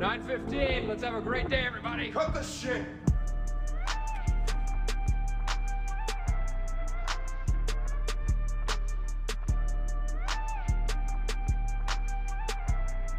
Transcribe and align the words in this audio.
9:15. 0.00 0.88
Let's 0.88 1.02
have 1.02 1.14
a 1.14 1.20
great 1.20 1.50
day, 1.50 1.66
everybody. 1.66 2.10
Cut 2.10 2.32
the 2.32 2.42
shit. 2.42 2.86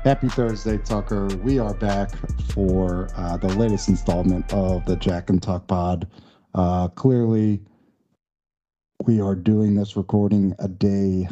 Happy 0.04 0.28
Thursday, 0.30 0.80
Tucker. 0.80 1.28
We 1.44 1.60
are 1.60 1.76
back 1.76 2.10
for 2.54 3.08
uh, 3.16 3.38
the 3.38 3.50
latest 3.50 3.88
installment 3.88 4.52
of 4.52 4.84
the 4.86 4.96
Jack 4.96 5.30
and 5.30 5.42
Tuck 5.42 5.68
Pod. 5.68 6.08
Uh, 6.56 6.88
clearly, 6.88 7.62
we 9.06 9.22
are 9.22 9.36
doing 9.36 9.76
this 9.76 9.96
recording 9.96 10.56
a 10.58 10.68
day, 10.68 11.30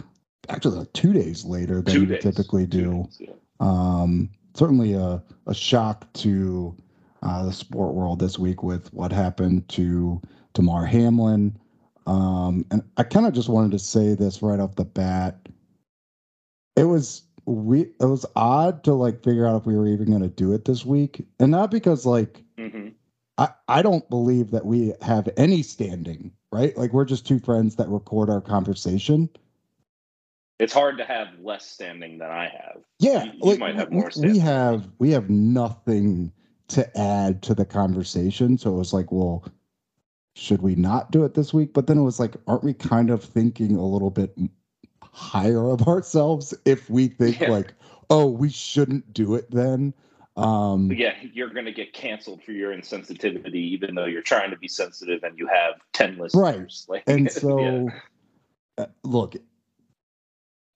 actually, 0.50 0.78
like 0.80 0.94
two 0.94 1.14
days 1.14 1.44
later 1.46 1.82
than 1.82 1.94
Two 1.94 2.00
we 2.02 2.06
days. 2.06 2.22
typically 2.22 2.68
do. 2.68 3.04
days, 3.06 3.18
yeah. 3.22 3.34
Um, 3.60 4.30
certainly 4.60 4.94
a, 4.94 5.24
a 5.48 5.56
shock 5.56 6.12
to 6.12 6.76
uh, 7.24 7.46
the 7.46 7.54
sport 7.54 7.94
world 7.94 8.20
this 8.20 8.38
week 8.38 8.62
with 8.62 8.94
what 8.94 9.12
happened 9.12 9.68
to 9.70 10.22
Damar 10.54 10.86
Hamlin. 10.86 11.58
Um, 12.06 12.66
and 12.70 12.84
I 12.98 13.04
kind 13.04 13.26
of 13.26 13.34
just 13.34 13.48
wanted 13.48 13.72
to 13.72 13.80
say 13.80 14.16
this 14.16 14.42
right 14.42 14.60
off 14.60 14.76
the 14.76 14.84
bat. 14.84 15.48
It 16.76 16.84
was 16.84 17.24
we 17.46 17.82
it 17.82 18.06
was 18.06 18.26
odd 18.36 18.84
to 18.84 18.94
like 18.94 19.24
figure 19.24 19.48
out 19.48 19.62
if 19.62 19.66
we 19.66 19.76
were 19.78 19.88
even 19.88 20.08
going 20.08 20.22
to 20.22 20.28
do 20.28 20.54
it 20.54 20.66
this 20.66 20.86
week, 20.86 21.26
and 21.40 21.52
not 21.52 21.72
because 21.72 22.06
like 22.06 22.44
Mhm. 22.58 22.94
I 23.38 23.50
I 23.68 23.82
don't 23.82 24.10
believe 24.10 24.52
that 24.52 24.66
we 24.66 24.94
have 25.02 25.30
any 25.38 25.62
standing, 25.62 26.32
right? 26.52 26.76
Like 26.78 26.94
we're 26.94 27.06
just 27.06 27.26
two 27.26 27.40
friends 27.40 27.76
that 27.76 27.88
record 27.90 28.30
our 28.30 28.42
conversation. 28.42 29.30
It's 30.60 30.74
hard 30.74 30.98
to 30.98 31.06
have 31.06 31.28
less 31.42 31.66
standing 31.66 32.18
than 32.18 32.30
I 32.30 32.50
have. 32.50 32.82
Yeah, 33.00 33.24
You- 33.24 33.52
you 33.54 33.58
might 33.58 33.76
have 33.76 33.92
more 33.92 34.06
we 34.06 34.12
standing. 34.12 34.42
have 34.42 34.90
we 35.00 35.12
have 35.12 35.30
nothing 35.30 36.32
to 36.70 36.98
add 37.00 37.42
to 37.44 37.54
the 37.56 37.66
conversation. 37.66 38.58
So 38.58 38.74
it 38.74 38.78
was 38.78 38.94
like, 38.94 39.12
well, 39.12 39.46
should 40.36 40.62
we 40.62 40.76
not 40.76 41.12
do 41.12 41.24
it 41.24 41.34
this 41.34 41.54
week? 41.54 41.74
But 41.74 41.88
then 41.88 41.98
it 41.98 42.04
was 42.04 42.20
like, 42.20 42.36
aren't 42.48 42.64
we 42.64 42.74
kind 42.74 43.10
of 43.10 43.24
thinking 43.24 43.76
a 43.76 43.86
little 43.86 44.12
bit 44.12 44.38
higher 45.02 45.70
of 45.70 45.88
ourselves 45.88 46.54
if 46.66 46.90
we 46.90 47.08
think 47.08 47.40
Yeah. 47.40 47.50
like, 47.50 47.74
oh, 48.10 48.28
we 48.28 48.50
shouldn't 48.50 49.14
do 49.14 49.36
it 49.36 49.50
then? 49.52 49.94
Um, 50.38 50.92
yeah, 50.92 51.16
you're 51.34 51.50
going 51.50 51.66
to 51.66 51.72
get 51.74 51.92
canceled 51.94 52.44
for 52.44 52.52
your 52.52 52.72
insensitivity, 52.72 53.56
even 53.56 53.96
though 53.96 54.06
you're 54.06 54.22
trying 54.22 54.52
to 54.52 54.58
be 54.58 54.68
sensitive 54.70 55.24
and 55.24 55.38
you 55.38 55.48
have 55.48 55.76
ten 55.94 56.18
listeners. 56.18 56.86
Like, 56.90 57.04
and 57.08 57.26
yeah. 57.26 57.30
so 57.30 57.90
uh, 58.78 58.86
look 59.04 59.36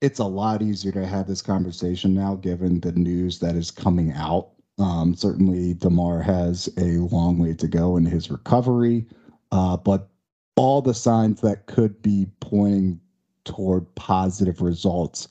it's 0.04 0.20
a 0.20 0.26
lot 0.26 0.62
easier 0.62 0.92
to 0.92 1.08
have 1.08 1.28
this 1.28 1.42
conversation 1.42 2.14
now 2.14 2.36
given 2.36 2.80
the 2.82 2.92
news 2.92 3.40
that 3.40 3.56
is 3.56 3.72
coming 3.72 4.12
out. 4.12 4.50
Um, 4.78 5.16
certainly 5.16 5.74
Damar 5.74 6.22
has 6.22 6.70
a 6.78 6.98
long 6.98 7.40
way 7.40 7.54
to 7.56 7.68
go 7.68 7.98
in 7.98 8.06
his 8.06 8.30
recovery 8.30 9.08
uh, 9.54 9.78
but 9.78 10.10
all 10.56 10.82
the 10.82 10.96
signs 10.96 11.42
that 11.42 11.68
could 11.68 12.02
be 12.02 12.26
pointing 12.40 13.00
toward 13.46 13.94
positive 13.94 14.62
results 14.62 15.28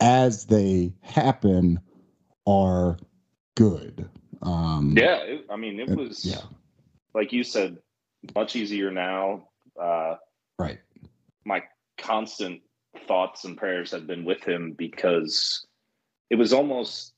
as 0.00 0.46
they 0.46 0.94
happen 1.02 1.78
are 2.46 2.96
good. 3.54 4.08
Um, 4.40 4.94
yeah, 4.96 5.16
it, 5.16 5.44
I 5.50 5.56
mean, 5.56 5.78
it 5.78 5.90
was 5.90 6.24
yeah. 6.24 6.40
like 7.14 7.34
you 7.34 7.44
said, 7.44 7.76
much 8.34 8.56
easier 8.56 8.90
now. 8.90 9.48
Uh, 9.78 10.14
right. 10.58 10.78
my 11.44 11.62
constant 11.98 12.62
thoughts 13.06 13.44
and 13.44 13.56
prayers 13.56 13.90
have 13.92 14.06
been 14.06 14.24
with 14.24 14.42
him 14.42 14.72
because 14.72 15.66
it 16.30 16.36
was 16.36 16.52
almost 16.52 17.12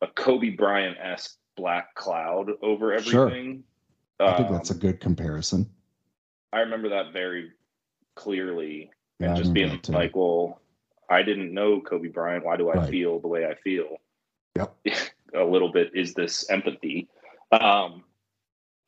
a 0.00 0.06
Kobe 0.06 0.50
Bryant 0.50 0.96
esque 1.00 1.36
black 1.56 1.94
cloud 1.94 2.50
over 2.62 2.96
Sure. 3.00 3.26
everything. 3.28 3.64
i 4.20 4.32
think 4.36 4.48
that's 4.50 4.70
a 4.70 4.74
Um, 4.74 4.80
good 4.80 5.00
comparison 5.00 5.68
I 6.52 6.60
remember 6.60 6.88
that 6.88 7.12
very 7.12 7.52
clearly, 8.16 8.90
Yeah, 9.20 9.28
and 9.28 9.36
just 9.36 9.52
being 9.52 9.78
like, 9.88 10.16
"Well, 10.16 10.60
I 11.10 11.22
didn't 11.22 11.52
know 11.52 11.80
Kobe 11.82 12.08
Bryant. 12.08 12.44
Why 12.44 12.56
do 12.56 12.70
I 12.70 12.76
Right. 12.76 12.90
feel 12.90 13.20
the 13.20 13.28
way 13.28 13.46
I 13.46 13.54
feel?" 13.56 13.98
Yep. 14.56 14.74
a 15.34 15.44
little 15.44 15.70
bit 15.70 15.94
is 15.94 16.14
this 16.14 16.48
empathy, 16.50 17.08
um, 17.52 18.02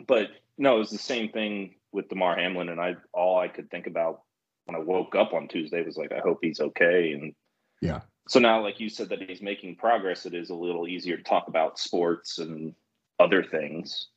but 0.07 0.31
no, 0.59 0.77
it 0.77 0.79
was 0.79 0.91
the 0.91 0.99
same 0.99 1.31
thing 1.31 1.75
with 1.93 2.09
Damar 2.09 2.37
Hamlin, 2.37 2.71
and 2.71 2.81
I 2.81 2.97
all 3.13 3.39
I 3.39 3.49
could 3.49 3.71
think 3.71 3.87
about 3.87 4.23
when 4.71 4.81
I 4.81 4.85
woke 4.85 5.15
up 5.17 5.33
on 5.33 5.49
Tuesday 5.49 5.83
was 5.83 5.97
like, 5.97 6.13
"I 6.13 6.21
hope 6.21 6.39
he's 6.43 6.61
okay." 6.61 7.13
And 7.13 7.35
Yeah. 7.83 8.01
so 8.29 8.39
now, 8.39 8.63
like 8.63 8.79
you 8.79 8.89
said, 8.89 9.09
that 9.09 9.23
he's 9.23 9.43
making 9.43 9.77
progress. 9.77 10.27
It 10.27 10.35
is 10.35 10.51
a 10.51 10.55
little 10.55 10.87
easier 10.87 11.17
to 11.17 11.23
talk 11.23 11.49
about 11.49 11.79
sports 11.79 12.39
and 12.39 12.75
other 13.19 13.43
things. 13.43 14.09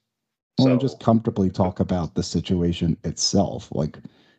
Well, 0.60 0.68
so 0.68 0.72
and 0.74 0.82
just 0.82 1.00
comfortably 1.00 1.50
talk 1.50 1.80
about 1.80 2.14
the 2.14 2.22
situation 2.24 2.98
itself. 3.04 3.70
Like 3.72 3.98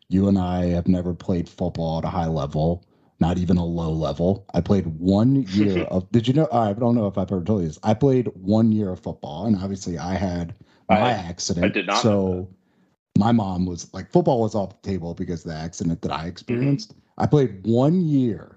you 0.08 0.28
and 0.28 0.38
I 0.38 0.66
have 0.66 0.86
never 0.86 1.12
played 1.14 1.48
football 1.48 1.98
at 1.98 2.04
a 2.04 2.08
high 2.08 2.28
level, 2.28 2.84
not 3.19 3.38
even 3.38 3.56
a 3.56 3.64
low 3.64 3.91
level. 3.92 4.46
I 4.54 4.60
played 4.60 4.86
one 4.86 5.42
year 5.48 5.78
of. 5.84 6.10
Did 6.12 6.28
you 6.28 6.34
know? 6.34 6.48
I 6.52 6.72
don't 6.75 6.94
know 6.94 7.08
if 7.08 7.19
I've 7.19 7.32
ever 7.32 7.42
told 7.42 7.62
you 7.62 7.69
this. 7.69 7.81
I 7.82 7.94
played 7.94 8.28
one 8.34 8.70
year 8.70 8.91
of 8.91 9.00
football, 9.00 9.46
and 9.46 9.56
obviously 9.56 9.98
I 9.98 10.14
had 10.14 10.54
my 10.88 11.00
I- 11.00 11.10
accident. 11.10 11.66
I 11.66 11.69
did 11.70 11.86
not 11.88 12.00
So 12.00 12.48
my 13.19 13.32
mom 13.32 13.66
was 13.66 13.92
like, 13.94 14.10
football 14.10 14.41
was 14.41 14.54
off 14.54 14.80
the 14.82 14.88
table 14.88 15.14
because 15.14 15.44
of 15.44 15.52
the 15.52 15.56
accident 15.56 16.02
that 16.02 16.12
I 16.12 16.20
mm-hmm. 16.20 16.28
experienced. 16.28 16.94
I 17.19 17.26
played 17.26 17.64
one 17.64 18.00
year 18.00 18.56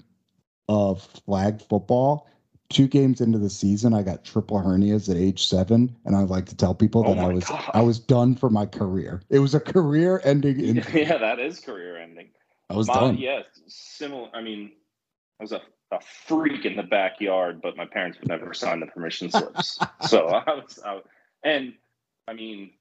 of 0.67 1.01
flag 1.25 1.61
football. 1.61 2.27
Two 2.69 2.87
games 2.87 3.21
into 3.21 3.37
the 3.37 3.49
season, 3.49 3.93
I 3.93 4.03
got 4.03 4.25
triple 4.25 4.57
hernias 4.57 5.09
at 5.09 5.15
age 5.15 5.47
seven, 5.47 5.95
and 6.03 6.17
I 6.17 6.23
like 6.23 6.47
to 6.47 6.55
tell 6.55 6.75
people 6.75 7.01
Oh 7.07 7.13
that 7.13 7.23
I 7.23 7.27
was 7.29 7.45
God. 7.45 7.71
I 7.73 7.81
was 7.81 7.97
done 7.97 8.35
for 8.35 8.49
my 8.49 8.65
career. 8.65 9.21
It 9.29 9.39
was 9.39 9.55
a 9.55 9.59
career-ending 9.61 10.59
injury. 10.63 11.03
yeah, 11.03 11.17
that 11.17 11.39
is 11.39 11.61
career 11.61 11.97
ending. 11.97 12.27
I 12.69 12.75
was 12.75 12.87
My- 12.87 12.95
done. 12.95 13.17
Yeah, 13.17 13.43
similar. 13.67 14.29
I 14.33 14.41
mean, 14.41 14.73
I 15.39 15.43
was 15.43 15.53
a, 15.53 15.61
a 15.91 16.01
freak 16.01 16.65
in 16.65 16.75
the 16.75 16.83
backyard, 16.83 17.61
but 17.61 17.77
my 17.77 17.85
parents 17.85 18.19
would 18.19 18.27
never 18.27 18.53
sign 18.53 18.81
the 18.81 18.87
permission 18.87 19.31
slips. 19.31 19.79
so 20.01 20.27
I 20.27 20.55
was, 20.55 20.77
I, 20.85 20.99
and 21.45 21.73
I 22.27 22.33
mean, 22.33 22.71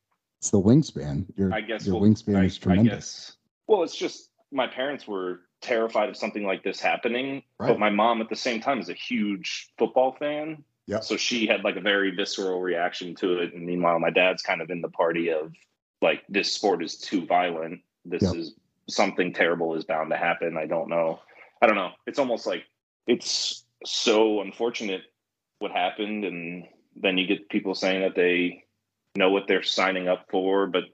It's 0.46 0.52
the 0.52 0.60
wingspan. 0.60 1.26
Your 1.36 1.52
I 1.52 1.60
guess 1.60 1.84
your 1.88 1.98
we'll- 2.00 2.08
wingspan 2.08 2.36
I, 2.36 2.44
is 2.44 2.56
I 2.58 2.62
tremendous. 2.62 2.94
guess. 2.94 3.36
Well, 3.66 3.82
it's 3.82 3.96
just 3.96 4.30
my 4.52 4.68
parents 4.68 5.08
were 5.08 5.40
terrified 5.60 6.08
of 6.08 6.16
something 6.16 6.44
like 6.44 6.62
this 6.62 6.78
happening, 6.78 7.42
Right. 7.58 7.66
but 7.66 7.80
my 7.80 7.90
mom 7.90 8.20
at 8.20 8.28
the 8.28 8.36
same 8.36 8.60
time 8.60 8.78
is 8.78 8.88
a 8.88 8.92
huge 8.94 9.72
football 9.76 10.12
fan. 10.12 10.62
Yep. 10.86 11.02
So 11.02 11.16
she 11.16 11.48
had 11.48 11.64
like 11.64 11.74
a 11.74 11.80
very 11.80 12.12
visceral 12.14 12.60
reaction 12.60 13.16
to 13.16 13.38
it, 13.38 13.54
and 13.54 13.66
meanwhile, 13.66 13.98
my 13.98 14.10
dad's 14.10 14.40
kind 14.40 14.62
of 14.62 14.70
in 14.70 14.80
the 14.82 14.88
party 14.88 15.32
of 15.32 15.52
like 16.00 16.22
this 16.28 16.52
sport 16.52 16.80
is 16.84 16.96
too 16.96 17.26
violent. 17.26 17.80
This 18.04 18.22
Yep. 18.22 18.36
is 18.36 18.54
something 18.88 19.32
terrible 19.32 19.74
is 19.74 19.82
bound 19.84 20.10
to 20.10 20.16
happen. 20.16 20.56
I 20.56 20.66
don't 20.66 20.88
know. 20.88 21.18
I 21.60 21.66
don't 21.66 21.74
know. 21.74 21.90
It's 22.06 22.20
almost 22.20 22.46
like 22.46 22.62
it's 23.08 23.64
so 23.84 24.42
unfortunate 24.42 25.02
what 25.58 25.72
happened, 25.72 26.24
and 26.24 26.68
then 26.94 27.18
you 27.18 27.26
get 27.26 27.48
people 27.48 27.74
saying 27.74 28.02
that 28.02 28.14
they 28.14 28.62
know 29.16 29.30
what 29.30 29.48
they're 29.48 29.62
signing 29.62 30.08
up 30.08 30.26
for, 30.30 30.66
but 30.66 30.84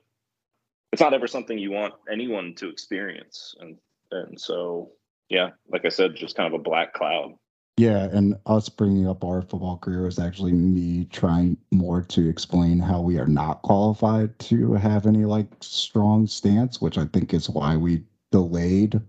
it's 0.93 1.03
not 1.03 1.15
ever 1.15 1.27
something 1.27 1.59
you 1.59 1.71
want 1.71 1.95
anyone 2.11 2.55
to 2.57 2.69
experience. 2.69 3.55
And 3.61 3.79
and 4.11 4.41
so 4.41 4.91
yeah, 5.29 5.51
like 5.71 5.85
I 5.85 5.89
said, 5.89 6.15
just 6.15 6.37
kind 6.37 6.53
of 6.53 6.59
a 6.61 6.63
black 6.63 6.93
cloud. 6.93 7.35
Yeah, 7.79 8.05
and 8.13 8.37
us 8.45 8.69
bringing 8.69 9.09
up 9.09 9.25
our 9.25 9.41
football 9.41 9.79
career 9.79 10.07
is 10.07 10.19
actually 10.19 10.53
me 10.53 11.07
trying 11.07 11.57
more 11.71 12.03
to 12.03 12.29
explain 12.29 12.79
how 12.79 13.01
we 13.01 13.19
are 13.19 13.27
not 13.27 13.63
qualified 13.63 14.39
to 14.41 14.75
have 14.75 15.07
any 15.07 15.25
like 15.25 15.47
strong 15.61 16.27
stance, 16.27 16.83
which 16.83 16.99
I 16.99 17.07
think 17.07 17.33
is 17.33 17.49
why 17.49 17.77
we 17.77 18.05
delayed 18.31 19.01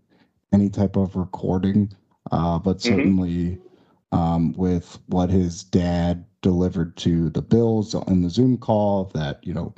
any 0.54 0.70
type 0.70 0.96
of 0.96 1.18
recording. 1.18 1.92
Uh, 2.32 2.58
but 2.58 2.78
Mhm. 2.78 2.82
certainly, 2.82 3.58
um, 4.14 4.54
with 4.54 4.98
what 5.08 5.30
his 5.30 5.64
dad 5.66 6.26
delivered 6.44 6.98
to 6.98 7.32
the 7.32 7.44
Bills 7.44 7.96
in 8.10 8.24
the 8.24 8.32
Zoom 8.32 8.60
call, 8.60 9.06
that 9.16 9.40
you 9.44 9.56
know 9.56 9.74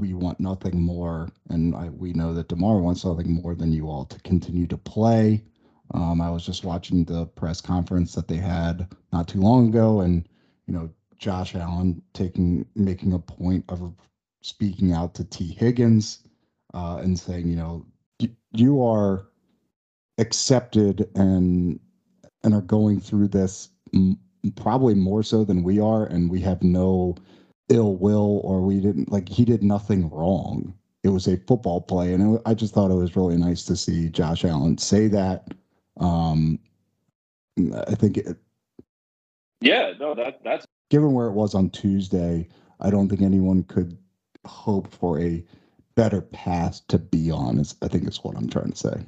we 0.00 0.14
want 0.14 0.40
nothing 0.40 0.82
more, 0.82 1.30
and 1.50 1.76
I, 1.76 1.90
we 1.90 2.14
know 2.14 2.34
that 2.34 2.48
Damar 2.50 2.80
wants 2.80 3.06
nothing 3.06 3.40
more 3.42 3.56
than 3.56 3.72
you 3.72 3.90
all 3.90 4.06
to 4.06 4.20
continue 4.22 4.68
to 4.68 4.78
play. 4.78 5.42
Um, 5.94 6.20
I 6.22 6.30
was 6.30 6.44
just 6.46 6.64
watching 6.64 7.04
the 7.06 7.26
press 7.28 7.62
conference 7.62 8.14
that 8.14 8.28
they 8.28 8.38
had 8.38 8.88
not 9.12 9.28
too 9.28 9.40
long 9.40 9.68
ago, 9.70 10.02
and 10.02 10.28
you 10.68 10.74
know 10.74 10.90
Josh 11.18 11.56
Allen 11.56 12.02
taking 12.14 12.66
making 12.76 13.14
a 13.14 13.20
point 13.20 13.64
of 13.70 13.94
speaking 14.42 14.92
out 14.92 15.14
to 15.16 15.24
Tee 15.24 15.56
Higgins 15.58 16.20
uh, 16.74 17.00
and 17.02 17.18
saying, 17.18 17.48
you 17.48 17.56
know, 17.56 17.86
you 18.52 18.84
are 18.84 19.26
accepted 20.18 21.08
and 21.16 21.80
and 22.44 22.54
are 22.54 22.62
going 22.62 23.00
through 23.00 23.28
this 23.28 23.68
m- 23.94 24.18
probably 24.56 24.94
more 24.94 25.22
so 25.22 25.44
than 25.44 25.62
we 25.62 25.80
are, 25.80 26.04
and 26.06 26.30
we 26.30 26.40
have 26.40 26.62
no 26.62 27.16
ill 27.68 27.96
will 27.96 28.40
or 28.44 28.62
we 28.62 28.80
didn't 28.80 29.10
like 29.12 29.28
he 29.28 29.44
did 29.44 29.62
nothing 29.62 30.08
wrong. 30.10 30.74
It 31.04 31.10
was 31.10 31.26
a 31.26 31.36
football 31.36 31.80
play, 31.80 32.12
and 32.12 32.36
it, 32.36 32.42
I 32.46 32.54
just 32.54 32.74
thought 32.74 32.90
it 32.90 32.94
was 32.94 33.16
really 33.16 33.36
nice 33.36 33.64
to 33.64 33.76
see 33.76 34.08
Josh 34.08 34.44
Allen 34.44 34.78
say 34.78 35.08
that. 35.08 35.54
Um, 35.98 36.58
I 37.86 37.94
think 37.94 38.18
it, 38.18 38.36
Yeah, 39.60 39.92
no, 39.98 40.14
that 40.14 40.42
that's 40.44 40.66
given 40.90 41.12
where 41.12 41.26
it 41.26 41.32
was 41.32 41.54
on 41.54 41.70
Tuesday, 41.70 42.48
I 42.80 42.90
don't 42.90 43.08
think 43.08 43.22
anyone 43.22 43.64
could 43.64 43.96
hope 44.46 44.92
for 44.92 45.20
a 45.20 45.44
better 45.94 46.20
path 46.20 46.80
to 46.88 46.98
be 46.98 47.30
on. 47.30 47.58
Is 47.58 47.74
I 47.82 47.88
think 47.88 48.08
is 48.08 48.22
what 48.22 48.36
I'm 48.36 48.48
trying 48.48 48.70
to 48.70 48.76
say. 48.76 49.04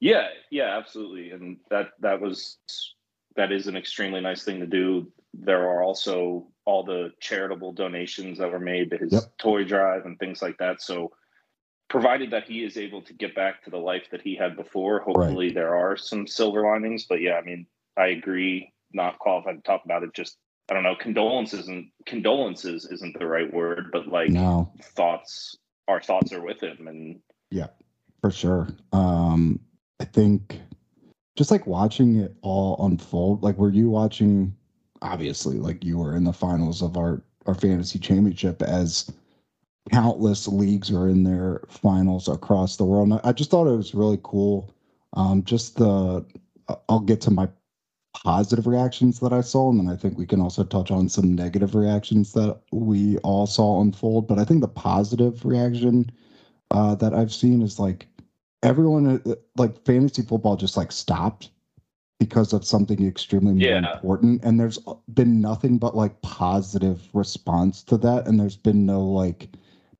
Yeah, 0.00 0.28
yeah, 0.50 0.76
absolutely, 0.76 1.30
and 1.30 1.58
that 1.70 1.90
that 2.00 2.20
was 2.20 2.58
that 3.36 3.52
is 3.52 3.66
an 3.66 3.76
extremely 3.76 4.20
nice 4.20 4.44
thing 4.44 4.60
to 4.60 4.66
do. 4.66 5.12
There 5.34 5.68
are 5.68 5.82
also 5.82 6.48
all 6.64 6.82
the 6.84 7.12
charitable 7.20 7.72
donations 7.72 8.38
that 8.38 8.50
were 8.50 8.58
made 8.60 8.90
to 8.90 8.98
his 8.98 9.12
Yep. 9.12 9.22
toy 9.38 9.64
drive 9.64 10.04
and 10.06 10.18
things 10.18 10.42
like 10.42 10.58
that. 10.58 10.82
So, 10.82 11.12
provided 11.88 12.32
that 12.32 12.44
he 12.44 12.64
is 12.64 12.76
able 12.76 13.00
to 13.02 13.12
get 13.14 13.34
back 13.34 13.62
to 13.62 13.70
the 13.70 13.78
life 13.78 14.08
that 14.10 14.20
he 14.22 14.34
had 14.34 14.56
before, 14.56 15.00
hopefully 15.00 15.50
there 15.52 15.76
are 15.76 15.96
some 15.96 16.26
silver 16.26 16.62
linings. 16.62 17.04
But 17.04 17.20
yeah, 17.20 17.34
I 17.34 17.42
mean, 17.42 17.66
I 17.96 18.08
agree. 18.08 18.72
Not 18.92 19.18
qualified 19.18 19.56
to 19.56 19.62
talk 19.62 19.84
about 19.84 20.02
it. 20.02 20.12
Just 20.14 20.36
I 20.68 20.74
don't 20.74 20.82
know. 20.82 20.96
Condolences 20.96 21.68
and 21.68 21.90
condolences 22.06 22.86
isn't 22.90 23.16
the 23.18 23.26
right 23.26 23.52
word, 23.52 23.90
but 23.92 24.08
like 24.08 24.30
No, 24.30 24.72
thoughts, 24.82 25.56
our 25.86 26.00
thoughts 26.00 26.32
are 26.32 26.42
with 26.42 26.60
him, 26.60 26.88
and 26.88 27.20
yeah, 27.50 27.68
for 28.20 28.30
sure. 28.32 28.68
Um, 28.92 29.60
I 30.00 30.04
think 30.04 30.60
just 31.36 31.50
like 31.50 31.66
watching 31.66 32.16
it 32.16 32.34
all 32.42 32.84
unfold. 32.84 33.42
Like, 33.42 33.56
were 33.58 33.70
you 33.70 33.90
watching? 33.90 34.54
Obviously, 35.02 35.58
like 35.58 35.84
you 35.84 35.98
were 35.98 36.16
in 36.16 36.24
the 36.24 36.32
finals 36.32 36.82
of 36.82 36.96
our 36.96 37.22
our 37.46 37.54
fantasy 37.54 37.98
championship 37.98 38.60
as 38.62 39.10
countless 39.92 40.48
leagues 40.48 40.90
are 40.90 41.08
in 41.08 41.22
their 41.22 41.62
finals 41.68 42.26
across 42.26 42.76
the 42.76 42.84
world. 42.84 43.08
And 43.08 43.20
I 43.22 43.32
just 43.32 43.50
thought 43.50 43.68
it 43.68 43.76
was 43.76 43.94
really 43.94 44.18
cool. 44.24 44.74
Um, 45.12 45.44
just 45.44 45.76
the 45.76 46.24
I'll 46.88 47.00
get 47.00 47.20
to 47.22 47.30
my 47.30 47.48
positive 48.14 48.66
reactions 48.66 49.20
that 49.20 49.32
I 49.32 49.42
saw, 49.42 49.70
and 49.70 49.78
then 49.78 49.88
I 49.88 49.96
think 49.96 50.18
we 50.18 50.26
can 50.26 50.40
also 50.40 50.64
touch 50.64 50.90
on 50.90 51.08
some 51.08 51.34
negative 51.34 51.74
reactions 51.74 52.32
that 52.32 52.58
we 52.72 53.18
all 53.18 53.46
saw 53.46 53.80
unfold. 53.80 54.26
But 54.26 54.38
I 54.38 54.44
think 54.44 54.62
the 54.62 54.68
positive 54.68 55.44
reaction 55.44 56.10
uh, 56.70 56.94
that 56.96 57.14
I've 57.14 57.32
seen 57.32 57.62
is 57.62 57.78
like 57.78 58.08
everyone, 58.62 59.20
uh, 59.26 59.34
like 59.56 59.84
fantasy 59.84 60.22
football, 60.22 60.56
just 60.56 60.76
like 60.76 60.92
stopped 60.92 61.50
because 62.18 62.52
of 62.52 62.64
something 62.64 63.06
extremely 63.06 63.62
Yeah. 63.62 63.92
important, 63.94 64.42
and 64.42 64.58
there's 64.58 64.78
been 65.12 65.40
nothing 65.40 65.78
but 65.78 65.94
like 65.96 66.20
positive 66.22 67.08
response 67.12 67.82
to 67.84 67.96
that, 67.98 68.26
and 68.26 68.40
there's 68.40 68.56
been 68.56 68.86
no 68.86 69.04
like 69.04 69.54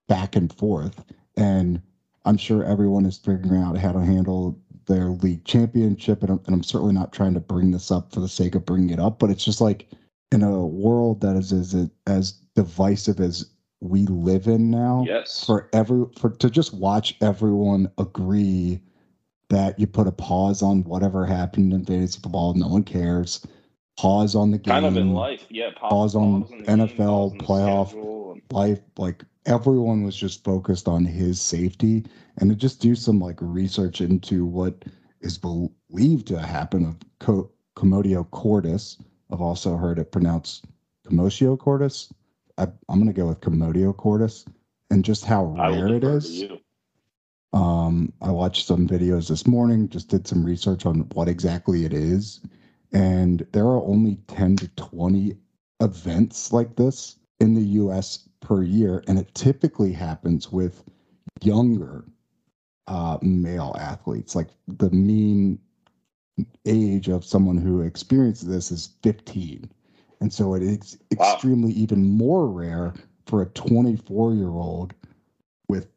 back 0.08 0.36
and 0.36 0.52
forth, 0.52 1.04
and 1.36 1.80
I'm 2.24 2.36
sure 2.36 2.64
everyone 2.64 3.06
is 3.06 3.18
figuring 3.18 3.60
out 3.62 3.76
how 3.76 3.92
to 3.92 4.00
handle 4.00 4.58
their 4.86 5.10
league 5.10 5.44
championship. 5.44 6.22
And 6.22 6.30
I'm, 6.32 6.40
and 6.46 6.54
I'm 6.54 6.62
certainly 6.62 6.94
not 6.94 7.12
trying 7.12 7.34
to 7.34 7.40
bring 7.40 7.70
this 7.70 7.90
up 7.90 8.12
for 8.12 8.20
the 8.20 8.28
sake 8.28 8.54
of 8.54 8.64
bringing 8.64 8.90
it 8.90 8.98
up, 9.00 9.18
but 9.18 9.30
it's 9.30 9.44
just 9.44 9.60
like 9.60 9.86
in 10.32 10.42
a 10.42 10.66
world 10.66 11.20
that 11.20 11.36
is 11.36 11.52
as, 11.52 11.88
as 12.06 12.32
divisive 12.54 13.20
as 13.20 13.46
we 13.88 14.06
live 14.06 14.46
in 14.46 14.70
now, 14.70 15.04
yes, 15.06 15.44
for 15.44 15.68
every 15.72 16.04
for 16.18 16.30
to 16.30 16.50
just 16.50 16.74
watch 16.74 17.16
everyone 17.20 17.90
agree 17.98 18.80
that 19.48 19.78
you 19.78 19.86
put 19.86 20.06
a 20.06 20.12
pause 20.12 20.62
on 20.62 20.82
whatever 20.84 21.24
happened 21.24 21.72
in 21.72 21.84
fantasy 21.84 22.18
football, 22.20 22.54
no 22.54 22.68
one 22.68 22.82
cares. 22.84 23.46
Pause 23.98 24.34
on 24.34 24.50
the 24.50 24.58
game. 24.58 24.72
kind 24.74 24.86
of 24.86 24.96
in 24.98 25.12
life, 25.14 25.46
yeah. 25.48 25.70
Pause, 25.70 25.90
pause 25.90 26.14
on 26.16 26.42
game, 26.42 26.64
NFL 26.66 27.38
pause 27.38 27.48
playoff. 27.48 27.92
and- 27.92 28.42
life 28.52 28.80
like 28.98 29.24
everyone 29.46 30.02
was 30.04 30.14
just 30.16 30.44
focused 30.44 30.86
on 30.88 31.04
his 31.04 31.40
safety 31.40 32.04
and 32.38 32.50
to 32.50 32.56
just 32.56 32.80
do 32.80 32.94
some 32.94 33.18
like 33.18 33.38
research 33.40 34.00
into 34.00 34.44
what 34.44 34.84
is 35.20 35.38
believed 35.38 36.26
to 36.26 36.38
happen 36.38 36.84
of 36.84 36.96
Co- 37.20 37.50
commodio 37.76 38.28
cordis 38.30 38.98
i've 39.32 39.40
also 39.40 39.76
heard 39.76 39.98
it 39.98 40.12
pronounced 40.12 40.64
commotio 41.06 41.58
cordis 41.58 42.12
I, 42.58 42.64
i'm 42.88 43.00
going 43.00 43.06
to 43.06 43.12
go 43.12 43.26
with 43.28 43.40
commodio 43.40 43.96
cordis 43.96 44.44
and 44.90 45.04
just 45.04 45.24
how 45.24 45.44
rare 45.46 45.88
it 45.88 46.04
is. 46.04 46.28
defer 46.28 46.28
to 46.28 46.28
is 46.28 46.40
you. 46.42 46.60
um, 47.52 48.12
I 48.22 48.30
watched 48.30 48.66
some 48.66 48.88
videos 48.88 49.28
this 49.28 49.46
morning, 49.46 49.88
just 49.88 50.08
did 50.08 50.26
some 50.26 50.44
research 50.44 50.86
on 50.86 51.00
what 51.14 51.28
exactly 51.28 51.84
it 51.84 51.92
is. 51.92 52.40
And 52.92 53.46
there 53.52 53.64
are 53.66 53.82
only 53.84 54.16
10 54.28 54.56
to 54.56 54.68
20 54.76 55.36
events 55.80 56.52
like 56.52 56.76
this 56.76 57.16
in 57.40 57.54
the 57.54 57.62
US 57.82 58.28
per 58.40 58.62
year. 58.62 59.02
And 59.08 59.18
it 59.18 59.34
typically 59.34 59.92
happens 59.92 60.52
with 60.52 60.84
younger 61.42 62.04
uh, 62.86 63.18
male 63.22 63.76
athletes. 63.78 64.34
Like 64.36 64.48
the 64.68 64.90
mean 64.90 65.58
age 66.66 67.08
of 67.08 67.24
someone 67.24 67.56
who 67.58 67.82
experiences 67.82 68.48
this 68.48 68.70
is 68.70 68.90
15. 69.02 69.70
And 70.20 70.32
so 70.32 70.54
it 70.54 70.62
is 70.62 70.98
Wow. 71.16 71.32
extremely 71.32 71.72
even 71.72 72.04
more 72.04 72.48
rare 72.48 72.94
for 73.26 73.42
a 73.42 73.46
24 73.46 74.34
year 74.34 74.48
old 74.50 74.94
with 75.68 75.88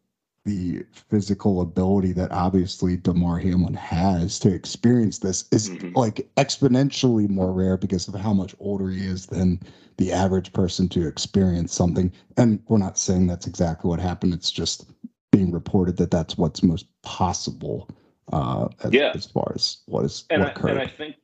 the 0.46 0.84
physical 0.92 1.62
ability 1.62 2.12
that 2.14 2.32
obviously 2.32 2.98
Damar 2.98 3.38
Hamlin 3.38 3.74
has 3.76 4.40
to 4.40 4.52
experience 4.54 5.20
this 5.20 5.46
is 5.52 5.70
Mhm. 5.70 5.96
like 5.96 6.28
exponentially 6.38 7.30
more 7.30 7.52
rare 7.54 7.78
because 7.78 8.08
of 8.08 8.16
how 8.16 8.34
much 8.34 8.56
older 8.60 8.90
he 8.90 9.06
is 9.06 9.28
than 9.28 9.60
the 9.98 10.12
average 10.12 10.52
person 10.54 10.88
to 10.90 11.06
experience 11.06 11.74
something. 11.74 12.12
And 12.38 12.62
we're 12.68 12.78
not 12.78 12.98
saying 12.98 13.28
that's 13.28 13.48
exactly 13.48 13.90
what 13.90 14.00
happened. 14.00 14.34
It's 14.34 14.50
just 14.52 14.90
being 15.32 15.52
reported 15.52 15.98
that 15.98 16.10
that's 16.10 16.38
what's 16.38 16.64
most 16.64 16.88
possible 17.04 17.88
uh, 18.32 18.70
as, 18.84 18.94
Yeah. 18.94 19.12
as 19.14 19.26
far 19.28 19.52
as 19.56 19.78
what 19.88 20.06
is 20.06 20.24
and 20.30 20.42
what 20.42 20.50
I, 20.50 20.52
occurred. 20.52 20.70
and 20.72 20.80
I 20.80 20.88
think 20.88 21.16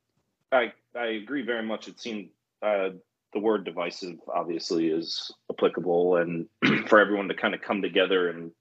I 0.51 0.73
I 0.95 1.05
agree 1.07 1.41
very 1.41 1.63
much. 1.63 1.87
It 1.87 1.99
seemed 1.99 2.29
uh, 2.61 2.89
the 3.33 3.39
word 3.39 3.65
divisive 3.65 4.17
obviously 4.33 4.87
is 4.87 5.31
applicable, 5.51 6.17
and 6.17 6.47
for 6.87 6.99
everyone 6.99 7.27
to 7.27 7.35
kind 7.35 7.53
of 7.53 7.61
come 7.61 7.81
together 7.81 8.29
and 8.29 8.51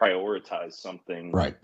prioritize 0.00 0.74
something. 0.74 1.32
right. 1.32 1.56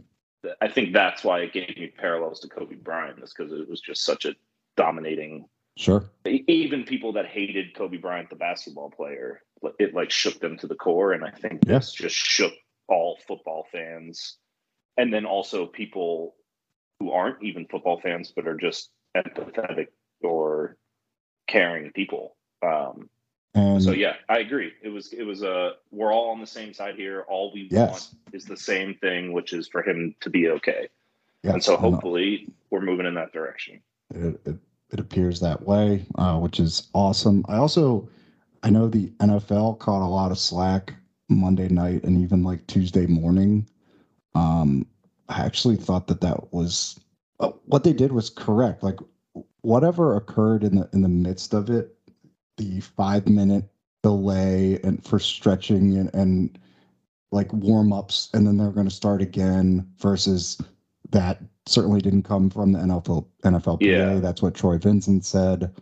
I 0.60 0.68
think 0.68 0.92
that's 0.92 1.24
why 1.24 1.40
it 1.40 1.54
gave 1.54 1.74
me 1.76 1.90
parallels 1.96 2.40
to 2.40 2.48
Kobe 2.48 2.74
Bryant, 2.74 3.22
is 3.22 3.32
because 3.32 3.52
it 3.52 3.68
was 3.68 3.80
just 3.80 4.04
such 4.04 4.26
a 4.26 4.34
dominating. 4.76 5.46
Sure. 5.76 6.04
Even 6.26 6.84
people 6.84 7.14
that 7.14 7.26
hated 7.26 7.74
Kobe 7.74 7.96
Bryant, 7.96 8.28
the 8.30 8.36
basketball 8.36 8.90
player, 8.90 9.40
it 9.78 9.94
like 9.94 10.10
shook 10.10 10.40
them 10.40 10.58
to 10.58 10.66
the 10.66 10.74
core, 10.74 11.12
and 11.12 11.24
I 11.24 11.30
think 11.30 11.62
yes. 11.66 11.86
this 11.86 11.92
just 11.92 12.16
shook 12.16 12.52
all 12.88 13.18
football 13.26 13.66
fans, 13.72 14.36
and 14.96 15.12
then 15.12 15.24
also 15.24 15.66
people 15.66 16.34
who 17.00 17.10
aren't 17.10 17.42
even 17.42 17.66
football 17.66 18.00
fans 18.00 18.32
but 18.34 18.46
are 18.46 18.56
just 18.56 18.90
empathetic 19.16 19.88
or 20.22 20.76
caring 21.46 21.90
people. 21.92 22.36
Um, 22.62 23.08
And 23.54 23.82
so 23.82 23.92
yeah, 23.92 24.14
I 24.28 24.38
agree. 24.38 24.72
It 24.82 24.88
was 24.88 25.12
it 25.12 25.22
was 25.24 25.42
a 25.42 25.72
we're 25.90 26.12
all 26.12 26.30
on 26.30 26.40
the 26.40 26.46
same 26.46 26.72
side 26.74 26.96
here. 26.96 27.24
All 27.28 27.52
we 27.52 27.68
Yes. 27.70 27.90
want 27.90 28.34
is 28.34 28.44
the 28.46 28.56
same 28.56 28.94
thing, 28.96 29.32
which 29.32 29.52
is 29.52 29.68
for 29.68 29.82
him 29.82 30.14
to 30.20 30.30
be 30.30 30.48
okay. 30.48 30.88
yeah, 31.42 31.52
and 31.52 31.62
so 31.62 31.76
hopefully 31.76 32.48
we're 32.70 32.80
moving 32.80 33.06
in 33.06 33.14
that 33.14 33.32
direction. 33.32 33.80
it, 34.14 34.40
it, 34.46 34.56
it 34.90 35.00
appears 35.00 35.40
that 35.40 35.62
way, 35.66 36.04
uh, 36.16 36.38
which 36.38 36.58
is 36.60 36.88
awesome. 36.94 37.44
I 37.48 37.56
also, 37.56 38.08
I 38.62 38.70
know 38.70 38.88
the 38.88 39.08
NFL 39.20 39.78
caught 39.78 40.02
a 40.02 40.06
lot 40.08 40.30
of 40.30 40.38
slack 40.38 40.94
Monday 41.28 41.68
night 41.68 42.04
and 42.04 42.16
even 42.22 42.42
like 42.44 42.66
Tuesday 42.66 43.06
morning. 43.06 43.66
Um, 44.34 44.86
I 45.28 45.44
actually 45.44 45.76
thought 45.76 46.06
that 46.08 46.20
that 46.20 46.52
was 46.52 46.98
uh, 47.40 47.50
what 47.66 47.82
they 47.84 47.92
did 47.92 48.12
was 48.12 48.30
correct. 48.30 48.82
Like 48.82 48.98
whatever 49.64 50.16
occurred 50.16 50.62
in 50.62 50.76
the 50.76 50.88
in 50.92 51.02
the 51.02 51.08
midst 51.08 51.54
of 51.54 51.70
it, 51.70 51.96
the 52.56 52.80
five 52.80 53.28
minute 53.28 53.64
delay 54.02 54.78
and 54.84 55.02
for 55.02 55.18
stretching 55.18 55.96
and, 55.96 56.14
and 56.14 56.58
like 57.32 57.52
warm 57.52 57.92
ups, 57.92 58.28
and 58.34 58.46
then 58.46 58.58
they're 58.58 58.70
going 58.70 58.88
to 58.88 58.94
start 58.94 59.22
again 59.22 59.88
versus 59.98 60.58
that 61.10 61.40
certainly 61.66 62.00
didn't 62.00 62.22
come 62.22 62.50
from 62.50 62.72
the 62.72 62.78
NFL 62.78 63.26
NFLPA. 63.42 63.80
Yeah. 63.80 64.20
That's 64.20 64.42
what 64.42 64.54
Troy 64.54 64.78
Vincent 64.78 65.24
said. 65.24 65.72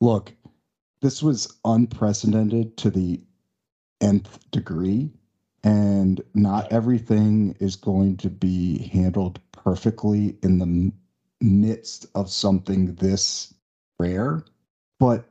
Look, 0.00 0.32
this 1.00 1.22
was 1.22 1.48
unprecedented 1.64 2.76
to 2.78 2.90
the 2.90 3.20
nth 4.00 4.38
degree, 4.50 5.10
and 5.64 6.20
not 6.34 6.70
everything 6.72 7.56
is 7.58 7.76
going 7.76 8.18
to 8.18 8.28
be 8.28 8.88
handled 8.88 9.40
perfectly 9.52 10.36
in 10.42 10.58
the 10.58 10.92
midst 11.40 12.06
of 12.14 12.30
something 12.30 12.94
this 12.96 13.54
rare. 13.98 14.44
But 14.98 15.24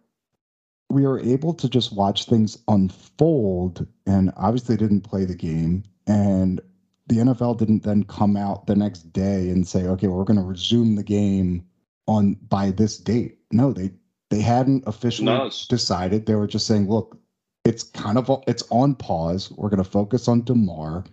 we 0.90 1.06
were 1.06 1.20
able 1.20 1.54
to 1.54 1.70
just 1.70 1.94
watch 1.94 2.26
things 2.26 2.58
unfold 2.68 3.86
and 4.08 4.32
obviously 4.38 4.76
didn't 4.78 5.02
play 5.02 5.26
the 5.26 5.36
game. 5.36 5.84
And 6.08 6.60
the 7.08 7.18
NFL 7.18 7.58
didn't 7.58 7.84
then 7.84 8.04
come 8.04 8.36
out 8.36 8.66
the 8.68 8.76
next 8.76 9.14
day 9.14 9.50
and 9.50 9.68
say, 9.68 9.86
okay, 9.86 10.08
we're 10.08 10.24
going 10.24 10.40
to 10.40 10.44
resume 10.46 10.96
the 10.96 11.04
game 11.04 11.64
on 12.08 12.34
by 12.50 12.72
this 12.72 12.98
date. 12.98 13.38
No, 13.52 13.72
they 13.74 13.92
they 14.30 14.42
hadn't 14.42 14.84
officially 14.88 15.26
No, 15.26 15.50
decided. 15.70 16.26
They 16.26 16.36
were 16.36 16.48
just 16.48 16.68
saying, 16.68 16.88
look, 16.88 17.20
it's 17.66 17.84
kind 17.84 18.18
of 18.18 18.44
it's 18.48 18.64
on 18.70 18.96
pause. 18.96 19.52
We're 19.52 19.70
going 19.70 19.84
to 19.84 19.90
focus 19.90 20.28
on 20.28 20.44
Damar, 20.44 21.04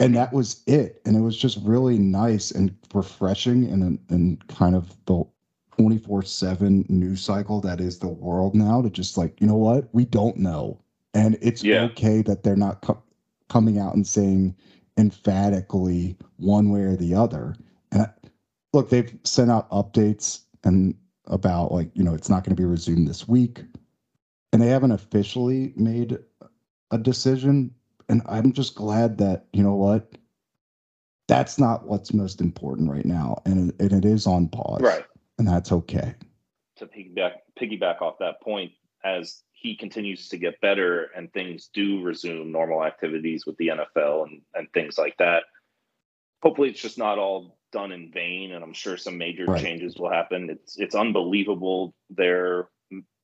and 0.00 0.14
that 0.16 0.32
was 0.32 0.62
it. 0.66 1.00
And 1.04 1.16
it 1.16 1.20
was 1.20 1.36
just 1.36 1.58
really 1.62 1.98
nice 1.98 2.50
and 2.50 2.74
refreshing, 2.94 3.66
and 3.66 3.98
and 4.08 4.48
kind 4.48 4.74
of 4.74 4.96
the 5.06 5.24
24 5.76 6.22
7 6.22 6.84
news 6.88 7.22
cycle 7.22 7.60
that 7.62 7.80
is 7.80 7.98
the 8.00 8.08
world 8.08 8.54
now 8.54 8.82
to 8.82 8.90
just 8.90 9.16
like, 9.16 9.40
you 9.40 9.46
know 9.46 9.56
what? 9.56 9.88
We 9.92 10.04
don't 10.04 10.36
know. 10.36 10.80
And 11.14 11.38
it's 11.40 11.62
Yeah. 11.64 11.84
okay 11.84 12.22
that 12.22 12.42
they're 12.42 12.56
not 12.56 12.82
co- 12.82 13.02
coming 13.48 13.78
out 13.78 13.94
and 13.94 14.06
saying 14.06 14.54
emphatically 14.98 16.16
one 16.36 16.70
way 16.70 16.82
or 16.82 16.96
the 16.96 17.14
other. 17.14 17.54
And 17.92 18.02
I, 18.02 18.08
look, 18.72 18.90
they've 18.90 19.16
sent 19.24 19.50
out 19.50 19.70
updates 19.70 20.42
and 20.64 20.94
about 21.26 21.72
like, 21.72 21.90
you 21.94 22.02
know, 22.04 22.14
it's 22.14 22.28
not 22.28 22.44
going 22.44 22.54
to 22.54 22.60
be 22.60 22.66
resumed 22.66 23.08
this 23.08 23.26
week. 23.28 23.64
And 24.52 24.60
they 24.60 24.68
haven't 24.68 24.92
officially 24.92 25.72
made 25.76 26.18
a 26.90 26.98
decision. 26.98 27.72
And 28.10 28.22
I'm 28.26 28.52
just 28.52 28.74
glad 28.74 29.18
that, 29.18 29.46
you 29.52 29.62
know 29.62 29.76
what? 29.76 30.12
That's 31.28 31.58
not 31.60 31.86
what's 31.86 32.12
most 32.12 32.40
important 32.40 32.90
right 32.90 33.04
now. 33.06 33.40
And, 33.46 33.70
it- 33.70 33.76
and 33.80 34.04
it 34.04 34.04
is 34.04 34.26
on 34.26 34.48
pause 34.48 34.80
Right. 34.82 35.04
and 35.38 35.46
that's 35.46 35.70
okay. 35.70 36.14
To 36.76 36.86
piggyback 36.86 37.34
piggyback 37.58 38.02
off 38.02 38.18
that 38.18 38.40
point, 38.42 38.72
as 39.04 39.42
he 39.52 39.76
continues 39.76 40.28
to 40.30 40.38
get 40.38 40.60
better 40.60 41.04
and 41.16 41.32
things 41.32 41.70
do 41.72 42.02
resume 42.02 42.50
normal 42.50 42.82
activities 42.84 43.46
with 43.46 43.56
the 43.58 43.68
NFL 43.68 44.26
and, 44.26 44.40
and 44.54 44.72
things 44.72 44.98
like 44.98 45.16
that, 45.18 45.44
hopefully 46.42 46.70
it's 46.70 46.80
just 46.82 46.98
not 46.98 47.18
all 47.18 47.58
done 47.70 47.92
in 47.92 48.10
vain. 48.10 48.52
And 48.52 48.64
I'm 48.64 48.72
sure 48.72 48.96
some 48.96 49.16
major 49.18 49.44
Right. 49.44 49.62
changes 49.62 49.96
will 49.98 50.10
happen. 50.10 50.50
It's 50.50 50.78
it's 50.78 50.94
unbelievable 50.96 51.94
their 52.08 52.68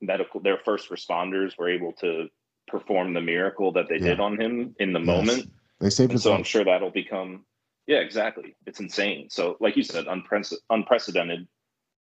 medical 0.00 0.40
their 0.40 0.58
first 0.58 0.90
responders 0.90 1.58
were 1.58 1.68
able 1.70 1.92
to 1.94 2.28
perform 2.66 3.14
the 3.14 3.20
miracle 3.20 3.72
that 3.72 3.88
they 3.88 3.98
did 3.98 4.20
on 4.20 4.40
him 4.40 4.74
in 4.78 4.92
the 4.92 5.00
Yes. 5.00 5.06
moment. 5.06 5.52
They 5.80 5.90
saved 5.90 6.12
his 6.12 6.22
so 6.22 6.32
I'm 6.32 6.42
sure 6.44 6.64
that'll 6.64 6.90
become, 6.90 7.44
yeah, 7.86 7.98
exactly. 7.98 8.56
It's 8.66 8.80
insane. 8.80 9.28
So, 9.30 9.56
like 9.60 9.76
you 9.76 9.82
said, 9.82 10.06
unprece- 10.06 10.58
unprecedented, 10.70 11.46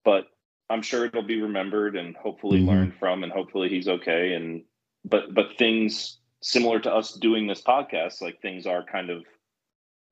but 0.03 0.27
I'm 0.69 0.81
sure 0.81 1.05
it'll 1.05 1.23
be 1.23 1.41
remembered 1.41 1.95
and 1.95 2.15
hopefully 2.15 2.61
Mhm. 2.61 2.67
learned 2.67 2.93
from, 2.95 3.23
and 3.23 3.31
hopefully 3.31 3.69
he's 3.69 3.87
okay. 3.87 4.33
And 4.33 4.63
but 5.05 5.33
but 5.33 5.57
things 5.57 6.19
similar 6.41 6.79
to 6.79 6.93
us 6.93 7.13
doing 7.13 7.47
this 7.47 7.61
podcast, 7.61 8.21
like 8.21 8.41
things 8.41 8.65
are 8.67 8.83
kind 8.83 9.09
of 9.09 9.25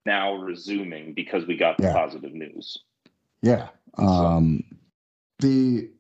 now 0.05 0.33
resuming 0.35 1.13
because 1.13 1.45
we 1.45 1.55
got 1.57 1.77
the 1.77 1.83
Yeah. 1.87 1.93
positive 1.93 2.33
news. 2.33 2.77
Yeah. 3.41 3.69
So- 3.97 4.03
Um, 4.03 4.63
the 5.39 5.89
n- 5.89 5.93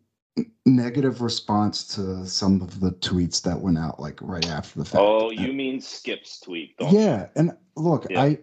negative 0.65 1.21
response 1.21 1.83
to 1.95 2.25
some 2.25 2.61
of 2.61 2.79
the 2.79 2.91
tweets 2.91 3.41
that 3.43 3.59
went 3.59 3.77
out 3.77 3.99
like 3.99 4.17
right 4.21 4.47
after 4.47 4.79
the 4.79 4.85
fact. 4.85 5.01
Oh, 5.01 5.31
you 5.31 5.51
mean 5.53 5.81
Skip's 5.81 6.39
tweet? 6.39 6.77
Don't 6.77 6.91
you? 6.91 6.99
yeah. 6.99 7.27
And 7.35 7.51
look, 7.75 8.07
Yeah. 8.09 8.21
I 8.21 8.39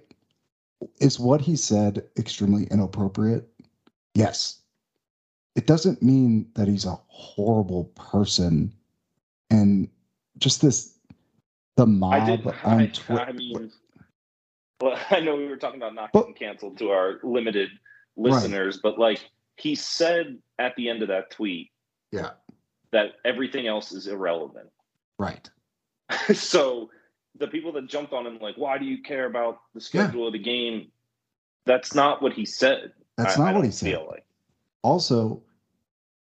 is 1.01 1.19
what 1.19 1.41
he 1.41 1.57
said 1.57 2.05
extremely 2.19 2.65
inappropriate. 2.71 3.49
Yes. 4.15 4.61
It 5.57 5.67
doesn't 5.67 6.03
mean 6.03 6.49
that 6.55 6.69
he's 6.69 6.85
a 6.85 6.99
horrible 7.09 7.85
person. 7.97 8.73
And 9.51 9.89
just 10.39 10.63
this, 10.63 10.95
the 11.77 11.87
mob 11.87 12.13
I 12.13 12.37
did. 12.37 12.47
on 12.47 12.55
I, 12.81 12.87
Twitter. 12.87 13.23
I 13.23 13.33
mean, 13.33 13.73
well, 14.81 14.99
I 15.11 15.21
know 15.21 15.35
we 15.35 15.49
were 15.49 15.57
talking 15.57 15.81
about 15.81 15.95
not 15.95 16.13
getting 16.13 16.35
canceled 16.35 16.79
to 16.79 16.91
our 16.91 17.19
limited 17.25 17.71
listeners, 18.17 18.79
but 18.81 18.99
like 18.99 19.29
he 19.57 19.75
said 19.75 20.39
at 20.61 20.77
the 20.77 20.89
end 20.89 21.03
of 21.03 21.09
that 21.09 21.31
tweet 21.31 21.71
yeah. 22.13 22.31
that 22.93 23.13
everything 23.25 23.67
else 23.67 23.93
is 23.93 24.07
irrelevant. 24.07 24.71
Right. 25.19 25.49
so 26.35 26.91
the 27.39 27.47
people 27.49 27.73
that 27.73 27.87
jumped 27.89 28.13
on 28.13 28.27
him, 28.27 28.39
like, 28.41 28.57
why 28.57 28.79
do 28.79 28.85
you 28.85 29.03
care 29.03 29.27
about 29.27 29.61
the 29.75 29.81
schedule 29.81 30.27
of 30.27 30.33
the 30.33 30.39
game? 30.39 30.89
That's 31.67 31.95
not 31.95 32.23
what 32.23 32.33
he 32.33 32.45
said. 32.45 32.93
That's 33.17 33.37
I- 33.39 33.45
not 33.45 33.55
I 33.55 33.57
what 33.57 33.65
he 33.65 33.71
said. 33.71 33.99
Like. 34.09 34.25
also 34.83 35.43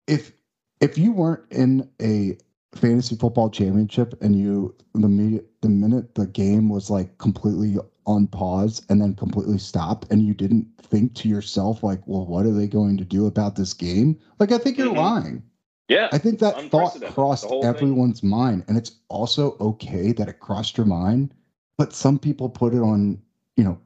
if 0.07 0.33
if 0.80 0.97
you 0.99 1.12
weren't 1.12 1.45
in 1.50 1.88
a 2.00 2.37
fantasy 2.75 3.16
football 3.16 3.49
championship 3.50 4.14
and 4.23 4.37
you 4.38 4.75
the 4.95 5.09
media 5.09 5.40
the 5.62 5.68
minute 5.68 6.14
the 6.14 6.26
game 6.26 6.68
was 6.68 6.90
like 6.90 7.16
completely 7.18 7.76
on 8.07 8.26
pause 8.26 8.83
and 8.88 9.00
then 9.00 9.14
completely 9.14 9.59
stopped 9.59 10.07
and 10.11 10.23
you 10.23 10.35
didn't 10.35 10.66
think 10.83 11.14
to 11.14 11.28
yourself 11.28 11.83
like 11.83 12.00
well 12.07 12.26
what 12.26 12.45
are 12.47 12.52
they 12.52 12.66
going 12.66 12.97
to 12.97 13.04
do 13.04 13.26
about 13.26 13.57
this 13.57 13.73
game 13.73 14.18
like 14.38 14.52
i 14.52 14.59
think 14.59 14.76
you're 14.78 14.92
Mhm. 14.92 14.97
lying 14.97 15.42
Yeah, 15.88 16.09
i 16.12 16.18
think 16.18 16.38
that 16.40 16.71
thought 16.71 17.00
crossed 17.14 17.45
whole 17.47 17.62
thing. 17.62 17.71
everyone's 17.75 18.23
mind 18.23 18.64
and 18.68 18.76
it's 18.76 18.92
also 19.09 19.57
okay 19.61 20.12
that 20.12 20.28
it 20.28 20.38
crossed 20.40 20.76
your 20.76 20.87
mind 20.87 21.33
but 21.78 21.92
some 21.95 22.18
people 22.18 22.49
put 22.50 22.75
it 22.75 22.80
on 22.80 23.21
you 23.57 23.64
know 23.64 23.78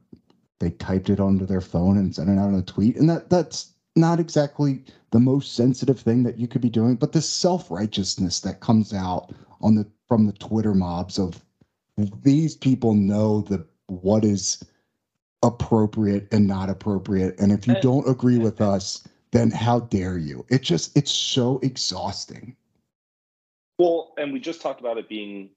they 0.59 0.71
typed 0.71 1.09
it 1.09 1.19
onto 1.19 1.45
their 1.45 1.61
phone 1.61 1.97
and 1.97 2.13
sent 2.13 2.29
it 2.29 2.33
out 2.37 2.47
on 2.49 2.55
a 2.55 2.61
tweet 2.61 2.97
and 2.97 3.09
that 3.09 3.29
that's 3.29 3.71
not 3.95 4.19
exactly 4.19 4.83
the 5.11 5.19
most 5.19 5.55
sensitive 5.55 5.99
thing 5.99 6.23
that 6.23 6.37
you 6.37 6.47
could 6.47 6.61
be 6.61 6.69
doing 6.69 6.95
but 6.95 7.11
the 7.13 7.21
self-righteousness 7.21 8.39
that 8.41 8.59
comes 8.59 8.93
out 8.93 9.31
on 9.61 9.75
the 9.75 9.85
from 10.09 10.25
the 10.25 10.33
twitter 10.33 10.73
mobs 10.73 11.17
of 11.17 11.41
these 12.23 12.55
people 12.55 12.93
know 12.95 13.41
the 13.41 13.65
what 13.87 14.25
is 14.25 14.61
appropriate 15.43 16.27
and 16.31 16.47
not 16.47 16.69
appropriate 16.69 17.39
and 17.39 17.51
if 17.51 17.67
you 17.67 17.73
And- 17.75 17.83
don't 17.83 18.09
agree 18.09 18.37
with 18.37 18.59
us 18.61 19.07
then 19.33 19.51
how 19.51 19.81
dare 19.81 20.17
you 20.17 20.45
it 20.49 20.61
just 20.61 20.95
it's 20.95 21.11
so 21.11 21.59
exhausting 21.63 22.55
Well, 23.79 24.13
and 24.17 24.31
we 24.31 24.39
just 24.39 24.61
talked 24.61 24.79
about 24.79 24.97
it 24.97 25.09
being 25.09 25.49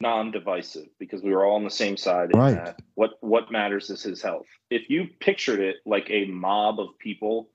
non-divisive 0.00 0.88
because 0.98 1.22
we 1.22 1.32
were 1.32 1.44
all 1.44 1.56
on 1.56 1.64
the 1.64 1.70
same 1.70 1.96
side. 1.96 2.30
Right. 2.34 2.54
that 2.54 2.80
What 2.94 3.12
what 3.20 3.50
matters 3.50 3.90
is 3.90 4.02
his 4.02 4.22
health. 4.22 4.46
If 4.70 4.88
you 4.88 5.08
pictured 5.20 5.60
it 5.60 5.76
like 5.84 6.06
a 6.10 6.26
mob 6.26 6.80
of 6.80 6.98
people, 6.98 7.50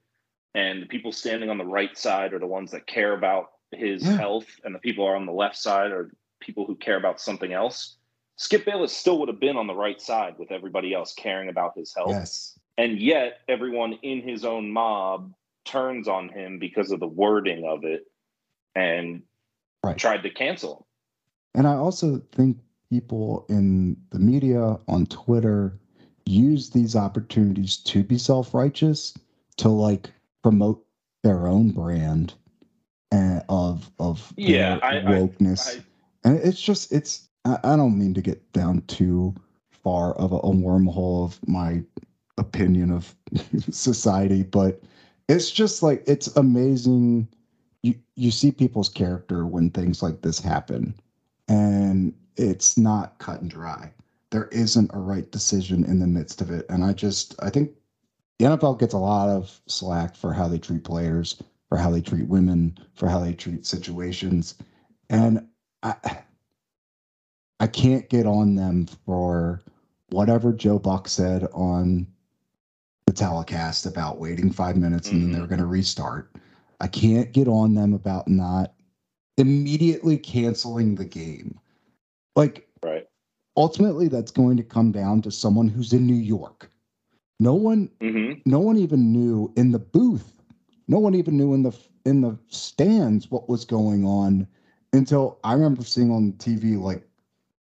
and 0.54 0.82
the 0.82 0.88
people 0.88 1.12
standing 1.12 1.50
on 1.50 1.58
the 1.58 1.66
right 1.66 1.98
side 1.98 2.34
are 2.34 2.40
the 2.40 2.48
ones 2.48 2.72
that 2.72 2.86
care 2.88 3.14
about 3.14 3.52
his 3.72 4.04
Yeah. 4.04 4.18
health, 4.18 4.48
and 4.64 4.74
the 4.76 4.80
people 4.80 5.06
are 5.06 5.16
on 5.16 5.26
the 5.26 5.32
left 5.32 5.58
side 5.58 5.92
are 5.92 6.12
people 6.40 6.66
who 6.66 6.76
care 6.76 6.98
about 6.98 7.20
something 7.22 7.54
else. 7.54 7.98
Skip 8.38 8.66
Bayless 8.66 8.96
still 8.96 9.20
would 9.20 9.28
have 9.30 9.40
been 9.40 9.58
on 9.58 9.68
the 9.68 9.76
right 9.76 10.02
side 10.02 10.38
with 10.40 10.52
everybody 10.52 10.94
else 10.94 11.14
caring 11.14 11.50
about 11.50 11.78
his 11.78 11.94
health 11.94 12.12
yes 12.12 12.60
and 12.78 12.98
yet 12.98 13.40
everyone 13.50 13.94
in 14.02 14.22
his 14.22 14.46
own 14.46 14.72
mob 14.72 15.34
turns 15.66 16.08
on 16.08 16.30
him 16.30 16.60
because 16.60 16.92
of 16.92 17.00
the 17.00 17.08
wording 17.08 17.66
of 17.66 17.84
it 17.84 18.06
and 18.76 19.24
Right. 19.84 19.98
tried 19.98 20.24
to 20.24 20.30
cancel 20.30 20.76
him. 20.78 20.84
And 21.56 21.68
I 21.68 21.76
also 21.76 22.20
think 22.32 22.58
people 22.90 23.46
in 23.50 23.96
the 24.10 24.20
media, 24.20 24.78
on 24.88 25.06
Twitter, 25.06 25.80
use 26.26 26.70
these 26.70 26.96
opportunities 26.96 27.78
to 27.78 28.04
be 28.04 28.18
self 28.18 28.54
righteous, 28.54 29.14
to 29.58 29.70
like 29.70 30.12
promote 30.44 30.86
their 31.24 31.48
own 31.48 31.72
brand 31.72 32.34
and 33.12 33.44
of 33.50 33.90
of 34.00 34.32
Yeah, 34.38 34.80
I- 34.84 35.00
I- 35.00 35.02
wokeness. 35.04 35.80
I- 35.80 35.84
and 36.30 36.38
it's 36.40 36.62
just 36.62 36.92
it's 36.92 37.30
I, 37.46 37.58
I 37.64 37.76
don't 37.76 37.98
mean 37.98 38.14
to 38.14 38.22
get 38.22 38.52
down 38.54 38.82
too 38.82 39.34
far 39.72 40.14
of 40.16 40.32
a, 40.34 40.36
a 40.38 40.52
wormhole 40.54 41.24
of 41.26 41.40
my 41.48 41.82
opinion 42.38 42.92
of 42.92 43.16
society, 43.72 44.44
but 44.44 44.82
it's 45.30 45.52
just 45.52 45.84
like 45.84 46.04
it's 46.08 46.28
amazing. 46.36 47.28
You 47.84 47.96
you 48.16 48.32
see 48.32 48.52
people's 48.52 48.90
character 48.90 49.46
when 49.46 49.70
things 49.70 50.04
like 50.04 50.22
this 50.22 50.40
happen, 50.40 50.96
and 51.48 52.14
it's 52.36 52.78
not 52.78 53.20
cut 53.20 53.40
and 53.42 53.50
dry. 53.50 53.94
There 54.32 54.48
isn't 54.48 54.92
a 54.94 55.00
right 55.00 55.32
decision 55.32 55.86
in 55.86 56.00
the 56.00 56.08
midst 56.08 56.42
of 56.42 56.50
it, 56.52 56.66
and 56.70 56.84
I 56.84 56.94
just 56.94 57.36
I 57.42 57.52
think 57.52 57.72
the 58.40 58.46
NFL 58.46 58.80
gets 58.80 58.94
a 58.94 58.98
lot 58.98 59.30
of 59.30 59.62
slack 59.68 60.16
for 60.16 60.34
how 60.34 60.48
they 60.48 60.60
treat 60.60 60.84
players, 60.84 61.42
for 61.70 61.78
how 61.78 61.92
they 61.92 62.02
treat 62.02 62.28
women, 62.28 62.78
for 62.96 63.08
how 63.08 63.20
they 63.20 63.34
treat 63.34 63.68
situations, 63.68 64.56
and 65.12 65.48
I 65.84 65.96
I 67.60 67.68
can't 67.68 68.10
get 68.10 68.26
on 68.26 68.56
them 68.56 68.88
for 69.06 69.62
whatever 70.10 70.54
Joe 70.54 70.80
Buck 70.80 71.08
said 71.08 71.48
on 71.54 72.08
the 73.10 73.16
telecast 73.16 73.88
about 73.88 74.20
waiting 74.20 74.52
five 74.52 74.78
minutes 74.78 75.12
and 75.12 75.24
then 75.24 75.32
they're 75.32 75.48
going 75.48 75.60
to 75.60 75.66
restart. 75.66 76.32
I 76.80 76.88
can't 76.88 77.34
get 77.34 77.48
on 77.48 77.74
them 77.74 77.96
about 77.96 78.28
not 78.28 78.72
immediately 79.38 80.18
canceling 80.20 80.96
the 80.96 81.06
game. 81.06 81.60
Like 82.36 82.70
Right. 82.84 83.08
ultimately 83.58 84.10
that's 84.10 84.32
going 84.32 84.58
to 84.58 84.64
come 84.64 84.92
down 84.92 85.22
to 85.24 85.32
someone 85.32 85.68
who's 85.70 85.92
in 85.94 86.06
New 86.06 86.14
York. 86.14 86.72
No 87.40 87.56
one 87.56 87.90
hmm 88.02 88.34
no 88.46 88.60
one 88.60 88.78
even 88.78 89.12
knew 89.12 89.52
in 89.58 89.72
the 89.72 89.80
booth 89.80 90.44
no 90.88 91.00
one 91.00 91.16
even 91.16 91.38
knew 91.38 91.54
in 91.54 91.64
the 91.64 91.78
in 92.06 92.22
the 92.22 92.38
stands 92.48 93.32
what 93.32 93.50
was 93.50 93.66
going 93.66 94.06
on 94.06 94.48
until 94.94 95.40
i 95.44 95.54
remember 95.54 95.84
seeing 95.84 96.12
on 96.12 96.34
tv 96.34 96.80
like 96.80 97.08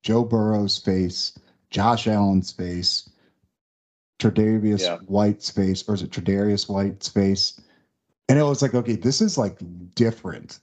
joe 0.03 0.23
burrow's 0.23 0.77
face 0.77 1.37
josh 1.69 2.07
allen's 2.07 2.51
face 2.51 3.09
Tredavious 4.19 4.81
Yeah. 4.81 4.97
White's 5.07 5.49
face, 5.49 5.83
or 5.87 5.95
is 5.95 6.01
it 6.01 6.11
Tredarius 6.11 6.69
White 6.69 7.03
space? 7.03 7.59
And 8.27 8.37
it 8.37 8.43
was 8.43 8.61
like, 8.61 8.75
okay, 8.75 8.95
this 8.95 9.21
is 9.21 9.37
like 9.37 9.57
different. 9.95 10.59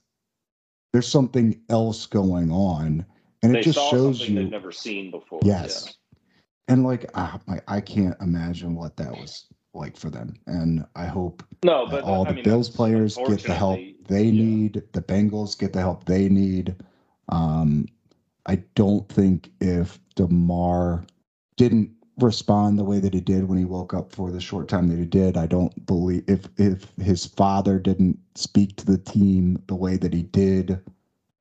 There's 0.93 1.07
something 1.07 1.59
else 1.69 2.05
going 2.05 2.51
on, 2.51 3.05
and 3.43 3.53
They 3.55 3.59
it 3.59 3.63
just 3.63 3.79
shows 3.89 4.19
something 4.19 4.35
you 4.35 4.41
they've 4.43 4.51
never 4.51 4.71
seen 4.71 5.11
before. 5.11 5.39
Yes. 5.43 5.95
and 6.69 6.83
like 6.83 7.09
ah, 7.15 7.39
I, 7.47 7.59
I 7.67 7.81
can't 7.81 8.15
imagine 8.21 8.75
what 8.75 8.95
that 8.97 9.11
was 9.11 9.45
like 9.73 9.97
for 9.97 10.09
them. 10.09 10.35
And 10.47 10.85
I 10.95 11.05
hope 11.05 11.43
No, 11.63 11.85
but 11.85 12.03
all 12.03 12.25
I 12.25 12.29
the 12.29 12.35
mean, 12.35 12.43
Bills 12.43 12.69
players 12.69 13.17
get 13.17 13.43
the 13.43 13.53
help 13.53 13.79
they 14.07 14.23
yeah. 14.23 14.43
need. 14.43 14.83
The 14.93 15.01
Bengals 15.01 15.57
get 15.57 15.73
the 15.73 15.79
help 15.81 16.05
they 16.05 16.29
need. 16.29 16.75
Um, 17.29 17.85
I 18.45 18.55
don't 18.75 19.07
think 19.09 19.51
if 19.59 19.99
Damar 20.15 21.05
didn't 21.57 21.91
respond 22.19 22.77
the 22.77 22.83
way 22.83 22.99
that 22.99 23.13
he 23.13 23.21
did 23.21 23.47
when 23.47 23.57
he 23.57 23.65
woke 23.65 23.93
up 23.93 24.11
for 24.11 24.31
the 24.31 24.39
short 24.41 24.67
time 24.67 24.87
that 24.87 24.97
he 24.97 25.05
did, 25.05 25.37
I 25.37 25.47
don't 25.47 25.85
believe 25.85 26.23
if 26.27 26.47
if 26.57 26.91
his 26.99 27.25
father 27.25 27.79
didn't 27.79 28.19
speak 28.35 28.75
to 28.77 28.85
the 28.85 28.97
team 28.97 29.61
the 29.67 29.75
way 29.75 29.97
that 29.97 30.13
he 30.13 30.23
did, 30.23 30.81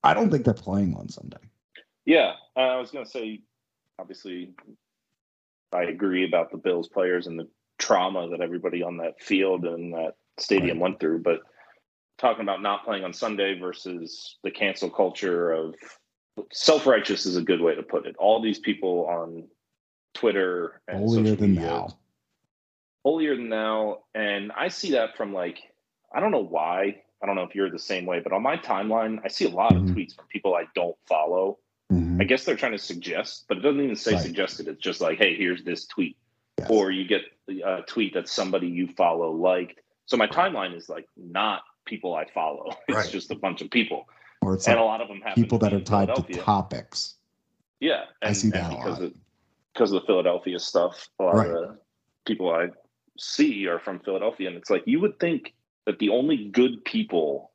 I 0.05 0.15
don't 0.15 0.31
think 0.31 0.45
they're 0.45 0.55
playing 0.55 0.95
on 0.97 1.09
Sunday. 1.09 1.39
Yeah, 2.05 2.35
uh, 2.57 2.61
I 2.61 2.77
was 2.79 2.91
going 2.91 3.05
to 3.05 3.11
say, 3.11 3.41
obviously, 3.99 4.53
I 5.73 5.85
agree 5.85 6.25
about 6.25 6.53
the 6.53 6.59
Bills 6.59 6.89
players 6.89 7.27
and 7.27 7.39
the 7.39 7.49
trauma 7.79 8.29
that 8.29 8.41
everybody 8.41 8.83
on 8.83 8.99
that 8.99 9.21
field 9.21 9.65
and 9.65 9.93
that 9.95 10.15
stadium 10.39 10.79
Right. 10.79 10.83
went 10.83 11.01
through. 11.01 11.23
But 11.23 11.41
talking 12.19 12.43
about 12.43 12.63
not 12.63 12.85
playing 12.85 13.05
on 13.05 13.13
Sunday 13.13 13.59
versus 13.59 14.37
the 14.45 14.51
cancel 14.51 14.91
culture 14.91 15.53
of 15.53 15.75
self 16.53 16.87
righteous 16.87 17.27
is 17.27 17.37
a 17.37 17.43
good 17.43 17.61
way 17.61 17.75
to 17.75 17.83
put 17.83 18.07
it. 18.07 18.15
All 18.19 18.41
these 18.41 18.59
people 18.59 19.07
on 19.07 19.49
Twitter 20.17 20.81
and 20.89 20.99
Holier 20.99 21.37
than 21.37 21.51
media, 21.55 21.67
thou. 21.69 21.89
holier 23.05 23.37
than 23.37 23.51
thou. 23.51 24.03
And 24.15 24.51
I 24.53 24.69
see 24.69 24.93
that 24.93 25.17
from 25.17 25.33
like, 25.33 25.59
I 26.13 26.21
don't 26.21 26.31
know 26.31 26.43
why. 26.45 27.03
I 27.23 27.27
don't 27.27 27.35
know 27.37 27.43
if 27.43 27.55
you're 27.55 27.71
the 27.71 27.79
same 27.79 28.07
way, 28.07 28.21
but 28.21 28.33
on 28.33 28.43
my 28.43 28.57
timeline, 28.57 29.21
I 29.25 29.29
see 29.29 29.45
a 29.47 29.51
lot 29.51 29.73
Mhm. 29.73 29.91
of 29.91 29.95
tweets 29.97 30.15
from 30.17 30.27
people 30.27 30.55
I 30.55 30.65
don't 30.75 30.97
follow. 31.07 31.59
Mhm. 31.93 32.21
I 32.21 32.25
guess 32.25 32.45
they're 32.45 32.57
trying 32.57 32.73
to 32.73 32.79
suggest, 32.79 33.45
but 33.49 33.59
it 33.59 33.61
doesn't 33.61 33.81
even 33.81 33.97
say 33.97 34.13
Right. 34.15 34.23
suggested. 34.23 34.69
It's 34.69 34.81
just 34.83 35.01
like, 35.01 35.19
hey, 35.19 35.35
here's 35.37 35.63
this 35.65 35.87
tweet. 35.87 36.17
Yes. 36.59 36.71
Or 36.71 36.91
you 36.91 37.07
get 37.07 37.23
a 37.65 37.83
tweet 37.87 38.15
that 38.15 38.29
somebody 38.29 38.67
you 38.69 38.89
follow 38.89 39.31
liked. 39.31 39.81
So 40.07 40.17
my 40.17 40.27
timeline 40.27 40.75
is 40.75 40.89
like 40.89 41.07
not 41.17 41.63
people 41.85 42.15
I 42.15 42.25
follow. 42.31 42.71
It's 42.89 42.97
Right. 42.97 43.11
just 43.11 43.31
a 43.31 43.35
bunch 43.35 43.61
of 43.63 43.71
people. 43.71 44.09
or 44.43 44.55
it's 44.55 44.69
and 44.69 44.79
a 44.79 44.83
lot 44.85 45.01
of 45.01 45.09
them 45.09 45.21
happen 45.23 45.43
people 45.43 45.59
that 45.59 45.73
are 45.73 45.81
tied 45.81 46.15
to 46.15 46.23
topics. 46.35 47.17
Yeah, 47.81 48.05
I 48.23 48.29
and, 48.29 48.37
see 48.37 48.47
and 48.49 48.55
that 48.55 48.73
a 48.73 48.77
because 48.77 48.99
lot. 49.01 49.03
of 49.03 49.15
because 49.77 49.93
of 49.93 50.01
the 50.01 50.07
Philadelphia 50.07 50.59
stuff. 50.59 51.09
A 51.21 51.25
lot 51.25 51.37
Right. 51.37 51.51
of 51.51 51.55
the 51.69 51.79
people 52.25 52.51
I 52.51 52.71
see 53.19 53.67
are 53.67 53.79
from 53.79 54.01
Philadelphia, 54.01 54.49
and 54.49 54.57
it's 54.57 54.71
like 54.71 54.85
you 54.87 55.01
would 55.01 55.21
think 55.21 55.55
that 55.85 55.99
the 55.99 56.09
only 56.09 56.49
good 56.49 56.85
people 56.85 57.53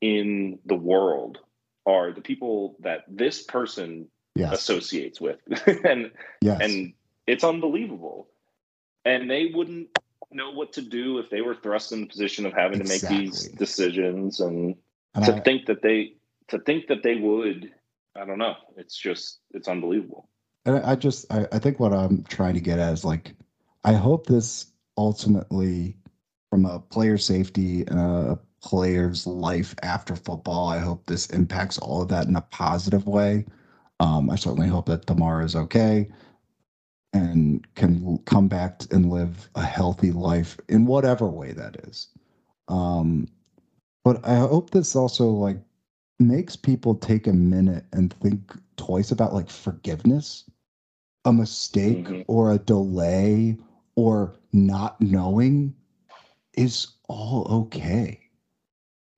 in 0.00 0.58
the 0.66 0.74
world 0.74 1.38
are 1.86 2.12
the 2.12 2.20
people 2.20 2.76
that 2.80 3.04
this 3.08 3.42
person 3.42 4.10
Yes. 4.34 4.52
associates 4.54 5.20
with, 5.20 5.38
and 5.84 6.10
Yes. 6.40 6.60
and 6.60 6.94
it's 7.26 7.44
unbelievable. 7.44 8.28
And 9.04 9.30
they 9.30 9.46
wouldn't 9.46 9.88
know 10.30 10.50
what 10.52 10.72
to 10.72 10.82
do 10.82 11.18
if 11.18 11.28
they 11.30 11.42
were 11.42 11.54
thrust 11.54 11.92
in 11.92 12.00
the 12.00 12.06
position 12.06 12.46
of 12.46 12.54
having 12.54 12.78
to 12.78 12.88
make 12.88 13.02
these 13.02 13.48
decisions 13.48 14.40
and 14.40 14.76
and 15.14 15.24
to 15.26 15.34
I, 15.34 15.40
think 15.40 15.66
that 15.66 15.82
they 15.82 16.14
to 16.48 16.58
think 16.60 16.86
that 16.86 17.02
they 17.02 17.16
would 17.16 17.70
i 18.16 18.24
don't 18.24 18.38
know 18.38 18.54
it's 18.78 18.96
just 18.96 19.40
it's 19.50 19.68
unbelievable 19.68 20.30
And 20.64 20.78
I 20.78 20.94
just 20.94 21.30
I, 21.32 21.46
I 21.52 21.58
think 21.58 21.80
what 21.80 21.92
I'm 21.92 22.24
trying 22.24 22.54
to 22.54 22.60
get 22.60 22.78
at 22.78 22.92
is 22.92 23.04
like 23.04 23.34
I 23.84 23.94
hope 23.94 24.26
this 24.26 24.66
ultimately 24.96 25.96
from 26.50 26.66
a 26.66 26.78
player 26.78 27.18
safety 27.18 27.84
and 27.86 27.98
a 27.98 28.38
player's 28.62 29.26
life 29.26 29.74
after 29.82 30.14
football, 30.14 30.68
I 30.68 30.78
hope 30.78 31.06
this 31.06 31.26
impacts 31.30 31.78
all 31.78 32.02
of 32.02 32.08
that 32.08 32.26
in 32.26 32.36
a 32.36 32.40
positive 32.42 33.06
way. 33.06 33.46
Um, 34.00 34.30
I 34.30 34.36
certainly 34.36 34.68
hope 34.68 34.86
that 34.86 35.06
Damar 35.06 35.42
is 35.42 35.56
okay 35.56 36.08
and 37.12 37.66
can 37.74 38.18
come 38.24 38.48
back 38.48 38.82
and 38.90 39.10
live 39.10 39.50
a 39.54 39.62
healthy 39.62 40.12
life 40.12 40.58
in 40.68 40.86
whatever 40.86 41.26
way 41.28 41.52
that 41.52 41.76
is. 41.88 42.08
Um, 42.68 43.28
but 44.04 44.26
I 44.26 44.36
hope 44.36 44.70
this 44.70 44.96
also 44.96 45.26
like 45.26 45.58
makes 46.18 46.56
people 46.56 46.94
take 46.94 47.26
a 47.26 47.32
minute 47.32 47.84
and 47.92 48.12
think 48.14 48.52
twice 48.76 49.10
about 49.10 49.34
like 49.34 49.50
forgiveness, 49.50 50.44
a 51.24 51.32
mistake 51.32 52.04
Mhm. 52.06 52.24
or 52.26 52.52
a 52.52 52.58
delay 52.58 53.56
or 53.94 54.34
not 54.52 55.00
knowing 55.00 55.74
is 56.54 56.88
all 57.08 57.46
okay. 57.48 58.18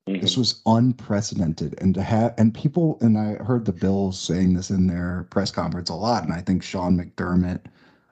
This 0.07 0.35
Mhm. 0.35 0.39
was 0.39 0.63
unprecedented, 0.67 1.75
and 1.81 1.95
to 1.95 2.03
have 2.03 2.35
and 2.37 2.53
people 2.53 2.99
and 3.01 3.17
I 3.17 3.35
heard 3.43 3.65
the 3.65 3.73
Bills 3.73 4.19
saying 4.21 4.53
this 4.53 4.71
in 4.71 4.87
their 4.87 5.27
press 5.31 5.51
conference 5.51 5.89
a 5.89 5.95
lot, 5.95 6.25
and 6.25 6.33
I 6.33 6.43
think 6.43 6.63
Sean 6.63 6.99
McDermott, 6.99 7.61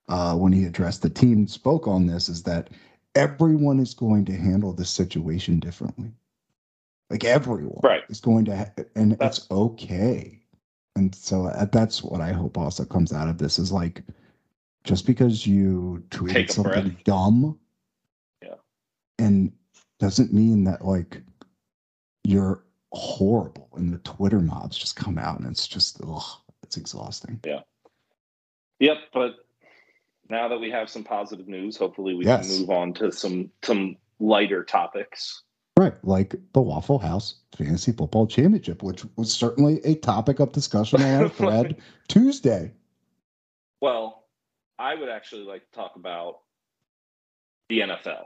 uh, 0.09 0.35
when 0.37 0.53
he 0.53 0.65
addressed 0.65 1.03
the 1.03 1.11
team, 1.11 1.47
spoke 1.47 1.87
on 1.87 2.07
this: 2.07 2.31
is 2.31 2.45
that 2.45 2.71
everyone 3.15 3.79
is 3.79 3.93
going 3.93 4.25
to 4.25 4.33
handle 4.35 4.73
this 4.73 4.89
situation 4.89 5.61
differently. 5.61 6.13
Like 7.11 7.25
everyone, 7.25 7.81
Right. 7.83 8.05
is 8.09 8.23
going 8.23 8.47
to, 8.47 8.57
ha- 8.57 8.71
and 8.97 9.13
That's- 9.13 9.41
it's 9.41 9.51
okay. 9.51 10.42
And 10.97 11.15
so 11.15 11.47
uh, 11.47 11.65
that's 11.67 12.03
what 12.03 12.21
I 12.21 12.33
hope 12.33 12.59
also 12.59 12.85
comes 12.85 13.13
out 13.13 13.29
of 13.29 13.39
this 13.39 13.59
is 13.59 13.73
like, 13.73 14.03
just 14.85 15.07
because 15.07 15.47
you 15.47 16.05
tweeted 16.11 16.51
something 16.51 16.89
breath. 16.91 17.05
dumb, 17.05 17.59
Yeah. 18.43 18.55
and 19.19 19.53
doesn't 20.01 20.33
mean 20.33 20.65
that 20.65 20.85
like 20.85 21.23
you're 22.25 22.65
horrible 22.93 23.69
and 23.77 23.93
the 23.93 23.99
Twitter 23.99 24.41
mobs 24.41 24.77
just 24.77 24.97
come 24.97 25.19
out 25.19 25.39
and 25.41 25.49
it's 25.51 25.67
just 25.69 26.01
ugh, 26.07 26.23
it's 26.63 26.77
exhausting. 26.77 27.41
Yeah. 27.47 27.61
Yep 28.81 28.97
but 29.15 29.37
now 30.29 30.49
that 30.49 30.59
we 30.59 30.71
have 30.71 30.91
some 30.91 31.05
positive 31.05 31.47
news 31.49 31.77
hopefully 31.77 32.15
we 32.15 32.25
Yes. 32.25 32.49
can 32.49 32.61
move 32.61 32.71
on 32.71 32.93
to 32.95 33.13
some 33.13 33.51
some 33.63 33.97
lighter 34.19 34.65
topics 34.65 35.43
Right, 35.79 35.95
like 36.05 36.35
the 36.53 36.61
Waffle 36.61 36.99
House 36.99 37.37
Fantasy 37.57 37.93
Football 37.93 38.27
Championship, 38.27 38.83
which 38.83 39.05
was 39.17 39.33
certainly 39.33 39.81
a 39.85 39.95
topic 39.97 40.39
of 40.39 40.53
discussion 40.53 41.01
on 41.03 41.23
our 41.23 41.29
thread 41.41 41.77
Tuesday. 42.09 42.73
well 43.81 44.25
i 44.79 44.95
would 44.95 45.09
actually 45.09 45.45
like 45.45 45.65
to 45.71 45.71
talk 45.73 45.93
about 45.97 46.41
the 47.69 47.81
nfl 47.81 48.25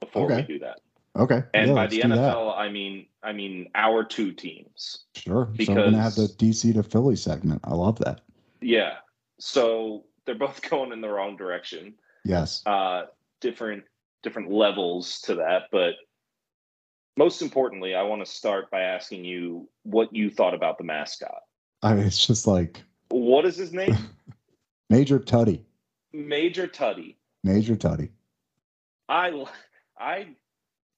before 0.00 0.24
Okay. 0.26 0.36
we 0.48 0.54
do 0.54 0.58
that 0.60 0.80
Okay, 1.16 1.42
and 1.54 1.68
yeah, 1.68 1.74
by 1.74 1.86
the 1.86 2.00
do 2.02 2.08
that. 2.08 2.18
nfl 2.34 2.56
i 2.56 2.68
mean 2.68 3.06
i 3.22 3.32
mean 3.32 3.68
our 3.74 4.04
two 4.04 4.32
teams 4.32 5.04
sure. 5.14 5.50
so 5.60 5.72
we're 5.74 5.84
gonna 5.84 6.00
have 6.00 6.14
the 6.14 6.28
DC 6.38 6.74
to 6.74 6.82
Philly 6.82 7.16
segment. 7.16 7.60
I 7.64 7.74
love 7.74 7.98
that. 8.00 8.20
yeah 8.60 8.94
so 9.38 10.04
they're 10.24 10.34
both 10.34 10.60
going 10.70 10.92
in 10.92 11.00
the 11.02 11.08
wrong 11.08 11.36
direction 11.36 11.94
Yes, 12.24 12.62
uh, 12.66 13.02
different 13.40 13.84
different 14.24 14.50
levels 14.50 15.20
to 15.22 15.36
that. 15.36 15.64
But 15.70 15.94
most 17.16 17.42
importantly, 17.42 17.94
I 17.94 18.02
want 18.02 18.24
to 18.24 18.30
start 18.30 18.70
by 18.70 18.82
asking 18.82 19.24
you 19.24 19.68
what 19.84 20.14
you 20.14 20.30
thought 20.30 20.54
about 20.54 20.78
the 20.78 20.84
mascot. 20.84 21.42
I 21.82 21.94
mean, 21.94 22.06
it's 22.06 22.26
just 22.26 22.46
like 22.46 22.82
What 23.10 23.44
is 23.44 23.56
his 23.56 23.72
name? 23.72 23.96
Major 24.90 25.18
Tuddy, 25.18 25.60
Major 26.12 26.66
Tuddy. 26.66 27.16
Major 27.42 27.76
Tuddy. 27.76 28.10
I 29.08 29.44
I 29.98 30.26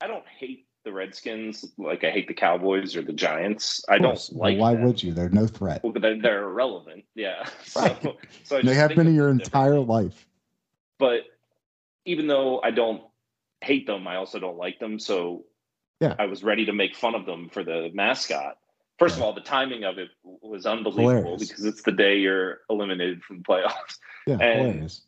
I 0.01 0.07
don't 0.07 0.27
hate 0.27 0.67
the 0.85 0.93
Redskins 0.93 1.65
like 1.77 2.05
I 2.05 2.11
hate 2.11 2.29
the 2.29 2.35
Cowboys 2.35 2.97
or 2.97 3.03
the 3.03 3.13
Giants. 3.13 3.85
I 3.89 3.99
don't. 3.99 4.19
Well, 4.33 4.51
like. 4.51 4.59
why 4.61 4.75
them. 4.75 4.85
would 4.85 5.03
you? 5.03 5.13
They're 5.13 5.29
no 5.29 5.47
threat. 5.47 5.83
Well, 5.83 5.93
they're, 5.93 6.21
they're 6.21 6.45
irrelevant. 6.45 7.05
Yeah. 7.15 7.47
Right. 7.77 8.01
So, 8.03 8.17
so 8.45 8.59
I 8.59 8.63
They 8.63 8.75
have 8.75 8.95
been 8.95 9.07
in 9.07 9.15
your 9.15 9.29
entire 9.29 9.79
life. 9.81 10.27
but 10.99 11.21
even 12.07 12.27
though 12.27 12.61
I 12.63 12.71
don't 12.71 13.03
hate 13.61 13.87
them, 13.87 14.07
I 14.09 14.17
also 14.17 14.39
don't 14.39 14.57
like 14.57 14.79
them. 14.79 14.99
So 14.99 15.45
Yeah. 16.01 16.15
I 16.19 16.27
was 16.27 16.43
ready 16.45 16.67
to 16.67 16.73
make 16.73 16.95
fun 16.97 17.15
of 17.15 17.27
them 17.27 17.49
for 17.49 17.65
the 17.65 17.91
mascot. 17.93 18.59
First 18.99 19.17
of 19.17 19.23
all, 19.23 19.33
the 19.33 19.41
timing 19.41 19.85
of 19.85 19.99
it 19.99 20.09
was 20.25 20.67
unbelievable 20.67 21.21
Hilarious. 21.21 21.49
because 21.49 21.65
it's 21.65 21.83
the 21.83 21.93
day 21.93 22.19
you're 22.19 22.59
eliminated 22.69 23.23
from 23.23 23.39
the 23.39 23.45
playoffs. 23.45 23.99
Yeah, 24.27 24.35
And- 24.41 24.61
hilarious. 24.61 25.03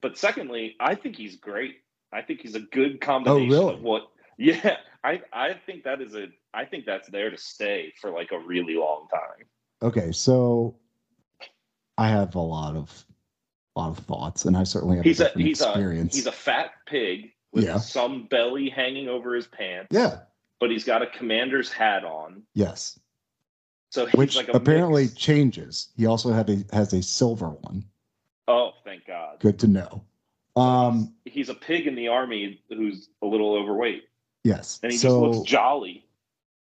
But 0.00 0.18
secondly, 0.18 0.76
I 0.78 0.94
think 0.94 1.16
he's 1.16 1.36
great. 1.36 1.76
I 2.12 2.20
think 2.22 2.40
he's 2.42 2.54
a 2.54 2.60
good 2.60 2.96
oh, 3.02 3.04
combination 3.06 3.54
Oh, 3.54 3.58
really? 3.64 3.74
of 3.74 3.82
what. 3.82 4.02
Yeah, 4.36 4.76
I 5.04 5.22
I 5.32 5.54
think 5.64 5.84
that 5.84 6.00
is 6.02 6.14
a. 6.16 6.26
I 6.52 6.64
think 6.64 6.86
that's 6.86 7.08
there 7.08 7.30
to 7.30 7.38
stay 7.38 7.92
for 8.00 8.10
like 8.10 8.32
a 8.32 8.38
really 8.38 8.74
long 8.74 9.06
time. 9.08 9.46
Okay, 9.80 10.10
so 10.10 10.74
I 11.96 12.08
have 12.08 12.34
a 12.34 12.40
lot 12.40 12.74
of 12.74 13.04
a 13.76 13.80
lot 13.80 13.90
of 13.96 14.04
thoughts, 14.04 14.44
and 14.44 14.56
I 14.56 14.64
certainly 14.64 14.96
have 14.96 15.04
He's 15.04 15.20
a 15.20 15.26
a 15.32 15.38
he's 15.38 15.60
a 15.62 15.68
experience. 15.70 16.16
he's 16.16 16.26
a 16.26 16.32
fat 16.32 16.72
pig 16.86 17.30
with 17.54 17.64
Yeah. 17.64 17.78
some 17.78 18.24
belly 18.26 18.68
hanging 18.68 19.08
over 19.08 19.34
his 19.34 19.46
pants. 19.46 19.88
yeah, 19.90 20.20
but 20.60 20.70
he's 20.70 20.84
got 20.84 21.02
a 21.02 21.06
commander's 21.06 21.70
hat 21.72 22.04
on. 22.04 22.42
yes, 22.54 22.98
So 23.90 24.06
he's 24.06 24.14
which 24.14 24.36
like 24.36 24.48
a 24.48 24.52
apparently 24.52 25.04
mix- 25.04 25.14
changes. 25.14 25.88
He 25.96 26.06
also 26.06 26.32
had 26.32 26.50
a 26.50 26.64
has 26.72 26.92
a 26.92 27.02
silver 27.02 27.50
one. 27.50 27.84
Oh, 28.48 28.72
thank 28.84 29.06
God. 29.06 29.40
Good 29.40 29.58
to 29.60 29.68
know. 29.68 30.04
Um, 30.56 31.14
he's 31.24 31.48
a 31.48 31.54
pig 31.54 31.86
in 31.86 31.94
the 31.94 32.08
army 32.08 32.60
who's 32.68 33.08
a 33.22 33.26
little 33.26 33.54
overweight, 33.54 34.04
yes. 34.44 34.78
and 34.82 34.92
he 34.92 34.98
so 34.98 35.08
just 35.26 35.38
looks 35.38 35.50
jolly. 35.50 36.04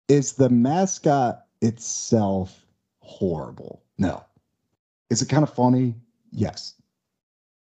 is 0.07 0.33
the 0.33 0.49
mascot 0.49 1.45
itself 1.61 2.65
horrible? 2.99 3.83
No. 3.97 4.23
Is 5.09 5.21
it 5.21 5.29
kind 5.29 5.43
of 5.43 5.53
funny? 5.53 5.95
Yes. 6.31 6.73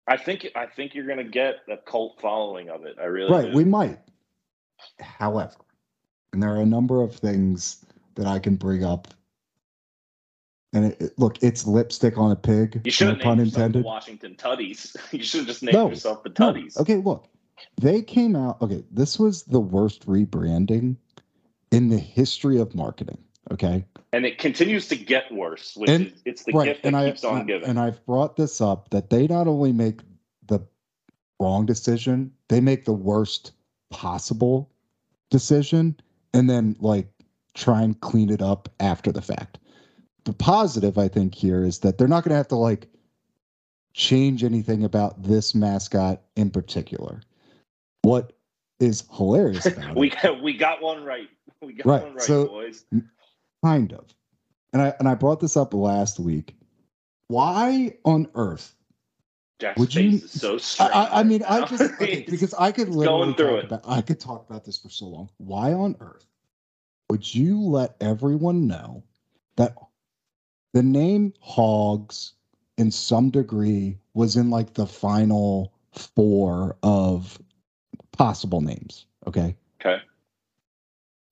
I 0.08 0.18
think 0.18 0.48
I 0.56 0.66
think 0.66 0.94
you're 0.94 1.08
gonna 1.08 1.24
get 1.24 1.56
a 1.70 1.78
cult 1.78 2.20
following 2.22 2.70
of 2.70 2.86
it. 2.86 2.98
I 3.00 3.06
really 3.06 3.32
right, 3.32 3.52
do. 3.52 3.58
we 3.58 3.64
might. 3.64 4.00
However, 5.00 5.54
and 6.34 6.44
there 6.44 6.50
are 6.52 6.62
a 6.62 6.66
number 6.66 7.02
of 7.02 7.16
things 7.16 7.86
that 8.16 8.28
I 8.28 8.40
can 8.40 8.56
bring 8.56 8.84
up. 8.84 9.08
And 10.74 10.86
it, 10.86 11.02
it- 11.02 11.20
look, 11.20 11.42
it's 11.42 11.66
lipstick 11.68 12.18
on 12.18 12.32
a 12.32 12.36
pig. 12.36 12.82
you 12.84 12.92
should 12.92 13.06
no 13.08 13.14
have 13.14 13.22
pun 13.22 13.40
intended. 13.40 13.86
Washington 13.86 14.36
Tuddies. 14.36 14.96
you 15.14 15.24
should 15.24 15.42
have 15.42 15.48
just 15.48 15.64
named 15.64 15.74
No, 15.74 15.90
yourself 15.90 16.24
the 16.24 16.30
No, 16.30 16.52
Tuddies. 16.52 16.78
Okay, 16.78 16.96
look, 16.98 17.28
they 17.80 18.02
came 18.02 18.36
out. 18.36 18.62
Okay, 18.62 18.84
this 18.92 19.18
was 19.20 19.44
the 19.44 19.60
worst 19.60 20.06
rebranding 20.08 20.98
in 21.72 21.90
the 21.90 21.98
history 21.98 22.60
of 22.60 22.76
marketing. 22.76 23.20
Okay, 23.52 23.84
And 24.14 24.26
it 24.26 24.38
continues 24.38 24.88
to 24.88 24.96
get 24.96 25.32
worse, 25.32 25.76
which 25.76 25.90
And- 25.90 26.08
is 26.08 26.22
it's 26.26 26.44
the 26.44 26.54
right, 26.54 26.66
gift 26.66 26.84
that 26.84 26.96
I, 26.96 27.08
keeps 27.10 27.24
on 27.26 27.46
giving. 27.46 27.68
And 27.68 27.80
I've 27.80 28.04
brought 28.06 28.36
this 28.38 28.62
up 28.62 28.90
that 28.92 29.10
they 29.10 29.28
not 29.28 29.48
only 29.48 29.72
make 29.74 30.00
the 30.48 30.60
wrong 31.40 31.66
decision, 31.66 32.32
they 32.48 32.62
make 32.62 32.86
the 32.86 32.94
worst 32.94 33.52
possible 33.90 34.70
decision, 35.30 35.96
and 36.34 36.50
then 36.50 36.76
like 36.80 37.08
try 37.54 37.82
and 37.82 38.00
clean 38.00 38.30
it 38.30 38.42
up 38.42 38.70
after 38.80 39.12
the 39.12 39.22
fact. 39.22 39.60
The 40.24 40.34
positive, 40.34 40.98
I 40.98 41.10
think, 41.10 41.36
here 41.36 41.64
is 41.66 41.80
that 41.80 41.98
they're 41.98 42.08
not 42.08 42.24
going 42.24 42.30
to 42.32 42.38
have 42.38 42.48
to 42.48 42.56
like 42.56 42.88
change 43.94 44.44
anything 44.44 44.84
about 44.86 45.22
this 45.22 45.54
mascot 45.54 46.22
in 46.38 46.50
particular. 46.50 47.22
What 48.04 48.34
is 48.80 49.04
hilarious 49.14 49.66
about 49.66 49.96
we 49.98 50.12
it, 50.24 50.42
we 50.42 50.54
got 50.58 50.82
one 50.82 51.04
right. 51.04 51.30
We 51.62 51.74
got 51.74 51.86
Right, 51.86 52.04
one 52.04 52.14
right, 52.14 52.22
so- 52.24 52.48
boys. 52.48 52.86
Kind 53.64 53.94
of, 53.94 54.14
and 54.74 54.82
I 54.82 54.94
and 55.00 55.08
I 55.08 55.16
brought 55.16 55.40
this 55.40 55.56
up 55.58 55.74
last 55.74 56.20
week. 56.20 56.56
Why 57.28 57.98
on 58.04 58.28
earth 58.36 58.76
Jack's 59.60 59.80
would 59.80 59.96
you- 59.96 60.18
is 60.18 60.32
so 60.32 60.56
I, 60.56 60.58
strange. 60.58 60.92
I, 60.94 61.10
I 61.20 61.24
mean, 61.24 61.44
I 61.48 61.66
just 61.68 61.94
okay, 61.94 62.26
because 62.30 62.54
I 62.54 62.72
could 62.72 62.90
literally 62.90 63.34
going 63.34 63.36
through 63.36 63.48
talk 63.48 63.60
it. 63.60 63.66
about 63.66 63.82
I 63.88 64.02
could 64.02 64.20
talk 64.20 64.50
about 64.50 64.66
this 64.66 64.78
for 64.78 64.90
so 64.90 65.06
long. 65.06 65.30
Why 65.38 65.74
on 65.74 65.96
earth 66.00 66.26
would 67.10 67.34
you 67.34 67.62
let 67.62 67.96
everyone 68.02 68.68
know 68.68 69.04
that 69.56 69.76
the 70.74 70.84
name 70.84 71.34
Hogs 71.40 72.34
in 72.78 72.92
some 72.92 73.30
degree 73.30 74.00
was 74.14 74.36
in 74.36 74.50
like 74.50 74.74
the 74.74 74.88
final 74.88 75.74
four 75.92 76.78
of 76.84 77.40
possible 78.12 78.62
names? 78.62 79.06
Okay. 79.28 79.56
okay. 79.80 80.02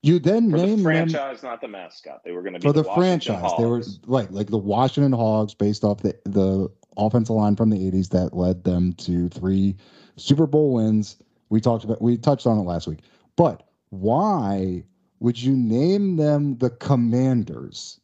You 0.04 0.18
then 0.18 0.50
For 0.50 0.58
the 0.58 0.66
name 0.66 0.76
them 0.78 0.84
franchise, 0.84 1.44
not 1.44 1.62
the 1.62 1.68
mascot. 1.68 2.24
They 2.24 2.32
were 2.32 2.42
going 2.42 2.54
to 2.54 2.60
be 2.60 2.68
for 2.68 2.74
the, 2.74 2.82
Washington 2.82 3.36
franchise. 3.36 3.58
They 3.58 3.66
were 3.66 3.78
Hogs. 3.78 4.00
right, 4.08 4.32
like 4.32 4.48
the 4.48 4.58
Washington 4.58 5.12
Hogs, 5.12 5.54
based 5.54 5.84
off 5.84 6.00
the 6.00 6.16
the 6.26 6.70
offensive 6.98 7.36
line 7.36 7.56
from 7.56 7.70
the 7.70 7.78
'80s 7.78 8.10
that 8.10 8.36
led 8.36 8.64
them 8.64 8.94
to 8.94 9.30
three 9.30 9.76
Super 10.16 10.48
Bowl 10.48 10.74
wins. 10.74 11.18
We 11.50 11.62
talked 11.62 11.84
about, 11.84 12.02
we 12.02 12.18
touched 12.18 12.48
on 12.48 12.58
it 12.58 12.64
last 12.64 12.88
week. 12.88 13.00
But 13.36 13.68
why 13.90 14.84
would 15.20 15.42
you 15.42 15.56
name 15.56 16.16
them 16.16 16.58
the 16.58 16.70
Commanders? 16.70 18.00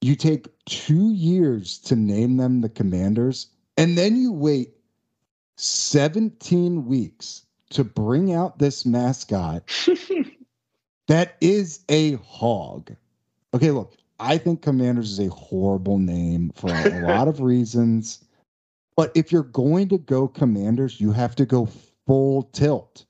You 0.00 0.14
take 0.14 0.46
two 0.66 1.12
years 1.12 1.78
to 1.80 1.96
name 1.96 2.36
them 2.36 2.60
the 2.60 2.68
Commanders, 2.68 3.48
and 3.76 3.98
then 3.98 4.16
you 4.16 4.32
wait 4.32 4.74
17 5.56 6.86
weeks 6.86 7.46
to 7.70 7.84
bring 7.84 8.32
out 8.32 8.58
this 8.58 8.84
mascot 8.84 9.62
that 11.08 11.36
is 11.40 11.80
a 11.88 12.12
hog. 12.16 12.94
Okay, 13.54 13.70
look, 13.70 13.96
I 14.20 14.38
think 14.38 14.62
Commanders 14.62 15.10
is 15.10 15.18
a 15.20 15.28
horrible 15.30 15.98
name 15.98 16.52
for 16.54 16.68
a, 16.68 17.00
lot 17.06 17.28
of 17.28 17.40
reasons. 17.40 18.24
But 18.96 19.10
if 19.14 19.32
you're 19.32 19.42
going 19.42 19.88
to 19.88 19.98
go 19.98 20.28
Commanders, 20.28 21.00
you 21.00 21.12
have 21.12 21.34
to 21.36 21.46
go 21.46 21.66
full 22.06 22.44
tilt. 22.52 23.04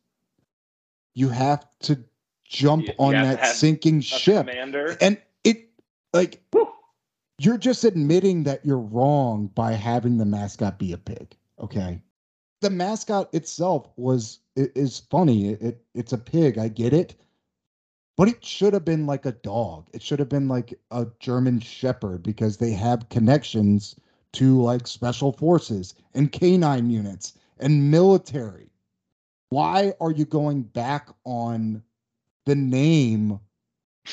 You 1.14 1.28
have 1.28 1.66
to 1.80 2.02
jump 2.44 2.82
You- 2.82 2.88
you 2.88 2.94
on 2.98 3.12
to 3.14 3.20
that 3.36 3.46
sinking 3.56 4.00
ship. 4.00 4.46
commander. 4.46 4.96
And 5.00 5.18
it, 5.44 5.68
like, 6.12 6.42
Whew. 6.52 6.68
you're 7.38 7.58
just 7.58 7.84
admitting 7.84 8.44
that 8.44 8.64
you're 8.64 8.78
wrong 8.78 9.48
by 9.54 9.72
having 9.72 10.18
the 10.18 10.24
mascot 10.24 10.78
be 10.78 10.92
a 10.92 10.98
pig. 10.98 11.36
Okay. 11.60 12.00
The 12.62 12.70
mascot 12.70 13.28
itself 13.34 13.88
was 13.96 14.38
is 14.54 15.00
funny. 15.10 15.48
It, 15.50 15.62
it 15.62 15.84
it's 15.94 16.12
a 16.12 16.18
pig. 16.18 16.58
I 16.58 16.68
get 16.68 16.92
it. 16.92 17.16
But 18.22 18.28
it 18.28 18.44
should 18.44 18.72
have 18.72 18.84
been 18.84 19.04
like 19.04 19.26
a 19.26 19.32
dog. 19.32 19.88
It 19.92 20.00
should 20.00 20.20
have 20.20 20.28
been 20.28 20.46
like 20.46 20.78
a 20.92 21.08
German 21.18 21.58
shepherd 21.58 22.22
because 22.22 22.56
they 22.56 22.70
have 22.70 23.08
connections 23.08 23.96
to 24.34 24.62
like 24.62 24.86
special 24.86 25.32
forces 25.32 25.96
and 26.14 26.30
canine 26.30 26.88
units 26.88 27.36
and 27.58 27.90
military. 27.90 28.70
Why 29.48 29.94
are 30.00 30.12
you 30.12 30.24
going 30.24 30.62
back 30.62 31.08
on 31.24 31.82
the 32.46 32.54
name 32.54 33.40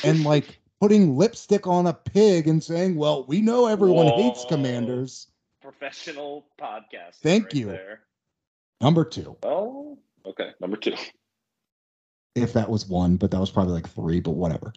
and 0.03 0.23
like 0.33 0.59
putting 0.81 1.15
lipstick 1.15 1.67
on 1.67 1.85
a 1.85 1.93
pig 1.93 2.47
and 2.47 2.63
saying, 2.63 2.95
"Well, 2.95 3.25
we 3.25 3.41
know 3.41 3.67
everyone 3.67 4.07
hates 4.07 4.43
commanders." 4.43 5.27
Professional 5.61 6.47
podcast. 6.59 7.17
Thank 7.21 7.43
right 7.43 7.53
you. 7.53 7.65
There. 7.67 8.01
Number 8.81 9.05
2, 9.05 9.37
Oh, 9.43 9.99
okay. 10.25 10.53
Number 10.59 10.77
two. 10.77 10.95
If 12.35 12.53
that 12.53 12.69
was 12.69 12.87
one, 12.87 13.15
but 13.17 13.31
that 13.31 13.39
was 13.39 13.51
probably 13.51 13.73
like 13.73 13.89
3, 13.89 14.19
but 14.19 14.31
whatever. 14.31 14.73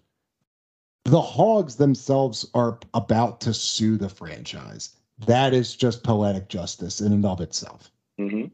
The 1.04 1.20
Hogs 1.20 1.76
themselves 1.76 2.48
are 2.54 2.78
about 2.94 3.40
to 3.42 3.54
sue 3.54 3.96
the 3.96 4.08
franchise. 4.08 4.90
That 5.26 5.52
is 5.52 5.74
just 5.76 6.02
poetic 6.04 6.48
justice 6.48 7.00
in 7.00 7.12
and 7.12 7.24
of 7.26 7.40
itself. 7.40 7.90
Mm-hmm. 8.20 8.46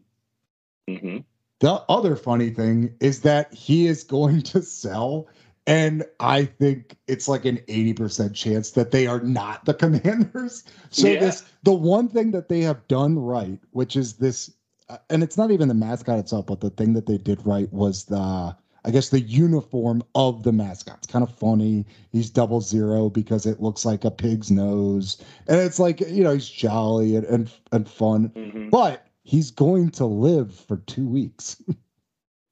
Mm-hmm. 0.93 1.19
The 1.61 1.73
other 1.89 2.17
funny 2.17 2.51
thing 2.51 2.95
is 3.01 3.21
that 3.23 3.53
he 3.53 3.87
is 3.87 4.05
going 4.05 4.43
to 4.43 4.63
sell, 4.63 5.27
and 5.67 6.05
I 6.21 6.45
think 6.45 6.97
it's 7.07 7.29
like 7.29 7.45
an 7.45 7.59
80% 7.69 8.35
chance 8.35 8.71
that 8.73 8.91
they 8.93 9.07
are 9.07 9.21
not 9.21 9.65
the 9.65 9.75
commanders. 9.85 10.65
So 10.91 11.09
Yeah. 11.09 11.21
this 11.21 11.45
the 11.65 11.73
one 11.75 12.09
thing 12.09 12.31
that 12.31 12.49
they 12.49 12.61
have 12.61 12.87
done 12.89 13.19
right, 13.19 13.59
which 13.73 13.97
is 13.97 14.15
this 14.15 14.53
uh, 14.89 14.97
and 15.11 15.23
it's 15.23 15.37
not 15.37 15.51
even 15.51 15.69
the 15.69 15.75
mascot 15.75 16.19
itself, 16.19 16.47
but 16.47 16.61
the 16.61 16.71
thing 16.71 16.95
that 16.95 17.05
they 17.07 17.19
did 17.19 17.45
right 17.45 17.71
was 17.73 18.05
the 18.05 18.57
I 18.85 18.91
guess 18.91 19.09
the 19.09 19.21
uniform 19.21 20.03
of 20.15 20.43
the 20.45 20.53
mascot. 20.53 20.99
It's 20.99 21.07
kind 21.07 21.23
of 21.23 21.35
funny. 21.37 21.85
He's 22.13 22.31
double 22.31 22.61
zero 22.61 23.11
because 23.11 23.45
it 23.47 23.61
looks 23.61 23.85
like 23.85 24.05
a 24.05 24.11
pig's 24.11 24.51
nose. 24.51 25.23
And 25.49 25.59
it's 25.61 25.79
like, 25.79 26.01
you 26.01 26.23
know, 26.23 26.33
he's 26.35 26.49
jolly 26.49 27.17
and 27.17 27.27
and, 27.27 27.51
and 27.73 27.89
fun. 27.89 28.29
Mm-hmm. 28.31 28.69
But 28.71 29.07
he's 29.25 29.51
going 29.51 29.91
to 29.93 30.07
live 30.07 30.55
for 30.55 30.79
two 30.79 31.07
weeks. 31.07 31.63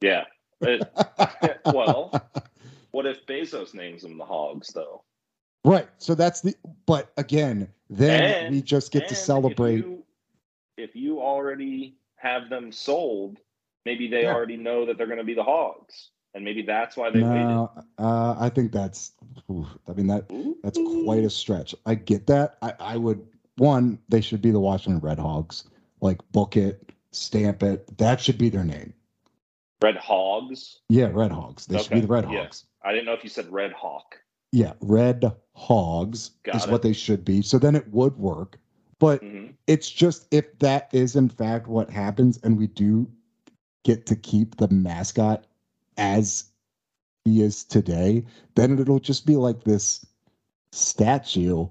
Yeah. 0.02 0.24
It- 0.60 0.86
well, 1.66 2.10
what 2.90 3.06
if 3.06 3.24
Bezos 3.26 3.72
names 3.74 4.02
them 4.02 4.18
the 4.18 4.24
Hogs, 4.24 4.72
though? 4.72 5.02
right. 5.64 5.88
So 5.98 6.14
that's 6.14 6.40
the 6.42 6.54
but 6.86 7.12
again, 7.16 7.68
then 7.88 8.22
And- 8.46 8.54
we 8.54 8.62
just 8.62 8.92
get 8.92 9.08
to 9.08 9.14
celebrate. 9.14 9.78
If 9.78 9.84
you, 9.84 10.02
if 10.76 10.96
you 10.96 11.20
already 11.20 11.96
have 12.16 12.48
them 12.50 12.72
sold, 12.72 13.38
maybe 13.84 14.08
they 14.08 14.22
Yeah. 14.22 14.34
already 14.34 14.56
know 14.56 14.84
that 14.86 14.98
they're 14.98 15.06
going 15.06 15.18
to 15.18 15.24
be 15.24 15.34
the 15.34 15.42
Hogs, 15.42 16.10
and 16.36 16.44
maybe 16.44 16.62
that's 16.62 16.96
why 16.96 17.10
they 17.10 17.20
no, 17.20 17.72
uh, 17.98 18.36
I 18.38 18.50
think 18.50 18.70
that's 18.70 19.12
oof, 19.50 19.66
I 19.88 19.92
mean 19.94 20.06
that 20.08 20.30
waited. 20.30 20.54
that's 20.62 20.78
quite 20.78 21.24
a 21.24 21.30
stretch. 21.30 21.74
I 21.86 21.94
get 21.94 22.26
that. 22.26 22.58
I, 22.60 22.74
I 22.78 22.96
would 22.98 23.26
one, 23.56 23.98
they 24.10 24.20
should 24.20 24.42
be 24.42 24.50
the 24.50 24.60
Washington 24.60 25.00
Red 25.00 25.18
Hogs. 25.18 25.64
Like 26.02 26.20
book 26.32 26.56
it, 26.56 26.92
stamp 27.10 27.62
it. 27.62 27.96
That 27.96 28.20
should 28.20 28.36
be 28.36 28.50
their 28.50 28.64
name. 28.64 28.92
Red 29.82 29.96
Hogs. 29.96 30.80
Yeah, 30.90 31.08
Red 31.10 31.32
Hogs. 31.32 31.66
They 31.66 31.78
should 31.78 31.90
be 31.90 32.00
the 32.00 32.06
Red 32.06 32.30
yeah. 32.30 32.42
Hogs. 32.42 32.66
I 32.84 32.92
didn't 32.92 33.06
know 33.06 33.14
if 33.14 33.24
you 33.24 33.30
said 33.30 33.50
Red 33.50 33.72
Hawk. 33.72 34.16
Yeah, 34.52 34.74
Red 34.80 35.32
Hogs 35.54 36.32
Got 36.44 36.56
is 36.56 36.66
it. 36.66 36.70
what 36.70 36.82
they 36.82 36.92
should 36.92 37.24
be. 37.24 37.40
So 37.40 37.58
then 37.58 37.74
it 37.74 37.88
would 37.92 38.16
work. 38.18 38.58
But 38.98 39.22
hmm 39.22 39.46
it's 39.66 39.90
just 39.90 40.28
if 40.30 40.58
that 40.60 40.88
is 40.92 41.16
in 41.16 41.28
fact 41.28 41.66
what 41.66 41.90
happens 41.90 42.38
and 42.44 42.56
we 42.56 42.68
do 42.68 43.10
get 43.84 44.06
to 44.06 44.14
keep 44.14 44.56
the 44.58 44.68
mascot 44.68 45.44
as 45.96 46.44
he 47.24 47.42
is 47.42 47.64
today, 47.64 48.24
then 48.54 48.78
it'll 48.78 49.00
just 49.00 49.26
be 49.26 49.36
like 49.36 49.64
this 49.64 50.04
statue 50.72 51.66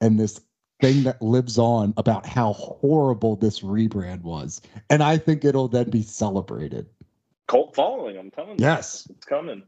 and 0.00 0.18
this 0.18 0.40
thing 0.80 1.02
that 1.04 1.20
lives 1.22 1.58
on 1.58 1.94
about 1.96 2.26
how 2.26 2.52
horrible 2.54 3.36
this 3.36 3.60
rebrand 3.60 4.22
was. 4.22 4.60
And 4.90 5.02
I 5.02 5.16
think 5.18 5.44
it'll 5.44 5.68
then 5.68 5.90
be 5.90 6.02
celebrated. 6.02 6.86
Cult 7.48 7.74
following. 7.74 8.16
I'm 8.18 8.30
telling 8.30 8.58
you. 8.58 8.64
Yes. 8.64 9.06
it's 9.10 9.26
coming. 9.26 9.62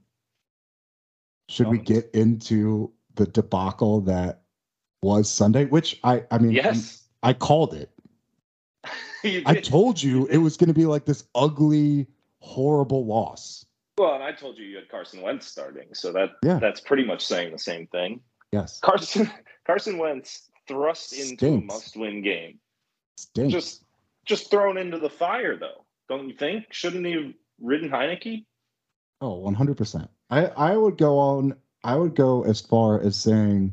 Should 1.49 1.69
we 1.69 1.79
Um, 1.79 1.85
get 1.85 2.11
into 2.12 2.92
the 3.14 3.27
debacle 3.27 4.01
that 4.03 4.42
was 5.03 5.29
Sunday, 5.31 5.66
which 5.66 6.01
I 6.03 6.25
I 6.31 6.38
mean 6.38 6.53
Yes. 6.53 7.05
I 7.23 7.33
called 7.35 7.75
it. 7.75 7.90
I 9.47 9.55
told 9.61 10.03
you 10.03 10.27
it 10.27 10.38
was 10.38 10.57
going 10.57 10.69
to 10.69 10.75
be 10.75 10.87
like 10.87 11.05
this 11.05 11.25
ugly, 11.35 12.07
horrible 12.40 13.05
loss. 13.05 13.66
Well, 13.99 14.15
and 14.15 14.23
I 14.23 14.33
told 14.33 14.59
you 14.59 14.65
you 14.67 14.77
had 14.77 14.89
Carson 14.89 15.23
Wentz 15.23 15.47
starting, 15.47 15.95
so 15.95 16.13
that 16.13 16.31
Yeah. 16.43 16.59
that's 16.59 16.81
pretty 16.81 17.05
much 17.05 17.25
saying 17.25 17.53
the 17.53 17.59
same 17.59 17.87
thing. 17.89 18.21
Yes, 18.53 18.79
Carson 18.81 19.31
Carson 19.67 19.99
Wentz 19.99 20.51
thrust 20.69 21.13
into 21.13 21.33
a 21.33 21.37
Stinks. 21.49 21.67
must-win 21.75 22.23
game. 22.23 22.59
stinks. 23.19 23.53
Just 23.53 23.85
just 24.27 24.51
thrown 24.51 24.77
into 24.77 24.99
the 24.99 25.09
fire, 25.11 25.57
though. 25.57 25.85
Don't 26.09 26.29
you 26.29 26.37
think? 26.37 26.67
Shouldn't 26.73 27.07
he 27.07 27.13
have 27.13 27.33
ridden 27.61 27.89
Heinicke? 27.89 28.45
Oh, 29.21 29.41
100%. 29.41 30.09
I, 30.31 30.47
I 30.47 30.77
would 30.77 30.99
go 30.99 31.17
on, 31.19 31.55
I 31.85 31.97
would 31.97 32.15
go 32.15 32.45
as 32.45 32.61
far 32.61 33.01
as 33.01 33.17
saying 33.17 33.73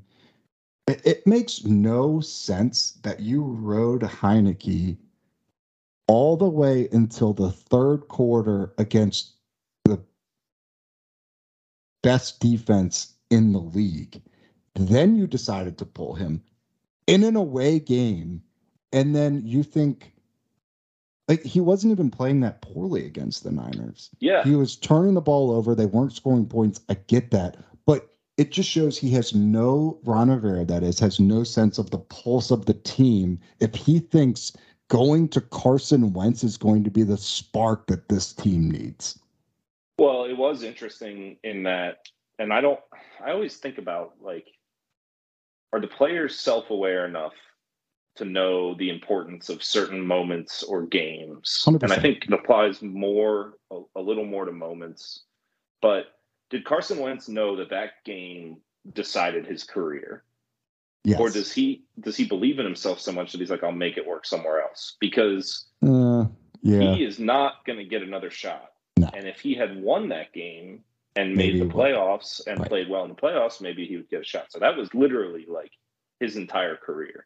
it, 0.88 1.02
it 1.06 1.28
makes 1.28 1.66
no 1.66 2.20
sense 2.22 2.92
that 3.04 3.20
you 3.20 3.44
rode 3.44 4.02
Heinicke 4.04 4.96
all 6.08 6.38
the 6.38 6.48
way 6.50 6.88
until 6.92 7.34
the 7.34 7.52
third 7.52 8.08
quarter 8.08 8.74
against 8.78 9.33
best 12.04 12.40
defense 12.40 13.16
in 13.32 13.52
the 13.52 13.60
league. 13.60 14.22
Then 14.76 15.16
you 15.16 15.26
decided 15.26 15.80
to 15.80 15.86
pull 15.86 16.14
him 16.14 16.44
in 17.08 17.24
an 17.24 17.36
away 17.36 17.80
game. 17.80 18.44
And 18.92 19.16
then 19.16 19.42
you 19.44 19.64
think, 19.64 20.14
like, 21.28 21.44
he 21.44 21.60
wasn't 21.60 21.92
even 21.92 22.12
playing 22.12 22.42
that 22.42 22.62
poorly 22.62 23.06
against 23.06 23.44
the 23.44 23.52
Niners. 23.52 24.12
Yeah. 24.20 24.44
He 24.44 24.56
was 24.56 24.76
turning 24.76 25.16
the 25.16 25.22
ball 25.22 25.50
over. 25.50 25.74
They 25.74 25.88
weren't 25.88 26.14
scoring 26.14 26.46
points. 26.46 26.80
I 26.90 26.94
get 27.08 27.32
that. 27.32 27.58
But 27.88 28.14
it 28.38 28.52
just 28.52 28.70
shows 28.70 28.98
he 28.98 29.10
has 29.12 29.34
no, 29.34 30.00
Ron 30.04 30.30
Rivera, 30.30 30.66
that 30.66 30.84
is, 30.84 31.00
has 31.00 31.20
no 31.20 31.44
sense 31.44 31.80
of 31.80 31.90
the 31.90 31.98
pulse 31.98 32.52
of 32.52 32.66
the 32.68 32.76
team. 32.76 33.40
If 33.60 33.74
he 33.74 34.00
thinks 34.00 34.54
going 34.90 35.28
to 35.30 35.42
Carson 35.42 36.14
Wentz 36.14 36.44
is 36.44 36.58
going 36.58 36.84
to 36.84 36.92
be 36.92 37.04
the 37.04 37.18
spark 37.18 37.88
that 37.88 38.10
this 38.10 38.34
team 38.34 38.70
needs. 38.70 39.20
Well, 39.98 40.26
it 40.26 40.38
was 40.38 40.64
interesting 40.64 41.38
in 41.44 41.64
that, 41.64 42.00
and 42.40 42.52
I 42.52 42.62
don't, 42.62 42.80
I 43.24 43.32
always 43.32 43.58
think 43.58 43.78
about 43.78 44.14
like, 44.22 44.48
are 45.72 45.80
the 45.80 45.88
players 45.88 46.40
self 46.40 46.70
aware 46.70 47.06
enough 47.06 47.34
to 48.16 48.26
know 48.26 48.76
the 48.76 48.90
importance 48.90 49.50
of 49.50 49.64
certain 49.64 50.02
moments 50.06 50.64
or 50.64 50.84
games? 50.86 51.64
100%. 51.66 51.84
And 51.84 51.94
I 51.94 52.00
think 52.00 52.26
it 52.26 52.34
applies 52.34 52.82
more, 52.82 53.54
a, 53.72 53.82
a 53.96 54.02
little 54.02 54.26
more 54.26 54.46
to 54.46 54.52
moments. 54.52 55.24
But 55.82 56.06
did 56.50 56.66
Carson 56.66 57.00
Wentz 57.00 57.28
know 57.28 57.56
that 57.58 57.70
that 57.72 58.04
game 58.06 58.58
decided 58.94 59.46
his 59.46 59.64
career? 59.64 60.24
Yes. 61.04 61.20
Or 61.20 61.30
does 61.30 61.52
he 61.52 61.84
does 62.00 62.16
he 62.16 62.26
believe 62.26 62.60
in 62.60 62.66
himself 62.66 63.00
so 63.00 63.12
much 63.12 63.32
that 63.32 63.40
he's 63.40 63.50
like, 63.50 63.64
I'll 63.64 63.72
make 63.74 63.98
it 63.98 64.08
work 64.08 64.26
somewhere 64.26 64.62
else? 64.62 64.96
Because 65.02 65.66
Uh, 65.86 66.26
yeah. 66.62 66.94
he 66.96 67.04
is 67.04 67.20
not 67.20 67.66
going 67.66 67.80
to 67.80 67.86
get 67.86 68.04
another 68.04 68.30
shot. 68.30 68.73
No. 68.98 69.10
And 69.14 69.28
if 69.28 69.40
he 69.40 69.54
had 69.56 69.82
won 69.82 70.10
that 70.10 70.34
game 70.34 70.84
and 71.16 71.36
Maybe 71.36 71.60
made 71.60 71.70
the 71.70 71.74
playoffs 71.74 72.46
and 72.48 72.60
Right. 72.60 72.70
played 72.70 72.90
well 72.90 73.04
in 73.04 73.10
the 73.10 73.16
playoffs, 73.16 73.62
maybe 73.62 73.86
he 73.86 73.98
would 73.98 74.10
get 74.10 74.22
a 74.22 74.26
shot. 74.26 74.52
So 74.52 74.60
that 74.60 74.76
was 74.78 74.94
literally 74.94 75.46
like 75.48 75.72
his 76.20 76.36
entire 76.38 76.76
career, 76.76 77.26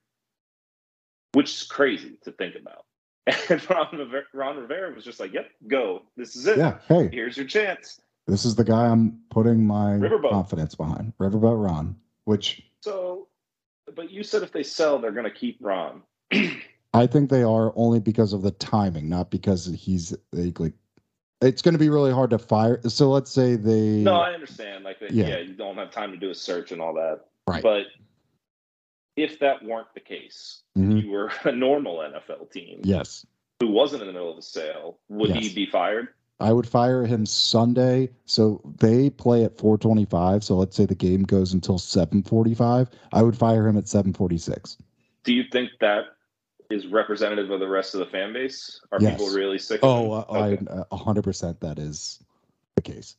which 1.34 1.50
is 1.52 1.64
crazy 1.64 2.18
to 2.24 2.32
think 2.32 2.56
about. 2.56 2.86
And 3.50 3.70
Ron 3.70 3.88
Rivera, 3.98 4.24
Ron 4.34 4.58
Rivera 4.58 4.94
was 4.94 5.04
just 5.04 5.20
like, 5.20 5.34
"Yep, 5.34 5.50
go. 5.68 6.04
This 6.16 6.36
is 6.38 6.48
it. 6.48 6.58
yeah. 6.58 6.80
Hey, 6.88 7.10
Here's 7.12 7.36
your 7.38 7.46
chance." 7.46 8.00
this 8.26 8.44
is 8.46 8.56
the 8.56 8.64
guy 8.64 8.88
I'm 8.88 9.20
putting 9.30 9.66
my 9.66 9.92
Riverboat. 9.94 10.30
confidence 10.32 10.76
behind. 10.76 11.14
Riverboat 11.18 11.62
Ron, 11.66 11.96
which 12.26 12.62
So, 12.82 13.28
but 13.96 14.12
you 14.12 14.24
said 14.24 14.44
if 14.44 14.52
they 14.52 14.64
sell, 14.64 15.00
they're 15.00 15.12
going 15.12 15.26
to 15.26 15.32
keep 15.32 15.58
Ron. 15.62 16.02
I 16.94 17.08
think 17.08 17.30
they 17.30 17.44
are 17.44 17.72
only 17.76 18.00
because 18.00 18.34
of 18.34 18.42
the 18.42 18.52
timing, 18.52 19.08
not 19.10 19.30
because 19.30 19.66
he's 19.66 20.14
like 20.34 20.74
it's 21.42 21.62
going 21.62 21.74
to 21.74 21.80
be 21.80 21.90
really 21.90 22.12
hard 22.12 22.32
to 22.32 22.40
fire. 22.40 22.80
So 22.88 23.10
let's 23.10 23.32
say 23.32 23.56
they 23.56 24.02
No, 24.02 24.16
I 24.16 24.32
understand. 24.34 24.84
Like, 24.84 24.98
Yeah. 25.02 25.28
yeah. 25.28 25.40
you 25.40 25.54
don't 25.54 25.76
have 25.78 25.92
time 25.92 26.12
to 26.12 26.18
do 26.18 26.30
a 26.30 26.36
search 26.36 26.72
and 26.72 26.82
all 26.82 26.94
that. 26.96 27.22
Right. 27.48 27.62
But 27.64 27.88
if 29.16 29.40
that 29.40 29.64
weren't 29.64 29.94
the 29.94 30.00
case, 30.00 30.62
Mhm. 30.78 31.04
you 31.04 31.12
were 31.12 31.32
a 31.44 31.52
normal 31.52 32.02
NFL 32.02 32.52
team 32.52 32.82
yes, 32.84 33.26
who 33.60 33.68
wasn't 33.72 34.02
in 34.02 34.08
the 34.08 34.14
middle 34.14 34.32
of 34.32 34.38
a 34.38 34.42
sale, 34.42 35.00
would 35.10 35.36
he 35.36 35.54
be 35.54 35.66
fired? 35.66 36.10
I 36.40 36.54
would 36.54 36.68
fire 36.68 37.04
him 37.04 37.26
Sunday. 37.26 38.12
So 38.26 38.62
they 38.80 39.10
play 39.10 39.44
at 39.44 39.58
425. 39.58 40.44
So 40.44 40.56
let's 40.56 40.76
say 40.78 40.86
the 40.86 40.94
game 40.94 41.24
goes 41.24 41.52
until 41.54 41.80
745. 41.80 42.90
I 43.12 43.24
would 43.24 43.36
fire 43.36 43.68
him 43.68 43.76
at 43.76 43.88
746. 43.88 44.78
Do 45.24 45.34
you 45.34 45.44
think 45.52 45.72
that 45.82 46.04
is 46.70 46.88
representative 46.88 47.50
of 47.52 47.60
the 47.60 47.68
rest 47.68 47.94
of 47.94 48.00
the 48.00 48.06
fan 48.08 48.34
base? 48.34 48.80
Are 48.92 49.02
Yes. 49.02 49.18
people 49.20 49.34
really 49.34 49.58
sick? 49.58 49.80
Oh, 49.84 50.12
uh, 50.12 50.26
I 50.30 50.52
Okay. 50.54 50.66
uh, 50.70 50.84
100% 50.92 51.60
that 51.62 51.80
is 51.80 52.24
the 52.76 52.82
case. 52.82 53.16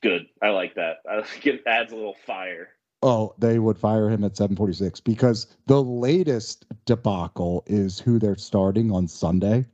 good. 0.00 0.26
I 0.42 0.48
like 0.50 0.74
that. 0.74 0.96
I 1.08 1.22
think 1.22 1.46
it 1.46 1.62
adds 1.64 1.92
a 1.92 1.94
little 1.96 2.16
fire. 2.26 2.70
Oh, 3.04 3.34
they 3.38 3.60
would 3.60 3.78
fire 3.78 4.08
him 4.08 4.24
at 4.24 4.36
746 4.36 4.98
because 5.00 5.46
the 5.66 5.80
latest 5.82 6.66
debacle 6.86 7.62
is 7.66 8.00
who 8.00 8.18
they're 8.18 8.34
starting 8.36 8.90
on 8.90 9.06
Sunday. 9.06 9.64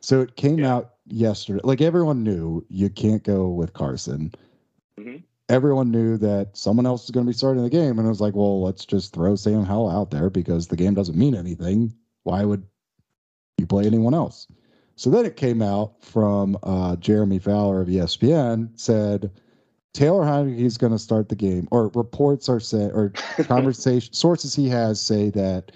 So 0.00 0.20
it 0.22 0.34
came 0.34 0.58
Yeah. 0.60 0.74
out 0.74 0.94
yesterday. 1.06 1.60
Like 1.62 1.80
everyone 1.80 2.24
knew 2.24 2.64
you 2.68 2.90
can't 2.90 3.22
go 3.22 3.48
with 3.48 3.72
Carson. 3.74 4.32
Mhm. 4.98 5.22
Everyone 5.48 5.90
knew 5.92 6.16
that 6.16 6.56
someone 6.56 6.86
else 6.86 7.04
is 7.04 7.10
going 7.10 7.26
to 7.26 7.30
be 7.30 7.36
starting 7.36 7.62
the 7.62 7.70
game. 7.70 7.98
And 7.98 8.06
it 8.06 8.08
was 8.08 8.20
like, 8.20 8.34
well, 8.34 8.60
let's 8.62 8.84
just 8.84 9.12
throw 9.12 9.36
Sam 9.36 9.64
Howell 9.64 9.88
out 9.90 10.10
there 10.10 10.30
because 10.30 10.66
the 10.66 10.76
game 10.76 10.94
doesn't 10.94 11.16
mean 11.18 11.34
anything. 11.36 11.92
Why 12.30 12.44
would 12.44 12.62
you 13.58 13.66
play 13.66 13.86
anyone 13.86 14.14
else? 14.14 14.46
So 14.94 15.10
then 15.10 15.26
it 15.26 15.36
came 15.36 15.62
out 15.62 16.00
from 16.00 16.56
uh, 16.62 16.94
Jeremy 16.94 17.40
Fowler 17.40 17.80
of 17.80 17.88
ESPN 17.88 18.70
said 18.78 19.32
Taylor 19.94 20.22
Heinicke 20.22 20.60
is 20.60 20.78
going 20.78 20.92
to 20.92 20.98
start 20.98 21.28
the 21.28 21.34
game, 21.34 21.66
or 21.72 21.88
reports 21.88 22.48
are 22.48 22.60
said, 22.60 22.92
or 22.92 23.08
conversation 23.48 24.12
sources 24.12 24.54
he 24.54 24.68
has 24.68 25.02
say 25.02 25.30
that 25.30 25.72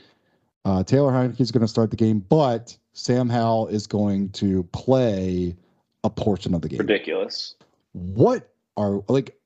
uh, 0.65 0.85
Taylor 0.85 1.11
Heinicke 1.11 1.41
is 1.41 1.51
going 1.51 1.63
to 1.63 1.69
start 1.69 1.91
the 1.91 1.97
game, 1.97 2.21
but 2.21 2.77
Sam 2.93 3.29
Howell 3.29 3.67
is 3.67 3.89
going 3.89 4.29
to 4.31 4.63
play 4.73 5.57
a 6.05 6.11
portion 6.11 6.55
of 6.55 6.63
the 6.63 6.69
game. 6.69 6.79
Ridiculous. 6.79 7.57
What 7.95 8.55
are 8.77 9.03
like? 9.09 9.37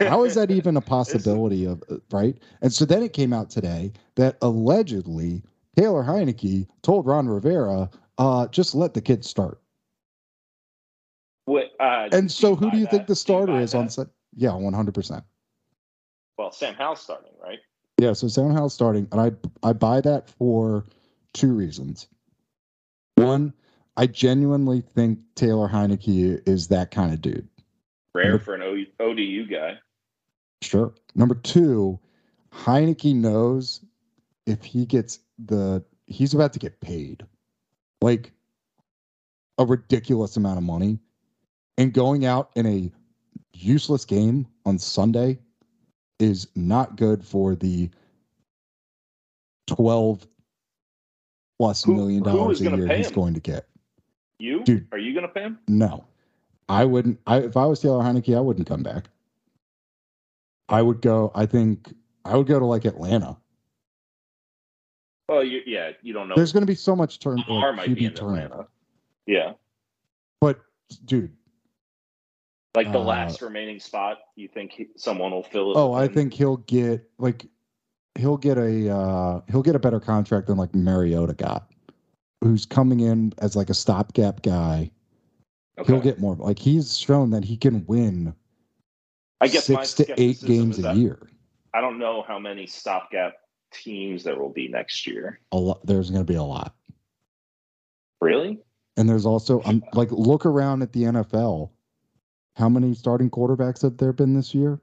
How 0.00 0.24
is 0.24 0.34
that 0.34 0.50
even 0.58 0.76
a 0.76 0.80
possibility 0.80 1.64
of 1.64 1.80
uh, 1.88 1.98
right? 2.10 2.36
And 2.60 2.72
so 2.72 2.84
then 2.84 3.04
it 3.04 3.12
came 3.12 3.32
out 3.32 3.50
today 3.50 3.92
that 4.16 4.36
allegedly 4.42 5.44
Taylor 5.76 6.02
Heinicke 6.04 6.66
told 6.82 7.06
Ron 7.06 7.28
Rivera, 7.28 7.90
uh, 8.18 8.46
just 8.48 8.74
let 8.74 8.94
the 8.94 9.00
kid 9.00 9.24
start. 9.24 9.60
What, 11.46 11.72
uh, 11.80 12.08
And 12.12 12.30
so 12.30 12.54
who 12.54 12.70
do 12.70 12.78
you 12.78 12.86
think 12.86 13.06
the 13.06 13.16
starter 13.16 13.58
is 13.60 13.74
on 13.74 13.88
set? 13.90 14.06
Yeah, 14.36 14.50
100%. 14.50 15.22
Well, 16.38 16.50
Sam 16.50 16.74
Howell's 16.74 17.00
starting, 17.02 17.32
right? 17.42 17.58
Yeah, 17.98 18.12
so 18.12 18.26
Sam 18.28 18.50
Howell's 18.50 18.74
starting, 18.74 19.06
and 19.12 19.20
I 19.20 19.30
I 19.68 19.72
buy 19.72 20.00
that 20.00 20.28
for 20.28 20.84
two 21.32 21.52
reasons. 21.52 22.08
One, 23.14 23.52
I 23.96 24.08
genuinely 24.08 24.80
think 24.80 25.20
Taylor 25.36 25.68
Heinicke 25.68 26.46
is 26.48 26.66
that 26.68 26.90
kind 26.90 27.12
of 27.14 27.20
dude. 27.20 27.46
Rare 28.12 28.30
Number- 28.30 28.44
for 28.44 28.54
an 28.54 28.86
ODU 28.98 29.46
guy. 29.46 29.78
Sure. 30.62 30.92
Number 31.14 31.36
two, 31.36 32.00
Heinicke 32.52 33.14
knows 33.14 33.84
if 34.46 34.64
he 34.64 34.84
gets 34.86 35.20
the 35.44 35.82
he's 36.06 36.34
about 36.34 36.52
to 36.52 36.58
get 36.58 36.80
paid 36.80 37.24
like 38.02 38.32
a 39.58 39.64
ridiculous 39.64 40.36
amount 40.36 40.58
of 40.58 40.64
money, 40.64 40.98
and 41.78 41.92
going 41.92 42.24
out 42.26 42.50
in 42.56 42.66
a 42.66 42.92
useless 43.52 44.04
game 44.04 44.46
on 44.66 44.78
Sunday 44.78 45.38
is 46.18 46.48
not 46.54 46.96
good 46.96 47.24
for 47.24 47.54
the 47.54 47.88
twelve 49.66 50.26
plus 51.58 51.84
Who- 51.84 51.94
million 51.94 52.22
dollars 52.22 52.60
a 52.60 52.64
year 52.76 52.88
he's 52.96 53.08
him? 53.08 53.14
going 53.14 53.34
to 53.34 53.40
get. 53.40 53.66
You? 54.38 54.64
Dude. 54.64 54.86
Are 54.92 54.98
you 54.98 55.14
going 55.14 55.26
to 55.26 55.32
pay 55.32 55.42
him? 55.42 55.58
No, 55.68 56.04
I 56.68 56.84
wouldn't. 56.84 57.20
I 57.26 57.38
if 57.38 57.56
I 57.56 57.64
was 57.66 57.80
Taylor 57.80 58.02
Heinicke, 58.02 58.36
I 58.36 58.40
wouldn't 58.40 58.68
come 58.68 58.82
back. 58.82 59.04
I 60.68 60.82
would 60.82 61.00
go. 61.00 61.30
I 61.34 61.46
think 61.46 61.94
I 62.24 62.36
would 62.36 62.46
go 62.46 62.58
to 62.58 62.64
like 62.64 62.84
Atlanta. 62.84 63.36
Well, 65.28 65.42
you, 65.44 65.60
yeah, 65.66 65.92
you 66.02 66.12
don't 66.12 66.28
know. 66.28 66.34
There's 66.36 66.52
going 66.52 66.62
to 66.62 66.66
be 66.66 66.74
so 66.74 66.94
much 66.94 67.18
turn. 67.18 67.42
Lamar 67.48 67.68
Like, 67.70 67.88
might 67.88 67.94
be 67.94 68.02
QB 68.02 68.06
in 68.08 68.14
turnover. 68.14 68.40
Atlanta. 68.44 68.66
Yeah. 69.26 69.52
But 70.40 70.60
dude, 71.06 71.32
Like 72.74 72.92
the 72.92 72.98
Uh, 72.98 73.04
last 73.04 73.40
remaining 73.40 73.80
spot, 73.80 74.18
you 74.36 74.48
think 74.48 74.72
he, 74.72 74.88
someone 74.96 75.30
will 75.30 75.42
fill 75.44 75.70
it? 75.72 75.76
oh, 75.76 75.92
I 75.94 76.04
him? 76.06 76.12
think 76.14 76.34
he'll 76.34 76.58
get 76.58 77.08
like 77.18 77.46
he'll 78.16 78.36
get 78.36 78.58
a 78.58 78.90
uh 78.94 79.40
he'll 79.50 79.62
get 79.62 79.74
a 79.76 79.78
better 79.78 80.00
contract 80.00 80.48
than 80.48 80.56
like 80.58 80.74
Mariota 80.74 81.34
got, 81.34 81.70
who's 82.42 82.66
coming 82.66 83.00
in 83.00 83.32
as 83.38 83.54
like 83.56 83.70
a 83.70 83.74
stopgap 83.74 84.42
guy. 84.42 84.90
Okay. 85.78 85.92
He'll 85.92 86.02
get 86.02 86.20
more. 86.20 86.34
Like 86.36 86.58
he's 86.58 86.98
shown 86.98 87.30
that 87.30 87.44
he 87.44 87.56
can 87.56 87.86
win 87.86 88.34
I 89.40 89.48
guess 89.48 89.64
six 89.66 89.94
to 89.94 90.20
eight 90.20 90.40
games 90.42 90.78
a 90.78 90.82
that 90.82 90.96
year. 90.96 91.28
I 91.72 91.80
don't 91.80 91.98
know 91.98 92.22
how 92.26 92.38
many 92.38 92.66
stopgap 92.66 93.34
teams 93.74 94.24
there 94.24 94.38
will 94.38 94.48
be 94.52 94.68
next 94.68 95.06
year. 95.06 95.40
A 95.52 95.56
lot. 95.56 95.84
There's 95.86 96.10
going 96.10 96.24
to 96.24 96.32
be 96.32 96.36
a 96.38 96.42
lot. 96.42 96.74
Really? 98.20 98.60
And 98.96 99.08
there's 99.08 99.26
also, 99.26 99.60
I'm 99.64 99.82
like, 99.92 100.10
look 100.12 100.46
around 100.46 100.82
at 100.82 100.92
the 100.92 101.02
NFL. 101.02 101.70
How 102.56 102.68
many 102.68 102.94
starting 102.94 103.28
quarterbacks 103.28 103.82
have 103.82 103.96
there 103.96 104.12
been 104.12 104.34
this 104.34 104.54
year? 104.54 104.80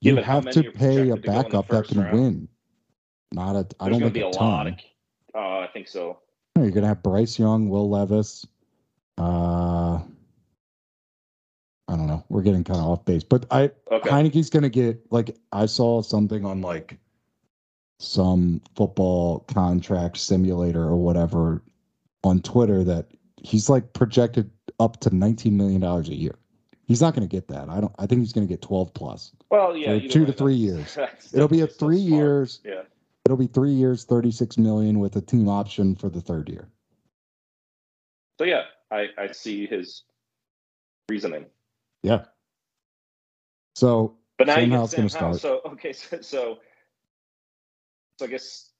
You 0.00 0.16
how 0.22 0.40
have 0.40 0.50
to 0.50 0.62
pay 0.70 1.10
a 1.10 1.16
projected 1.16 1.22
to 1.24 1.26
go 1.28 1.32
in 1.40 1.42
the 1.42 1.42
backup 1.42 1.68
that 1.68 1.88
can 1.88 2.00
round? 2.00 2.12
win. 2.20 2.48
Not 3.32 3.56
a, 3.56 3.66
I 3.80 3.88
There's 3.88 3.98
don't 3.98 4.00
think 4.00 4.04
to 4.04 4.10
be 4.10 4.20
a 4.20 4.28
a 4.28 4.32
ton. 4.32 4.48
lot 4.48 4.66
of. 4.68 4.74
Uh, 5.34 5.58
I 5.60 5.68
think 5.72 5.88
so. 5.88 6.20
You're 6.56 6.70
gonna 6.70 6.86
have 6.86 7.02
Bryce 7.02 7.38
Young, 7.38 7.68
Will 7.68 7.90
Levis. 7.90 8.46
Uh, 9.18 10.00
I 11.88 11.96
don't 11.96 12.06
know. 12.06 12.24
We're 12.28 12.42
getting 12.42 12.64
kind 12.64 12.78
of 12.80 12.86
off 12.86 13.04
base, 13.04 13.24
but 13.24 13.46
I 13.50 13.70
Okay. 13.90 14.08
Heinicke's 14.08 14.50
gonna 14.50 14.68
get 14.68 15.00
like 15.10 15.36
I 15.52 15.66
saw 15.66 16.02
something 16.02 16.44
on 16.44 16.60
like 16.62 16.98
some 17.98 18.62
football 18.76 19.40
contract 19.40 20.18
simulator 20.18 20.82
or 20.82 20.96
whatever 20.96 21.62
on 22.24 22.40
Twitter 22.40 22.84
that 22.84 23.06
he's 23.36 23.68
like 23.68 23.92
projected 23.92 24.50
up 24.80 25.00
to 25.00 25.14
19 25.14 25.56
million 25.56 25.80
dollars 25.80 26.08
a 26.08 26.14
year. 26.14 26.38
He's 26.86 27.02
not 27.02 27.14
gonna 27.14 27.26
get 27.26 27.48
that. 27.48 27.68
I 27.68 27.80
don't. 27.80 27.92
I 27.98 28.06
think 28.06 28.20
he's 28.20 28.32
gonna 28.32 28.46
get 28.46 28.62
12 28.62 28.94
plus. 28.94 29.32
Well, 29.50 29.76
yeah. 29.76 29.98
two 30.08 30.24
to 30.24 30.32
three 30.32 30.54
years. 30.68 30.96
It'll 31.32 31.48
be 31.48 31.60
a 31.60 31.66
three 31.66 32.06
smart. 32.06 32.20
years. 32.20 32.60
Yeah. 32.64 32.82
It'll 33.24 33.36
be 33.36 33.46
three 33.46 33.72
years, 33.72 34.04
36 34.04 34.56
million 34.56 35.00
with 35.00 35.16
a 35.16 35.20
team 35.20 35.50
option 35.50 35.94
for 35.94 36.08
the 36.08 36.20
third 36.22 36.48
year. 36.48 36.66
So 38.38 38.44
yeah, 38.44 38.62
I 38.90 39.08
I 39.18 39.32
see 39.32 39.66
his 39.66 40.04
reasoning. 41.10 41.44
Yeah. 42.02 42.24
So 43.74 44.16
But 44.38 44.46
now 44.46 44.54
Sam 44.54 44.70
you 44.70 44.74
Howell's 44.76 44.90
Sam 44.92 45.00
gonna 45.00 45.10
start. 45.10 45.36
So 45.40 45.60
okay, 45.66 45.92
so, 45.92 46.20
so 46.22 46.58
so 48.18 48.26
I 48.26 48.28
guess 48.28 48.70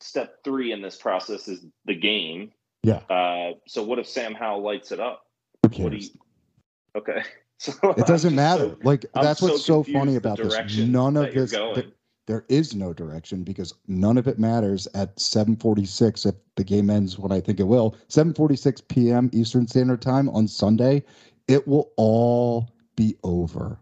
step 0.00 0.36
three 0.44 0.72
in 0.72 0.82
this 0.82 0.96
process 0.96 1.48
is 1.48 1.64
the 1.86 1.94
game. 1.94 2.52
Yeah. 2.82 3.00
Uh, 3.08 3.52
so 3.66 3.82
what 3.82 3.98
if 3.98 4.06
Sam 4.06 4.34
Howell 4.34 4.62
lights 4.62 4.92
it 4.92 5.00
up? 5.00 5.22
who 5.76 5.90
you? 5.90 6.08
Okay. 6.96 7.22
So 7.58 7.72
It 7.96 8.06
doesn't 8.08 8.34
matter. 8.34 8.70
so- 8.70 8.78
like 8.82 9.06
I'm 9.14 9.22
that's 9.22 9.40
what's 9.40 9.64
so 9.64 9.84
confused 9.84 9.96
funny 10.00 10.12
the 10.14 10.18
about 10.18 10.36
this. 10.38 10.78
None 10.78 11.16
of 11.16 11.32
this. 11.32 11.52
going. 11.52 11.74
th- 11.76 11.94
there 12.26 12.44
is 12.48 12.74
no 12.74 12.92
direction 12.92 13.44
because 13.44 13.72
none 13.86 14.18
of 14.18 14.26
it 14.26 14.36
matters 14.40 14.88
at 14.94 15.14
7:46 15.14 16.26
if 16.26 16.34
the 16.56 16.64
game 16.64 16.90
ends 16.90 17.20
when 17.20 17.30
I 17.30 17.38
think 17.38 17.60
it 17.60 17.68
will. 17.68 17.94
7:46 18.08 18.88
p.m. 18.88 19.30
Eastern 19.32 19.68
Standard 19.68 20.02
Time 20.02 20.28
on 20.30 20.48
Sunday. 20.48 21.04
It 21.46 21.68
will 21.68 21.92
all 21.96 22.68
be 22.96 23.16
over. 23.22 23.78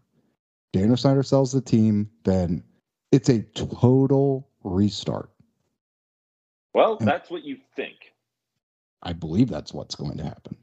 Daniel 0.75 0.99
Snyder 0.99 1.23
sells 1.23 1.51
the 1.51 1.63
team, 1.63 2.11
then 2.25 2.63
it's 3.13 3.31
a 3.31 3.41
total 3.55 4.50
restart. 4.65 5.31
Well, 6.75 6.97
And- 6.99 7.09
that's 7.09 7.31
what 7.31 7.45
you 7.45 7.59
think, 7.77 7.97
I 9.03 9.13
believe 9.13 9.49
that's 9.49 9.73
what's 9.75 9.95
going 9.95 10.17
to 10.19 10.25
happen. 10.25 10.57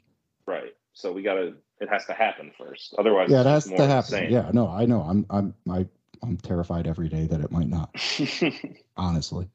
right? 0.46 0.74
So 0.94 1.12
we 1.14 1.22
gotta. 1.22 1.54
It 1.80 1.90
has 1.90 2.06
to 2.08 2.14
happen 2.14 2.52
first. 2.58 2.96
Otherwise, 2.98 3.30
Yeah, 3.30 3.42
it 3.42 3.46
has 3.46 3.66
to 3.66 3.86
happen. 3.86 4.16
insane. 4.16 4.32
Yeah, 4.32 4.50
no, 4.52 4.68
I 4.68 4.86
know. 4.86 5.02
I'm 5.02 5.26
I'm 5.30 5.54
I, 5.70 5.86
I'm 6.24 6.38
terrified 6.38 6.88
every 6.88 7.08
day 7.08 7.28
that 7.28 7.40
it 7.42 7.52
might 7.52 7.68
not, 7.68 7.94
honestly. 8.98 9.48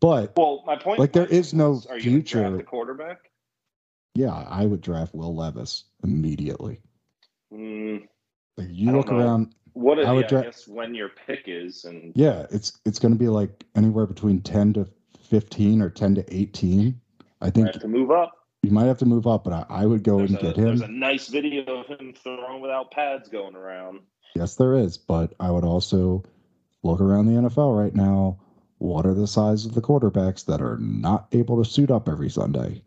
But 0.00 0.36
well, 0.36 0.64
my 0.66 0.76
point. 0.76 0.98
Like, 0.98 1.12
there 1.12 1.26
is 1.26 1.54
no 1.54 1.80
Are 1.88 1.98
you 1.98 2.04
gonna 2.10 2.22
draft 2.22 2.28
future- 2.48 2.56
the 2.56 2.62
quarterback? 2.64 3.30
yeah, 4.16 4.32
I 4.34 4.66
would 4.66 4.80
draft 4.80 5.14
Will 5.14 5.36
Levis 5.36 5.84
immediately. 6.02 6.80
Mm, 7.52 8.08
Like 8.56 8.68
you 8.70 8.90
look 8.90 9.08
know. 9.10 9.18
around, 9.18 9.54
what? 9.78 10.04
I 10.04 10.12
would 10.12 10.22
yeah, 10.22 10.28
dra- 10.28 10.40
I 10.40 10.44
guess 10.44 10.66
when 10.66 10.94
your 10.94 11.08
pick 11.08 11.44
is, 11.46 11.84
and 11.84 12.12
yeah, 12.14 12.46
it's 12.50 12.78
it's 12.84 12.98
going 12.98 13.12
to 13.12 13.18
be 13.18 13.28
like 13.28 13.64
anywhere 13.76 14.06
between 14.06 14.40
10 14.40 14.74
to 14.74 14.88
15 15.20 15.80
or 15.80 15.90
10 15.90 16.16
to 16.16 16.34
18. 16.36 17.00
I 17.40 17.50
think 17.50 17.68
have 17.68 17.80
to 17.80 17.88
move 17.88 18.10
up. 18.10 18.32
you 18.62 18.70
might 18.72 18.86
have 18.86 18.98
to 18.98 19.06
move 19.06 19.26
up, 19.26 19.44
but 19.44 19.52
I, 19.52 19.64
I 19.68 19.86
would 19.86 20.02
go 20.02 20.18
There's 20.18 20.30
and 20.30 20.38
a, 20.38 20.42
get 20.42 20.56
him 20.56 20.64
there's 20.64 20.80
a 20.80 20.88
nice 20.88 21.28
video 21.28 21.62
of 21.80 21.86
him 21.86 22.12
throwing 22.12 22.60
without 22.60 22.90
pads 22.90 23.28
going 23.28 23.54
around. 23.54 24.00
Yes, 24.34 24.56
there 24.56 24.74
is, 24.74 24.98
but 24.98 25.34
I 25.38 25.50
would 25.50 25.64
also 25.64 26.24
look 26.82 27.00
around 27.00 27.26
the 27.26 27.40
NFL 27.40 27.78
right 27.78 27.94
now. 27.94 28.38
What 28.78 29.06
are 29.06 29.14
the 29.14 29.26
size 29.26 29.64
of 29.64 29.74
the 29.74 29.80
quarterbacks 29.80 30.44
that 30.46 30.60
are 30.60 30.78
not 30.78 31.28
able 31.32 31.62
to 31.62 31.68
suit 31.68 31.90
up 31.90 32.08
every 32.08 32.30
Sunday? 32.30 32.82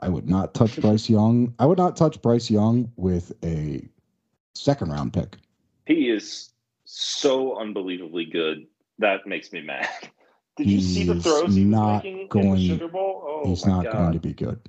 I 0.00 0.08
would 0.08 0.28
not 0.28 0.54
touch 0.54 0.76
Bryce 0.80 1.08
Young. 1.08 1.54
I 1.58 1.66
would 1.66 1.78
not 1.78 1.96
touch 1.96 2.20
Bryce 2.22 2.50
Young 2.50 2.92
with 2.96 3.32
a 3.44 3.86
second 4.54 4.90
round 4.90 5.12
pick. 5.12 5.36
He 5.88 6.10
is 6.10 6.50
so 6.84 7.58
unbelievably 7.58 8.26
good. 8.26 8.66
That 8.98 9.26
makes 9.26 9.52
me 9.52 9.62
mad. 9.62 9.88
Did 10.56 10.68
you 10.68 10.80
see 10.82 11.04
the 11.04 11.14
He's 11.14 11.22
throws 11.22 11.54
he 11.54 11.64
was 11.64 11.70
not 11.70 12.04
making 12.04 12.20
in 12.20 12.28
going- 12.28 12.54
the 12.56 12.68
Sugar 12.68 12.88
Bowl? 12.88 13.22
Oh 13.24 13.48
He's 13.48 13.64
not 13.64 13.84
God. 13.84 13.92
going 13.92 14.12
to 14.12 14.18
be 14.20 14.34
good. 14.34 14.60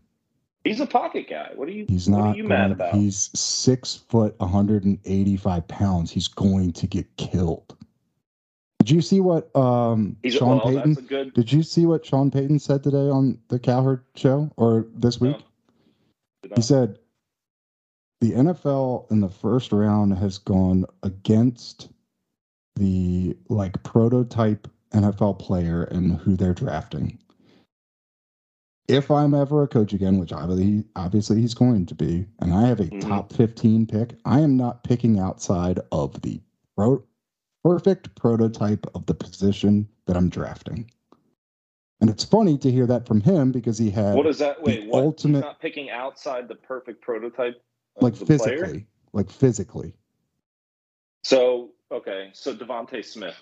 He's 0.63 0.79
a 0.79 0.85
pocket 0.85 1.27
guy. 1.29 1.51
What 1.55 1.67
are 1.67 1.71
you? 1.71 1.85
He's 1.89 2.09
what 2.09 2.17
not 2.19 2.27
are 2.29 2.37
you 2.37 2.43
mad 2.45 2.59
going, 2.67 2.71
about? 2.73 2.93
He's 2.95 3.37
six 3.37 3.95
foot, 3.95 4.35
185 4.39 5.67
pounds. 5.67 6.11
He's 6.11 6.27
going 6.27 6.71
to 6.73 6.87
get 6.87 7.05
killed. 7.17 7.75
Did 8.79 8.91
you 8.91 9.01
see 9.01 9.19
what 9.19 9.53
um, 9.57 10.15
He's 10.23 10.35
Sean 10.35 10.57
well, 10.57 10.61
Payton? 10.61 10.93
Good. 11.07 11.33
Did 11.33 11.51
you 11.51 11.63
see 11.63 11.85
what 11.85 12.05
Sean 12.05 12.31
Payton 12.31 12.59
said 12.59 12.83
today 12.83 13.09
on 13.09 13.39
the 13.49 13.59
Cowherd 13.59 14.03
show 14.15 14.51
or 14.57 14.85
this 14.95 15.19
week? 15.19 15.37
No. 15.37 15.43
Did 16.43 16.51
He 16.55 16.61
said 16.61 16.99
the 18.21 18.31
NFL 18.33 19.09
in 19.11 19.21
the 19.21 19.29
first 19.29 19.71
round 19.71 20.17
has 20.17 20.37
gone 20.37 20.85
against 21.03 21.89
the 22.75 23.35
like 23.49 23.81
prototype 23.83 24.67
NFL 24.93 25.39
player 25.39 25.83
and 25.83 26.17
who 26.17 26.35
they're 26.35 26.53
drafting. 26.53 27.17
If 28.87 29.11
I'm 29.11 29.33
ever 29.35 29.61
a 29.63 29.67
coach 29.67 29.93
again, 29.93 30.17
which 30.17 30.33
obviously 30.33 30.83
obviously 30.95 31.39
he's 31.41 31.53
going 31.53 31.85
to 31.85 31.95
be, 31.95 32.25
and 32.39 32.53
I 32.53 32.63
have 32.67 32.79
a 32.79 32.85
Mhm. 32.85 33.01
top 33.01 33.31
15 33.33 33.85
pick, 33.85 34.15
I 34.25 34.39
am 34.39 34.57
not 34.57 34.83
picking 34.83 35.19
outside 35.19 35.79
of 35.91 36.19
the 36.21 36.41
pro- 36.75 37.03
perfect 37.63 38.15
prototype 38.15 38.85
of 38.95 39.05
the 39.05 39.13
position 39.13 39.87
that 40.07 40.17
I'm 40.17 40.29
drafting. 40.29 40.89
And 42.01 42.09
it's 42.09 42.23
funny 42.23 42.57
to 42.59 42.71
hear 42.71 42.87
that 42.87 43.05
from 43.05 43.21
him 43.21 43.51
because 43.51 43.77
he 43.77 43.91
had 43.91 44.15
What 44.15 44.25
is 44.25 44.39
that? 44.39 44.63
Wait, 44.63 44.87
what? 44.89 45.03
ultimate- 45.03 45.39
He's 45.39 45.43
not 45.43 45.59
picking 45.59 45.89
outside 45.89 46.47
the 46.47 46.55
perfect 46.55 47.01
prototype. 47.01 47.61
Like 48.01 48.15
physically, 48.15 48.57
Player? 48.57 48.83
like 49.13 49.29
physically. 49.29 49.93
So 51.23 51.69
okay, 51.91 52.29
so 52.33 52.55
DeVonta 52.55 53.03
Smith. 53.03 53.35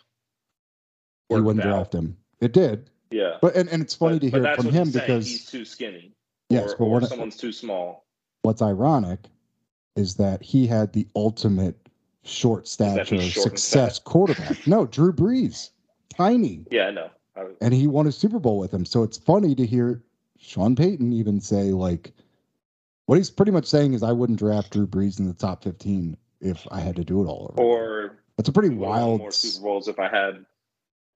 He 1.30 1.36
wouldn't 1.40 1.66
out. 1.66 1.70
draft 1.70 1.96
him. 1.96 2.18
It 2.40 2.54
did, 2.54 2.90
Yeah, 3.12 3.38
but 3.42 3.56
and, 3.56 3.68
and 3.70 3.82
it's 3.82 3.94
funny 3.94 4.20
But- 4.20 4.32
to 4.32 4.42
hear 4.48 4.56
from 4.56 4.70
him 4.70 4.92
because 4.92 5.28
he's 5.28 5.46
too 5.46 5.66
skinny. 5.66 6.14
yes, 6.50 6.74
or, 6.80 7.00
but 7.00 7.06
or 7.06 7.08
someone's 7.08 7.36
too 7.38 7.52
small. 7.52 8.06
what's 8.44 8.62
ironic 8.62 9.20
is 9.96 10.16
that 10.16 10.42
he 10.42 10.68
had 10.68 10.94
the 10.94 11.08
ultimate 11.16 11.76
short 12.24 12.68
stature 12.68 13.20
short 13.20 13.44
success 13.44 14.00
quarterback. 14.00 14.66
No, 14.68 14.86
Drew 14.86 15.12
Brees, 15.12 15.72
tiny, 16.10 16.66
Yeah, 16.72 16.88
I 16.88 16.92
know. 16.92 17.10
I, 17.36 17.48
and 17.62 17.74
he 17.74 17.88
won 17.88 18.06
a 18.08 18.12
Super 18.12 18.40
Bowl 18.40 18.58
with 18.60 18.74
him. 18.74 18.86
So 18.86 19.04
it's 19.04 19.18
funny 19.18 19.56
to 19.56 19.66
hear 19.66 20.04
Sean 20.40 20.76
Payton 20.76 21.12
even 21.14 21.42
say 21.42 21.72
like, 21.72 22.14
what 23.08 23.16
he's 23.18 23.32
pretty 23.32 23.52
much 23.52 23.66
saying 23.66 23.94
is, 23.94 24.04
I 24.04 24.12
wouldn't 24.12 24.38
draft 24.38 24.72
Drew 24.72 24.86
Brees 24.86 25.18
in 25.20 25.28
the 25.28 25.34
top 25.34 25.64
fifteen 25.64 26.16
if 26.40 26.68
I 26.70 26.80
had 26.80 26.96
to 26.98 27.04
do 27.04 27.22
it 27.24 27.26
all 27.26 27.52
over. 27.58 27.62
or 27.68 28.20
That's 28.38 28.50
a 28.50 28.52
pretty 28.52 28.70
wild. 28.76 29.20
more 29.22 29.32
Super 29.32 29.64
Bowls 29.64 29.88
if 29.88 29.98
I 29.98 30.08
had 30.08 30.46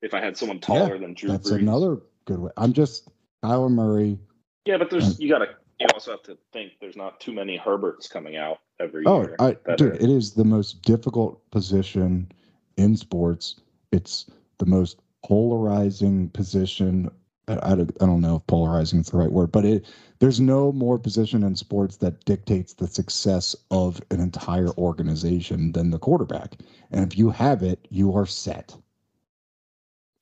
if 0.01 0.15
I 0.15 0.19
had 0.19 0.35
someone 0.35 0.59
taller 0.59 0.97
than 0.97 1.13
Drew 1.13 1.29
That's 1.29 1.51
Brees. 1.51 1.59
another 1.59 1.97
good 2.25 2.39
way. 2.39 2.51
I'm 2.57 2.73
just 2.73 3.09
Kyler 3.43 3.69
Murray. 3.69 4.17
Yeah, 4.65 4.77
but 4.77 4.89
there's 4.89 5.19
you 5.19 5.29
gotta 5.29 5.49
you 5.79 5.87
also 5.93 6.11
have 6.11 6.23
to 6.23 6.37
think 6.53 6.73
there's 6.79 6.95
not 6.95 7.19
too 7.19 7.33
many 7.33 7.57
Herberts 7.57 8.09
coming 8.09 8.35
out 8.37 8.59
every 8.79 9.03
Oh, 9.05 9.21
year. 9.23 9.35
I, 9.39 9.57
that 9.65 9.77
dude, 9.77 9.91
are- 9.91 9.95
it 9.95 10.09
is 10.09 10.33
the 10.33 10.45
most 10.45 10.81
difficult 10.83 11.41
position 11.51 12.31
in 12.77 12.95
sports. 12.95 13.59
It's 13.91 14.27
the 14.59 14.65
most 14.65 14.99
polarizing 15.23 16.29
position. 16.29 17.09
I, 17.51 17.71
I, 17.71 17.75
don't- 17.75 18.21
know 18.21 18.35
if 18.37 18.47
polarizing 18.47 18.99
is 18.99 19.07
the 19.07 19.17
right 19.17 19.31
word, 19.31 19.51
but 19.51 19.65
it 19.65 19.85
there's 20.19 20.39
no 20.39 20.71
more 20.71 20.99
position 20.99 21.43
in 21.43 21.55
sports 21.55 21.97
that 21.97 22.23
dictates 22.25 22.73
the 22.73 22.87
success 22.87 23.55
of 23.71 23.99
an 24.11 24.19
entire 24.19 24.69
organization 24.77 25.71
than 25.71 25.89
the 25.89 25.97
quarterback. 25.97 26.57
And 26.91 27.03
if 27.03 27.17
you 27.17 27.31
have 27.31 27.63
it, 27.63 27.87
you 27.89 28.15
are 28.15 28.27
set. 28.27 28.75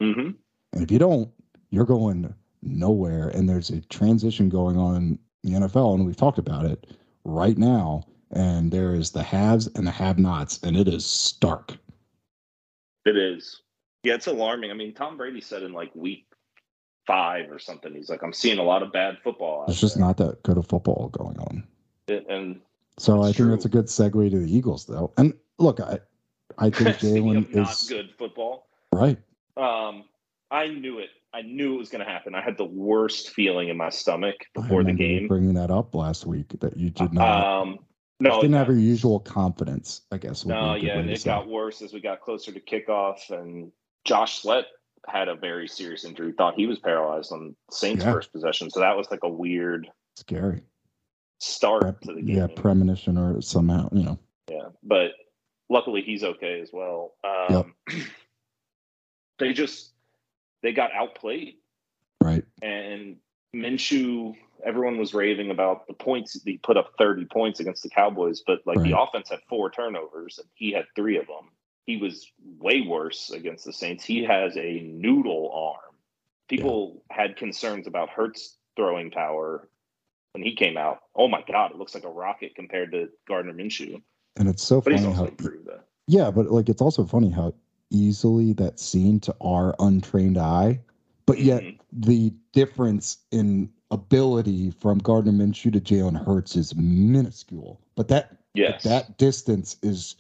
Mhm. 0.02 0.36
And 0.72 0.84
if 0.84 0.90
you 0.92 1.00
don't, 1.00 1.30
you're 1.72 1.86
going 1.86 2.34
nowhere. 2.62 3.30
And 3.30 3.50
there's 3.50 3.70
a 3.70 3.82
transition 3.82 4.48
going 4.48 4.78
on 4.78 4.96
in 4.96 5.20
the 5.44 5.52
NFL, 5.60 5.96
and 5.96 6.06
we've 6.06 6.16
talked 6.16 6.38
about 6.40 6.66
it 6.66 6.88
right 7.26 7.58
now. 7.58 8.04
And 8.32 8.72
there 8.72 8.94
is 8.94 9.12
the 9.12 9.24
haves 9.24 9.68
and 9.76 9.86
the 9.86 9.92
have 9.92 10.20
nots, 10.20 10.60
and 10.64 10.78
it 10.78 10.88
is 10.88 11.06
stark. 11.06 11.78
It 13.06 13.18
is. 13.18 13.62
Yeah, 14.04 14.14
it's 14.14 14.28
alarming. 14.28 14.72
I 14.72 14.76
mean, 14.76 14.94
Tom 14.94 15.18
Brady 15.18 15.42
said 15.42 15.64
in 15.64 15.74
like 15.74 15.94
week 15.96 16.28
five 17.10 17.50
or 17.50 17.58
something, 17.58 17.92
he's 17.96 18.08
like, 18.08 18.22
I'm 18.22 18.32
seeing 18.32 18.60
a 18.60 18.64
lot 18.64 18.84
of 18.84 18.92
bad 18.92 19.18
football. 19.24 19.66
There's 19.66 19.82
just 19.82 19.96
there." 19.98 20.06
not 20.06 20.18
that 20.18 20.44
good 20.44 20.58
of 20.60 20.68
football 20.68 21.10
going 21.10 21.40
on. 21.40 21.64
It- 22.08 22.28
and 22.30 22.62
So 23.00 23.24
I 23.24 23.32
think 23.32 23.50
that's 23.50 23.66
a 23.66 23.70
good 23.70 23.86
segue 23.86 24.30
to 24.30 24.40
the 24.40 24.56
Eagles, 24.56 24.86
though. 24.86 25.12
And 25.18 25.34
look, 25.58 25.80
I 25.80 26.00
I 26.60 26.70
think 26.70 26.98
Jalen 26.98 27.56
is 27.56 27.88
good 27.90 28.12
football, 28.18 28.68
right. 28.94 29.18
um, 29.58 30.04
I 30.52 30.68
knew 30.68 31.00
it. 31.00 31.10
I 31.34 31.42
knew 31.42 31.76
it 31.76 31.78
was 31.78 31.90
going 31.90 32.04
to 32.04 32.12
happen. 32.12 32.34
I 32.36 32.42
had 32.42 32.58
the 32.58 32.66
worst 32.66 33.30
feeling 33.30 33.70
in 33.70 33.78
my 33.78 33.90
stomach 33.90 34.36
before 34.56 34.84
the 34.84 34.94
game. 34.94 35.28
bringing 35.28 35.54
that 35.54 35.70
up 35.72 35.94
last 35.94 36.26
week 36.26 36.60
that 36.60 36.76
you 36.76 36.90
did 36.90 37.14
not 37.14 37.46
Um, 37.46 37.80
no, 38.20 38.42
didn't 38.42 38.56
have 38.56 38.68
your 38.68 38.78
usual 38.78 39.20
confidence. 39.20 40.02
I 40.12 40.18
guess. 40.18 40.46
No, 40.46 40.76
yeah, 40.76 40.98
and 40.98 41.10
it 41.10 41.24
got 41.24 41.48
worse 41.48 41.82
as 41.82 41.94
we 41.94 42.02
got 42.02 42.22
closer 42.22 42.52
to 42.52 42.60
kickoff, 42.60 43.30
and 43.30 43.72
Josh 44.06 44.42
Sweat 44.42 44.66
had 45.08 45.28
a 45.28 45.36
very 45.36 45.68
serious 45.68 46.04
injury. 46.06 46.34
Thought 46.38 46.56
he 46.56 46.68
was 46.68 46.80
paralyzed 46.80 47.32
on 47.32 47.56
Saints' 47.72 48.04
Yeah. 48.04 48.14
first 48.14 48.32
possession, 48.32 48.70
so 48.70 48.80
that 48.80 48.96
was 48.98 49.10
like 49.12 49.24
a 49.24 49.30
weird 49.30 49.90
Scary. 50.16 50.62
start 51.40 51.82
Prep- 51.82 52.02
to 52.02 52.14
the 52.14 52.22
game. 52.22 52.38
yeah, 52.38 52.48
premonition 52.48 53.18
or 53.18 53.42
somehow, 53.42 53.90
you 53.92 54.04
know. 54.04 54.20
Yeah, 54.50 54.70
but 54.84 55.12
luckily 55.70 56.02
he's 56.02 56.24
okay 56.24 56.60
as 56.62 56.72
well. 56.74 57.14
Um, 57.24 57.76
they 59.40 59.54
just 59.54 59.92
they 60.62 60.74
got 60.74 60.92
outplayed, 60.94 61.56
Right. 62.22 62.44
and 62.62 63.18
Minshew. 63.56 64.36
Everyone 64.66 64.98
was 64.98 65.14
raving 65.14 65.52
about 65.52 65.88
the 65.88 65.94
points. 65.94 66.38
He 66.44 66.58
put 66.58 66.76
up 66.76 66.92
thirty 66.98 67.24
points 67.24 67.62
against 67.62 67.82
the 67.82 67.90
Cowboys, 67.90 68.44
but 68.46 68.60
like 68.66 68.82
the 68.82 69.00
offense 69.00 69.30
had 69.30 69.40
four 69.48 69.72
turnovers, 69.72 70.38
and 70.38 70.50
he 70.54 70.74
had 70.74 70.84
three 70.98 71.18
of 71.18 71.28
them. 71.28 71.48
He 71.90 71.98
was 71.98 72.32
way 72.60 72.82
worse 72.82 73.32
against 73.32 73.66
the 73.66 73.74
Saints. 73.74 74.06
He 74.06 74.24
has 74.24 74.56
a 74.56 74.82
noodle 74.82 75.52
arm. 75.52 75.96
People 76.48 77.04
had 77.10 77.36
concerns 77.36 77.88
about 77.88 78.10
Hurts 78.10 78.58
throwing 78.76 79.10
power 79.10 79.68
when 80.34 80.44
he 80.44 80.54
came 80.56 80.78
out. 80.78 81.00
Oh 81.16 81.28
my 81.28 81.44
God, 81.52 81.72
it 81.72 81.78
looks 81.78 81.96
like 81.96 82.04
a 82.04 82.10
rocket 82.10 82.54
compared 82.54 82.92
to 82.92 83.10
Gardner 83.28 83.54
Minshew. 83.54 84.04
And 84.38 84.48
it's 84.48 84.62
so 84.62 84.82
But 84.82 84.94
he's 84.94 85.02
funny 85.02 85.14
also 85.14 85.24
how 85.24 85.30
improved 85.30 85.66
that. 85.66 85.86
Yeah, 86.06 86.30
but 86.30 86.52
like 86.52 86.70
it's 86.70 86.82
also 86.82 87.06
funny 87.06 87.32
how 87.32 87.56
easily 87.90 88.54
that's 88.54 88.86
seen 88.86 89.20
to 89.22 89.36
our 89.42 89.76
untrained 89.80 90.38
eye, 90.38 90.80
but 91.26 91.40
yet 91.40 91.64
Mhm. 91.64 91.80
the 91.92 92.34
difference 92.52 93.18
in 93.32 93.68
ability 93.90 94.70
from 94.70 95.00
Gardner 95.00 95.32
Minshew 95.32 95.74
to 95.74 95.82
Jalen 95.82 96.24
Hurts 96.24 96.56
is 96.56 96.76
minuscule. 96.76 97.82
But 97.96 98.10
that 98.10 98.38
Yes. 98.54 98.84
that 98.84 99.18
distance 99.18 99.78
is 99.82 100.18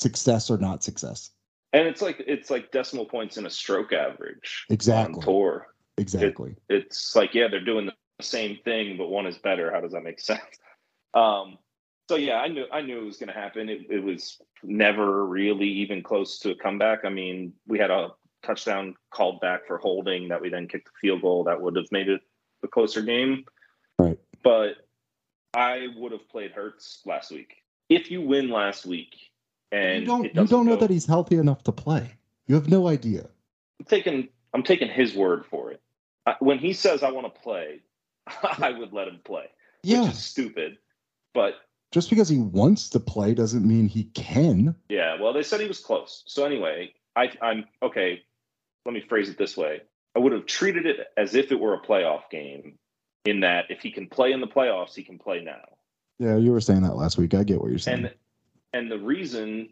success 0.00 0.50
or 0.50 0.58
not 0.58 0.82
success. 0.82 1.30
and 1.72 1.86
it's 1.88 2.02
like 2.02 2.22
it's 2.26 2.50
like 2.50 2.70
decimal 2.70 3.04
points 3.06 3.36
in 3.36 3.46
a 3.46 3.50
stroke 3.50 3.92
average 3.92 4.66
Exactly. 4.70 5.14
on 5.16 5.20
tour. 5.22 5.66
Exactly. 5.98 6.54
It's 6.68 7.14
like 7.16 7.34
yeah, 7.34 7.48
they're 7.48 7.64
doing 7.64 7.86
the 7.86 7.94
same 8.24 8.58
thing, 8.64 8.96
but 8.96 9.08
one 9.08 9.26
is 9.26 9.38
better. 9.38 9.72
How 9.72 9.80
does 9.80 9.92
that 9.92 10.02
make 10.02 10.20
sense? 10.32 10.40
Um, 11.14 11.58
so 12.08 12.16
yeah, 12.16 12.36
I 12.40 12.48
knew 12.48 12.66
I 12.72 12.82
knew 12.82 13.00
it 13.00 13.04
was 13.04 13.16
going 13.16 13.28
to 13.32 13.40
happen. 13.40 13.68
It, 13.68 13.86
it 13.90 14.02
was 14.02 14.40
never 14.62 15.26
really 15.26 15.68
even 15.68 16.02
close 16.02 16.38
to 16.40 16.50
a 16.50 16.54
comeback. 16.54 17.04
I 17.04 17.08
mean, 17.10 17.52
we 17.66 17.78
had 17.78 17.90
a 17.90 18.10
touchdown 18.44 18.94
called 19.10 19.40
back 19.40 19.66
for 19.66 19.78
holding 19.78 20.28
that 20.28 20.40
we 20.40 20.48
then 20.50 20.68
kicked 20.68 20.88
a 20.88 20.92
field 21.00 21.22
goal 21.22 21.44
that 21.44 21.60
would 21.60 21.74
have 21.76 21.90
made 21.90 22.08
it 22.08 22.20
a 22.62 22.68
closer 22.68 23.02
game. 23.02 23.44
Right. 23.98 24.18
But 24.44 24.76
I 25.54 25.88
would 25.96 26.12
have 26.12 26.28
played 26.28 26.52
Hurts 26.52 27.00
last 27.06 27.32
week. 27.32 27.54
If 27.88 28.10
you 28.10 28.20
win 28.22 28.50
last 28.50 28.86
week 28.86 29.14
and 29.72 30.00
you 30.02 30.06
don't 30.06 30.24
you 30.34 30.46
don't 30.46 30.66
know 30.66 30.74
go- 30.76 30.80
that 30.80 30.90
he's 30.90 31.06
healthy 31.06 31.36
enough 31.36 31.62
to 31.64 31.72
play. 31.72 32.12
You 32.46 32.54
have 32.54 32.68
no 32.68 32.86
idea. 32.88 33.28
I'm 33.80 33.86
taking 33.86 34.28
I'm 34.54 34.62
taking 34.62 34.88
his 34.88 35.14
word 35.14 35.44
for 35.46 35.70
it. 35.72 35.80
I, 36.26 36.34
when 36.40 36.58
he 36.58 36.72
says 36.72 37.02
I 37.02 37.10
want 37.10 37.32
to 37.32 37.40
play, 37.40 37.80
I 38.58 38.70
would 38.70 38.92
let 38.92 39.08
him 39.08 39.20
play, 39.24 39.46
Yeah. 39.82 40.02
which 40.02 40.12
is 40.12 40.18
stupid. 40.22 40.78
But 41.34 41.54
Just 41.92 42.08
because 42.10 42.28
he 42.28 42.38
wants 42.38 42.88
to 42.90 43.00
play 43.00 43.34
doesn't 43.34 43.66
mean 43.66 43.88
he 43.88 44.04
can. 44.14 44.74
yeah, 44.88 45.20
well, 45.20 45.32
they 45.32 45.42
said 45.42 45.60
he 45.60 45.68
was 45.68 45.80
close. 45.80 46.22
So 46.26 46.44
anyway, 46.44 46.92
I, 47.14 47.30
I'm 47.42 47.64
okay. 47.82 48.22
Let 48.84 48.94
me 48.94 49.00
phrase 49.08 49.28
it 49.28 49.36
this 49.38 49.56
way: 49.56 49.82
I 50.14 50.18
would 50.20 50.32
have 50.32 50.46
treated 50.46 50.86
it 50.86 50.98
as 51.16 51.34
if 51.34 51.50
it 51.52 51.60
were 51.60 51.74
a 51.74 51.80
playoff 51.82 52.30
game. 52.30 52.78
In 53.24 53.40
that, 53.40 53.64
if 53.70 53.80
he 53.80 53.90
can 53.90 54.06
play 54.08 54.30
in 54.30 54.40
the 54.40 54.46
playoffs, 54.46 54.94
he 54.94 55.02
can 55.02 55.18
play 55.18 55.42
now. 55.42 55.60
Yeah, 56.20 56.36
you 56.36 56.52
were 56.52 56.60
saying 56.60 56.82
that 56.82 56.94
last 56.94 57.18
week. 57.18 57.34
I 57.34 57.42
get 57.42 57.60
what 57.60 57.70
you're 57.70 57.78
saying. 57.80 58.04
And 58.06 58.14
and 58.76 58.90
the 58.90 58.98
reason 58.98 59.68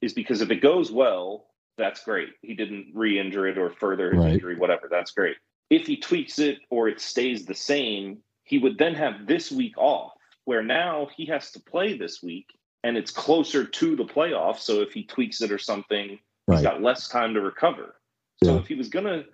is 0.00 0.12
because 0.14 0.40
if 0.40 0.50
it 0.50 0.62
goes 0.62 0.90
well, 0.90 1.46
that's 1.76 2.02
great. 2.04 2.30
He 2.42 2.54
didn't 2.54 2.92
re-injure 2.94 3.46
it 3.46 3.58
or 3.58 3.70
further 3.70 4.12
his 4.12 4.24
Right. 4.24 4.32
injury, 4.34 4.56
whatever. 4.56 4.88
That's 4.90 5.10
great. 5.10 5.36
If 5.68 5.86
he 5.86 5.96
tweaks 5.98 6.38
it 6.38 6.58
or 6.70 6.88
it 6.88 7.00
stays 7.00 7.44
the 7.44 7.54
same, 7.54 8.18
he 8.44 8.58
would 8.58 8.78
then 8.78 8.94
have 8.94 9.26
this 9.26 9.50
week 9.52 9.76
off, 9.76 10.12
where 10.44 10.62
now 10.62 11.08
he 11.16 11.26
has 11.26 11.50
to 11.52 11.60
play 11.60 11.98
this 11.98 12.22
week, 12.22 12.46
and 12.84 12.96
it's 12.96 13.10
closer 13.10 13.64
to 13.64 13.96
the 13.96 14.04
playoffs. 14.04 14.60
So 14.60 14.80
if 14.80 14.92
he 14.92 15.04
tweaks 15.04 15.40
it 15.42 15.50
or 15.52 15.58
something, 15.58 16.18
he's 16.50 16.62
got 16.62 16.80
less 16.82 17.08
time 17.08 17.34
to 17.34 17.40
recover. 17.40 17.96
So 18.42 18.54
Yeah. 18.54 18.60
if 18.60 18.66
he 18.68 18.74
was 18.76 18.88
gonna, 18.88 19.24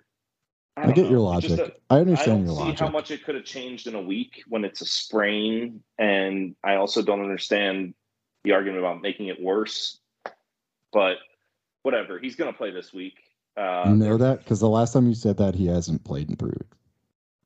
I, 0.75 0.87
I, 0.87 0.91
get 0.91 1.09
your 1.11 1.19
know, 1.19 1.37
it's 1.37 1.49
logic. 1.49 1.59
a- 1.59 1.93
I 1.93 1.97
I 1.97 2.01
understand 2.01 2.27
don't 2.39 2.45
your 2.47 2.55
see 2.55 2.61
logic. 2.63 2.79
how 2.79 2.89
much 2.89 3.11
it 3.11 3.23
could 3.23 3.35
have 3.35 3.45
changed 3.45 3.85
in 3.87 3.93
a 3.95 4.01
week 4.01 4.43
when 4.47 4.65
it's 4.65 4.81
a 4.81 4.85
sprain, 4.87 5.83
and 5.99 6.55
I 6.63 6.75
also 6.75 7.03
don't 7.03 7.21
understand 7.21 7.93
the 8.43 8.51
argument 8.51 8.79
about 8.79 9.01
making 9.01 9.27
it 9.27 9.41
worse. 9.41 9.99
But 10.91 11.17
whatever, 11.83 12.19
he's 12.19 12.35
going 12.35 12.51
to 12.51 12.57
play 12.57 12.71
this 12.71 12.93
week. 12.93 13.15
Uh, 13.57 13.85
you 13.87 13.95
know 13.95 14.17
that 14.17 14.39
because 14.39 14.59
the 14.59 14.69
last 14.69 14.93
time 14.93 15.07
you 15.07 15.13
said 15.15 15.37
that 15.37 15.53
he 15.55 15.67
hasn't 15.67 16.03
played 16.03 16.29
in 16.29 16.35
three 16.35 16.49
weeks. 16.49 16.77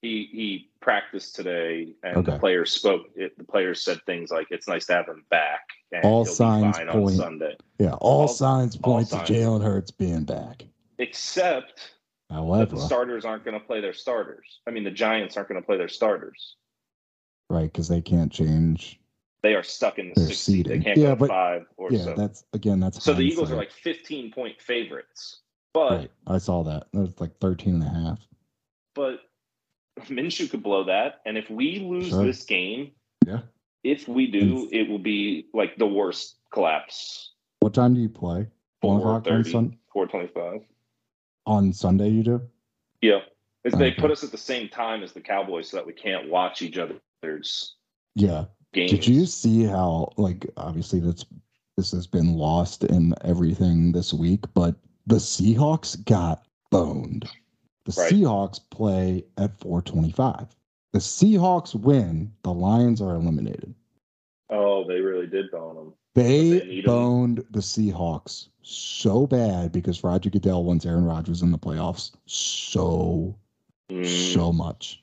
he 0.02 0.30
he 0.32 0.70
practiced 0.80 1.36
today, 1.36 1.90
and 2.04 2.26
the 2.26 2.38
players 2.40 2.72
spoke. 2.72 3.08
It, 3.16 3.38
the 3.38 3.44
players 3.44 3.84
said 3.84 4.00
things 4.06 4.32
like, 4.32 4.48
"It's 4.50 4.68
nice 4.70 4.86
to 4.86 4.94
have 4.94 5.08
him 5.08 5.26
back." 5.30 5.62
And 5.92 6.04
All 6.06 6.24
signs 6.26 6.78
point- 6.80 7.16
Sunday, 7.16 7.56
Yeah, 7.80 7.92
all, 7.94 8.22
All- 8.22 8.28
signs 8.28 8.76
all 8.84 8.94
point 8.94 9.08
signs. 9.10 9.28
to 9.28 9.34
Jalen 9.34 9.64
Hurts 9.64 9.92
being 9.92 10.24
back. 10.24 10.64
except 10.98 11.94
However, 12.30 12.76
the 12.76 12.82
starters 12.82 13.24
aren't 13.26 13.44
going 13.46 13.58
to 13.60 13.66
play 13.66 13.80
their 13.82 13.94
starters. 13.94 14.60
I 14.68 14.72
mean, 14.72 14.84
the 14.86 14.92
Giants 14.92 15.36
aren't 15.38 15.48
going 15.50 15.62
to 15.62 15.66
play 15.66 15.78
their 15.78 15.88
starters. 15.90 16.56
right, 17.50 17.72
because 17.72 17.88
they 17.90 18.02
can't 18.02 18.32
change. 18.32 19.00
They 19.44 19.54
are 19.56 19.64
stuck 19.64 20.00
in 20.00 20.12
the 20.16 20.22
sixth 20.22 20.42
seed. 20.44 20.66
They 20.66 20.80
can't 20.80 20.98
Yeah, 20.98 21.10
go 21.10 21.16
but- 21.16 21.30
five 21.30 21.68
or 21.78 21.92
Yeah, 21.92 22.00
seven. 22.00 22.16
that's 22.18 22.44
again, 22.54 22.80
that's 22.80 23.04
So 23.04 23.14
the 23.14 23.22
Eagles 23.22 23.52
are 23.52 23.56
like 23.56 23.72
15 23.72 24.32
point 24.32 24.60
favorites. 24.62 25.42
But 25.74 25.92
Right, 25.92 26.12
I 26.26 26.38
saw 26.40 26.64
that. 26.64 26.88
It 26.94 26.98
was 26.98 27.20
like 27.20 27.38
13 27.40 27.76
and 27.76 27.84
a 27.84 27.90
half. 27.90 28.20
but 28.96 29.20
Minshew 30.10 30.50
could 30.50 30.64
blow 30.64 30.84
that. 30.86 31.22
And 31.26 31.38
if 31.38 31.50
we 31.52 31.80
lose 31.80 32.10
Sure. 32.10 32.24
this 32.26 32.44
game, 32.46 32.92
Yeah. 33.28 33.42
if 33.84 34.08
we 34.08 34.26
do, 34.30 34.68
it 34.72 34.90
will 34.90 34.98
be 35.00 35.48
like 35.54 35.76
the 35.78 35.86
worst 35.88 36.38
collapse. 36.52 37.34
What 37.60 37.74
time 37.76 37.94
do 37.94 38.02
you 38.02 38.10
play? 38.10 38.48
One 38.82 38.98
o'clock 38.98 39.16
on, 39.28 39.44
430, 39.44 39.52
sun- 39.52 39.78
425. 39.94 40.66
on 41.46 41.74
Sunday, 41.74 42.10
you 42.10 42.24
do? 42.24 42.42
Yeah. 43.02 43.22
Is 43.64 43.74
they 43.74 43.92
put 43.92 44.12
us 44.12 44.24
at 44.24 44.32
the 44.32 44.38
same 44.38 44.70
time 44.70 45.04
as 45.04 45.14
the 45.14 45.22
Cowboys 45.22 45.70
so 45.70 45.78
that 45.78 45.86
we 45.86 45.94
can't 45.94 46.30
watch 46.30 46.62
each 46.62 46.78
other's 46.78 47.76
Yeah. 48.16 48.46
Games. 48.74 48.92
Did 48.92 49.08
you 49.08 49.26
see 49.26 49.64
how 49.64 50.12
like 50.18 50.46
obviously 50.58 51.00
that's 51.00 51.26
this 51.78 51.92
has 51.92 52.08
been 52.08 52.34
lost 52.34 52.84
in 52.86 53.14
everything 53.24 53.92
this 53.92 54.14
week, 54.14 54.46
but 54.54 54.76
the 55.06 55.18
Seahawks 55.18 56.04
got 56.06 56.44
boned. 56.72 57.30
The 57.86 57.94
Right. 57.98 58.12
Seahawks 58.12 58.60
play 58.72 59.24
at 59.38 59.58
425. 59.60 60.48
The 60.94 61.00
Seahawks 61.00 61.76
win, 61.76 62.34
the 62.44 62.52
Lions 62.52 63.02
are 63.02 63.14
eliminated. 63.16 63.74
Oh, 64.50 64.86
they 64.88 65.00
really 65.02 65.28
did 65.28 65.52
bone 65.52 65.76
them. 65.76 65.94
They, 66.16 66.60
they 66.60 66.82
boned 66.82 67.46
the 67.52 67.60
Seahawks 67.60 68.48
so 68.64 69.28
bad 69.28 69.72
because 69.72 70.04
Roger 70.04 70.30
Goodell 70.32 70.64
wants 70.64 70.86
Aaron 70.86 71.06
Rodgers 71.06 71.44
in 71.44 71.52
the 71.52 71.60
playoffs 71.60 72.12
so 72.26 73.38
Mm. 73.90 74.06
so 74.34 74.52
much. 74.52 75.00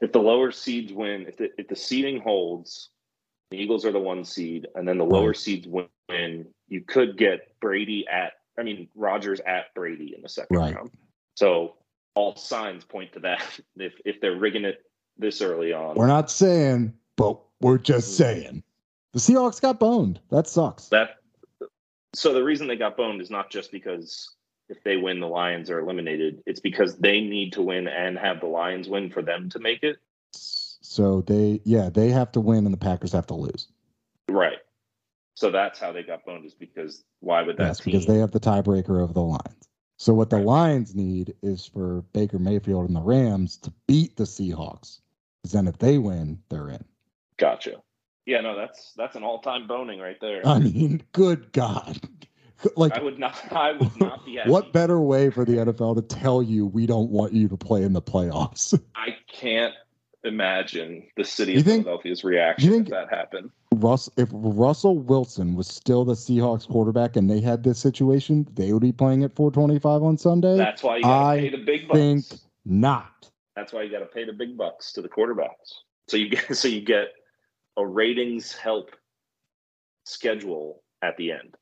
if 0.00 0.12
the 0.12 0.18
lower 0.18 0.50
seeds 0.50 0.92
win, 0.94 1.26
if 1.26 1.36
the, 1.36 1.50
if 1.60 1.68
the 1.68 1.76
seeding 1.76 2.20
holds, 2.22 2.88
the 3.54 3.62
Eagles 3.62 3.84
are 3.84 3.92
the 3.92 3.98
one 4.00 4.24
seed, 4.24 4.66
and 4.74 4.86
then 4.86 4.98
the 4.98 5.04
lower 5.04 5.32
seeds 5.32 5.66
win, 5.68 6.46
you 6.68 6.80
could 6.80 7.16
get 7.16 7.58
Brady 7.60 8.04
at, 8.10 8.32
I 8.58 8.62
mean, 8.62 8.88
Rodgers 8.96 9.40
at 9.46 9.72
Brady 9.74 10.12
in 10.14 10.22
the 10.22 10.28
second 10.28 10.56
Right. 10.56 10.74
round. 10.74 10.90
So 11.36 11.76
all 12.14 12.34
signs 12.36 12.84
point 12.84 13.12
to 13.12 13.20
that. 13.20 13.42
If 13.76 13.94
if 14.04 14.20
they're 14.20 14.36
rigging 14.36 14.64
it 14.64 14.84
this 15.18 15.40
early 15.40 15.72
on, 15.72 15.96
We're 15.96 16.06
not 16.08 16.30
saying, 16.30 16.94
but 17.16 17.40
we're 17.60 17.78
just 17.78 18.12
Mm. 18.12 18.16
saying. 18.16 18.62
The 19.12 19.20
Seahawks 19.20 19.60
got 19.60 19.78
boned. 19.78 20.20
That 20.30 20.48
sucks. 20.48 20.88
that. 20.88 21.18
So 22.14 22.32
the 22.32 22.42
reason 22.44 22.66
they 22.66 22.76
got 22.76 22.96
boned 22.96 23.20
is 23.20 23.30
not 23.30 23.50
just 23.50 23.70
because 23.72 24.34
if 24.68 24.82
they 24.84 24.96
win, 24.96 25.20
the 25.20 25.28
Lions 25.28 25.70
are 25.70 25.78
eliminated. 25.80 26.42
It's 26.46 26.60
because 26.60 26.96
they 26.98 27.20
need 27.20 27.52
to 27.54 27.62
win 27.62 27.86
and 27.88 28.18
have 28.18 28.40
the 28.40 28.46
Lions 28.46 28.88
win 28.88 29.10
for 29.10 29.22
them 29.22 29.48
to 29.50 29.58
make 29.60 29.82
it. 29.82 29.96
So 30.94 31.22
they, 31.22 31.60
yeah, 31.64 31.90
they 31.90 32.10
have 32.10 32.30
to 32.32 32.40
win 32.40 32.66
and 32.66 32.72
the 32.72 32.78
Packers 32.78 33.10
have 33.10 33.26
to 33.26 33.34
lose. 33.34 33.66
Right. 34.30 34.58
So 35.34 35.50
that's 35.50 35.80
how 35.80 35.90
they 35.90 36.04
got 36.04 36.24
boned 36.24 36.44
is 36.46 36.54
because 36.54 37.02
why 37.18 37.42
would 37.42 37.56
that 37.56 37.64
Yes, 37.64 37.80
team? 37.80 37.94
because 37.94 38.06
they 38.06 38.18
have 38.18 38.30
the 38.30 38.38
tiebreaker 38.38 39.02
over 39.02 39.12
the 39.12 39.20
Lions. 39.20 39.68
So 39.96 40.14
what 40.14 40.30
the 40.30 40.36
Right. 40.36 40.46
Lions 40.46 40.94
need 40.94 41.34
is 41.42 41.66
for 41.66 42.02
Baker 42.12 42.38
Mayfield 42.38 42.86
and 42.86 42.94
the 42.94 43.00
Rams 43.00 43.56
to 43.58 43.72
beat 43.88 44.14
the 44.14 44.22
Seahawks. 44.22 45.00
Because 45.42 45.50
then 45.50 45.66
if 45.66 45.78
they 45.78 45.98
win, 45.98 46.38
they're 46.48 46.68
in. 46.68 46.84
Gotcha. 47.38 47.82
Yeah, 48.24 48.40
no, 48.42 48.56
that's 48.56 48.92
that's 48.96 49.16
an 49.16 49.24
all-time 49.24 49.66
boning 49.66 49.98
right 49.98 50.20
there. 50.20 50.46
I 50.46 50.60
mean, 50.60 51.02
good 51.10 51.50
God. 51.52 51.98
Like, 52.76 52.96
I 52.96 53.02
would 53.02 53.18
not. 53.18 53.52
I 53.52 53.72
would 53.72 53.94
not 53.98 54.24
be 54.24 54.36
happy. 54.36 54.48
what 54.48 54.72
better 54.72 54.98
way 55.00 55.28
for 55.28 55.44
the 55.44 55.54
NFL 55.56 55.96
to 55.96 56.02
tell 56.02 56.42
you 56.42 56.64
we 56.64 56.86
don't 56.86 57.10
want 57.10 57.34
you 57.34 57.46
to 57.48 57.56
play 57.58 57.82
in 57.82 57.92
the 57.92 58.00
playoffs? 58.00 58.80
I 58.94 59.16
can't 59.28 59.74
imagine 60.24 61.06
the 61.16 61.24
city 61.24 61.52
You 61.52 61.58
of 61.60 61.64
think- 61.64 61.84
Philadelphia's 61.84 62.24
reaction 62.24 62.66
you 62.68 62.74
think- 62.74 62.88
if 62.88 62.92
that 62.92 63.10
happened. 63.10 63.50
Russ, 63.76 64.08
if 64.16 64.28
Russell 64.32 64.98
Wilson 64.98 65.54
was 65.56 65.66
still 65.66 66.04
the 66.04 66.14
Seahawks 66.14 66.66
quarterback 66.68 67.16
and 67.16 67.28
they 67.28 67.40
had 67.40 67.64
this 67.64 67.78
situation, 67.78 68.46
they 68.54 68.72
would 68.72 68.82
be 68.82 68.92
playing 68.92 69.24
at 69.24 69.34
425 69.34 70.02
on 70.02 70.16
Sunday. 70.16 70.56
That's 70.56 70.82
why 70.82 70.98
you 70.98 71.02
got 71.02 71.26
I 71.26 71.36
to 71.36 71.42
pay 71.42 71.50
the 71.50 71.64
big 71.64 71.88
bucks. 71.88 71.98
think 71.98 72.24
not. 72.64 73.30
That's 73.56 73.72
why 73.72 73.82
you 73.82 73.90
got 73.90 73.98
to 74.00 74.06
pay 74.06 74.24
the 74.24 74.32
big 74.32 74.56
bucks 74.56 74.92
to 74.92 75.02
the 75.02 75.08
quarterbacks. 75.08 75.74
So 76.08 76.16
you 76.16 76.28
get 76.28 76.44
so 76.56 76.68
you 76.68 76.82
get 76.82 77.08
a 77.76 77.84
ratings 77.84 78.52
help 78.52 78.90
schedule 80.04 80.82
at 81.02 81.16
the 81.16 81.32
end. 81.32 81.56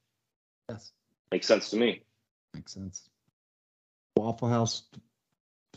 Yes. 0.69 0.93
Makes 1.31 1.47
sense 1.47 1.71
to 1.71 1.77
me. 1.77 2.03
Makes 2.55 2.75
sense. 2.75 3.09
Waffle 4.17 4.49
House 4.49 4.83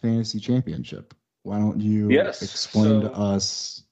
Fantasy 0.02 0.40
Championship. 0.40 1.14
Why 1.46 1.60
don't 1.60 1.80
you 1.80 2.10
Yes, 2.12 2.42
explain 2.42 3.02
to 3.02 3.12
us, 3.12 3.84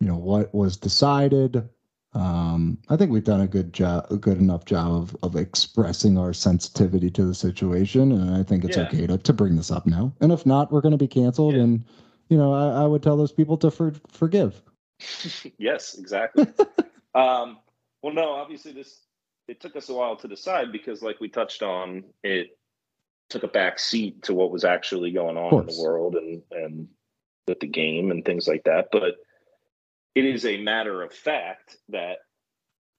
you 0.00 0.06
know, 0.08 0.16
what 0.16 0.54
was 0.54 0.76
decided? 0.76 1.68
Um, 2.14 2.78
I 2.90 2.96
think 2.96 3.10
we've 3.10 3.24
done 3.24 3.40
a 3.40 3.46
good 3.46 3.72
job, 3.72 4.06
a 4.10 4.16
good 4.16 4.36
enough 4.38 4.66
job 4.66 4.92
of, 4.92 5.16
of 5.22 5.36
expressing 5.36 6.18
our 6.18 6.34
sensitivity 6.34 7.10
to 7.10 7.24
the 7.24 7.34
situation, 7.34 8.12
and 8.12 8.36
I 8.36 8.42
think 8.42 8.64
it's 8.64 8.76
Yeah. 8.76 8.82
okay 8.84 9.06
to, 9.06 9.16
to 9.16 9.32
bring 9.32 9.56
this 9.56 9.70
up 9.70 9.86
now. 9.86 10.12
And 10.20 10.30
if 10.32 10.44
not, 10.44 10.70
we're 10.70 10.82
going 10.82 10.92
to 10.92 10.98
be 10.98 11.08
canceled, 11.08 11.54
Yeah. 11.54 11.62
and 11.62 11.84
you 12.28 12.36
know, 12.36 12.52
I, 12.52 12.82
I 12.82 12.86
would 12.86 13.02
tell 13.02 13.16
those 13.16 13.32
people 13.32 13.56
to 13.58 13.70
for, 13.70 13.92
forgive. 14.08 14.60
yes, 15.58 15.94
exactly. 15.98 16.46
um, 17.14 17.58
well, 18.02 18.12
no, 18.12 18.32
obviously 18.32 18.72
this 18.72 19.00
it 19.48 19.60
took 19.60 19.76
us 19.76 19.88
a 19.88 19.94
while 19.94 20.16
to 20.16 20.28
decide 20.28 20.72
because, 20.72 21.02
like 21.02 21.20
we 21.20 21.28
touched 21.28 21.62
on, 21.62 22.04
it 22.22 22.58
took 23.32 23.42
a 23.42 23.48
back 23.48 23.78
seat 23.78 24.22
to 24.24 24.34
what 24.34 24.50
was 24.50 24.64
actually 24.64 25.10
going 25.10 25.38
on 25.38 25.60
in 25.60 25.66
the 25.66 25.82
world 25.82 26.14
and 26.14 26.42
and 26.50 26.88
with 27.48 27.58
the 27.60 27.66
game 27.66 28.10
and 28.10 28.24
things 28.24 28.46
like 28.46 28.64
that. 28.64 28.88
But 28.92 29.16
it 30.14 30.24
is 30.24 30.44
a 30.44 30.62
matter 30.62 31.02
of 31.02 31.12
fact 31.12 31.76
that 31.88 32.18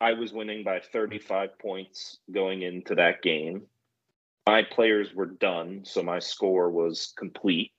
I 0.02 0.14
was 0.14 0.34
winning 0.34 0.64
by 0.64 0.80
35 0.80 1.58
points 1.60 2.18
going 2.32 2.64
into 2.64 2.96
that 2.96 3.22
game. 3.22 3.64
My 4.48 4.64
players 4.64 5.14
were 5.14 5.28
done, 5.28 5.84
so 5.86 6.04
my 6.04 6.20
score 6.20 6.70
was 6.70 7.14
complete. 7.18 7.72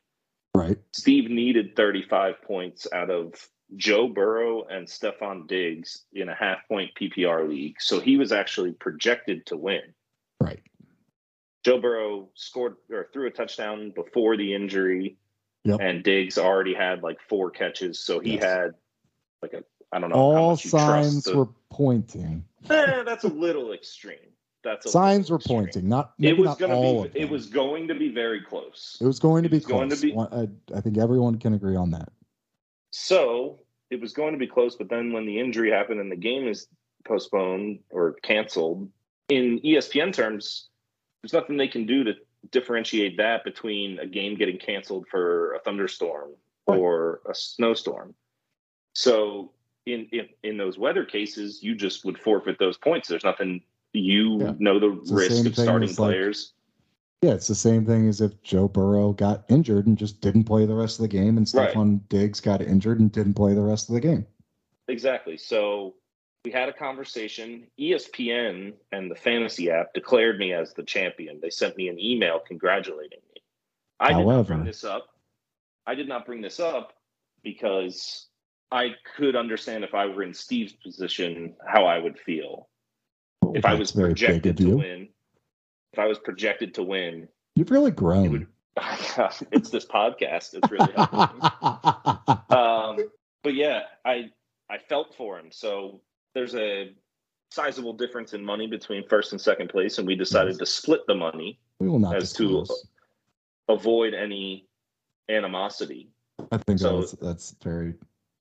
Right. 0.55 0.79
Steve 0.93 1.29
needed 1.29 1.77
35 1.77 2.41
points 2.43 2.87
out 2.95 3.11
of 3.11 3.35
Joe 3.77 4.09
Burrow 4.09 4.65
and 4.65 4.87
Stefon 4.87 5.49
Diggs 5.49 6.05
in 6.13 6.29
a 6.29 6.35
half 6.35 6.59
point 6.69 6.93
PPR 6.99 7.47
league. 7.49 7.77
So 7.81 8.01
he 8.01 8.17
was 8.17 8.33
actually 8.33 8.73
projected 8.73 9.45
to 9.47 9.57
win. 9.57 9.83
Joe 11.65 11.81
Burrow 11.81 12.29
scored 12.35 12.77
or 12.91 13.09
threw 13.12 13.27
a 13.27 13.31
touchdown 13.31 13.91
before 13.95 14.37
the 14.37 14.55
injury, 14.55 15.17
Yep. 15.65 15.81
and 15.81 16.05
Diggs 16.05 16.37
already 16.39 16.75
had 16.75 17.03
like 17.03 17.19
four 17.29 17.51
catches. 17.51 17.99
So 17.99 18.21
he 18.21 18.35
Yes. 18.35 18.43
had 18.43 18.75
like 19.43 19.55
a, 19.55 19.65
I 19.93 19.99
don't 19.99 20.11
know. 20.11 20.17
All 20.17 20.51
much 20.51 20.65
you 20.67 20.71
trust 20.71 21.25
signs 21.25 21.35
were 21.35 21.49
pointing. 21.71 22.45
Eh, 22.69 23.03
that's 23.03 23.25
a 23.25 23.29
little 23.29 23.73
extreme. 23.73 24.19
That's 24.62 24.87
a 24.87 24.91
Signs 24.91 25.31
were 25.31 25.37
extreme. 25.37 25.59
pointing. 25.61 25.89
Not 25.89 26.12
It 26.19 26.37
was 26.39 26.57
going 26.57 26.71
to 26.71 27.11
be. 27.12 27.19
It 27.21 27.29
was 27.29 27.47
going 27.47 27.89
to 27.89 27.95
be 27.95 28.09
very 28.11 28.41
close. 28.43 28.97
It 29.01 29.07
was 29.07 29.19
going 29.19 29.43
to 29.43 29.49
be 29.51 29.61
going 29.61 29.91
to 29.91 29.97
close. 29.97 30.03
be- 30.03 30.17
I, 30.75 30.77
I 30.77 30.81
think 30.81 30.97
everyone 30.99 31.39
can 31.39 31.53
agree 31.55 31.77
on 31.77 31.91
that. 31.91 32.11
So 32.91 33.61
it 33.91 34.01
was 34.01 34.12
going 34.12 34.33
to 34.33 34.39
be 34.39 34.47
close, 34.47 34.77
but 34.77 34.89
then 34.89 35.12
when 35.12 35.27
the 35.27 35.39
injury 35.39 35.71
happened 35.71 36.01
and 36.01 36.11
the 36.11 36.17
game 36.17 36.49
is 36.49 36.67
postponed 37.05 37.81
or 37.91 38.15
canceled, 38.23 38.89
in 39.29 39.61
ESPN 39.61 40.12
terms, 40.12 40.69
there's 41.25 41.33
nothing 41.33 41.57
they 41.57 41.68
can 41.68 41.87
do 41.87 42.05
to 42.05 42.12
differentiate 42.51 43.16
that 43.16 43.45
between 43.45 43.99
a 43.99 44.07
game 44.07 44.37
getting 44.37 44.59
canceled 44.59 45.07
for 45.11 45.55
a 45.55 45.61
thunderstorm 45.61 46.33
Right. 46.66 46.79
or 46.79 47.22
a 47.29 47.35
snowstorm. 47.35 48.14
So 48.95 49.53
in, 49.87 50.07
in 50.12 50.29
in 50.43 50.57
those 50.59 50.79
weather 50.79 51.05
cases, 51.05 51.62
you 51.62 51.75
just 51.75 52.05
would 52.05 52.18
forfeit 52.18 52.59
those 52.59 52.77
points. 52.77 53.09
There's 53.09 53.25
nothing 53.25 53.62
you 53.95 54.39
Yeah. 54.39 54.53
know 54.59 54.79
the 54.79 54.99
It's 55.01 55.11
risk 55.11 55.31
same 55.37 55.47
of 55.47 55.55
starting 55.57 55.89
as, 55.89 55.99
like, 55.99 56.09
players. 56.11 56.53
Yeah, 57.22 57.33
it's 57.33 57.49
the 57.49 57.55
same 57.55 57.87
thing 57.87 58.07
as 58.07 58.20
if 58.20 58.41
Joe 58.43 58.68
Burrow 58.68 59.12
got 59.14 59.45
injured 59.49 59.87
and 59.87 59.97
just 59.97 60.20
didn't 60.20 60.45
play 60.45 60.66
the 60.66 60.75
rest 60.75 60.99
of 60.99 61.05
the 61.05 61.09
game, 61.09 61.39
and 61.39 61.49
Right. 61.55 61.75
Stefon 61.75 62.07
Diggs 62.11 62.41
got 62.41 62.61
injured 62.61 63.01
and 63.01 63.11
didn't 63.11 63.35
play 63.35 63.55
the 63.55 63.62
rest 63.62 63.89
of 63.89 63.95
the 63.95 64.01
game. 64.01 64.27
Exactly. 64.89 65.39
So 65.39 65.95
we 66.45 66.51
had 66.51 66.69
a 66.69 66.73
conversation. 66.73 67.67
ESPN 67.81 68.75
and 68.93 69.11
the 69.11 69.15
fantasy 69.15 69.71
app 69.71 69.95
declared 69.95 70.39
me 70.39 70.53
as 70.53 70.75
the 70.75 70.83
champion. 70.83 71.41
They 71.41 71.51
sent 71.51 71.77
me 71.77 71.89
an 71.89 71.99
email 71.99 72.41
congratulating 72.47 73.21
me. 73.35 73.43
I 73.99 74.13
did 74.13 74.27
not 74.27 74.47
bring 74.47 74.65
this 74.65 74.85
up. 74.85 75.07
I 75.87 75.95
did 75.95 76.09
not 76.09 76.27
bring 76.27 76.43
this 76.43 76.61
up 76.61 76.93
because 77.43 78.27
I 78.71 78.91
could 79.17 79.37
understand 79.37 79.85
if 79.85 79.95
I 79.95 80.07
were 80.07 80.23
in 80.23 80.35
Steve's 80.35 80.73
position 80.73 81.55
how 81.67 81.87
I 81.87 81.99
would 81.99 82.19
feel. 82.19 82.69
If 83.55 83.65
I 83.65 83.75
was 83.75 83.93
very 83.93 84.11
projected 84.11 84.57
to 84.59 84.77
win, 84.77 85.09
if 85.93 85.99
I 85.99 86.07
was 86.07 86.19
projected 86.19 86.75
to 86.75 86.83
win, 86.83 87.29
You've 87.55 87.71
really 87.71 87.91
it 87.91 87.97
grown. 87.97 88.31
would 88.33 88.47
it's 89.53 89.71
this 89.71 89.87
podcast. 89.87 90.55
It's 90.55 90.71
really 90.71 90.89
me 90.89 90.97
um, 92.57 93.09
but 93.45 93.55
yeah, 93.55 93.83
I 94.05 94.31
I 94.69 94.79
felt 94.79 95.15
for 95.15 95.39
him. 95.39 95.51
So 95.53 96.01
there's 96.35 96.55
a 96.55 96.93
sizable 97.51 97.93
difference 97.93 98.35
in 98.35 98.45
money 98.45 98.66
between 98.66 99.07
first 99.09 99.32
and 99.32 99.41
second 99.41 99.68
place, 99.68 99.99
and 99.99 100.07
we 100.07 100.14
decided 100.16 100.59
to 100.59 100.66
split 100.66 101.01
the 101.07 101.14
money, 101.14 101.59
we 101.78 101.89
will 101.89 101.99
not 102.01 102.16
as 102.16 102.32
to- 102.35 102.61
disclose. 102.61 102.89
avoid 103.68 104.12
any 104.14 104.66
animosity. 105.28 106.11
I 106.53 106.59
think 106.59 106.78
so- 106.80 107.01
that's 107.01 107.12
that's 107.12 107.57
very 107.62 107.95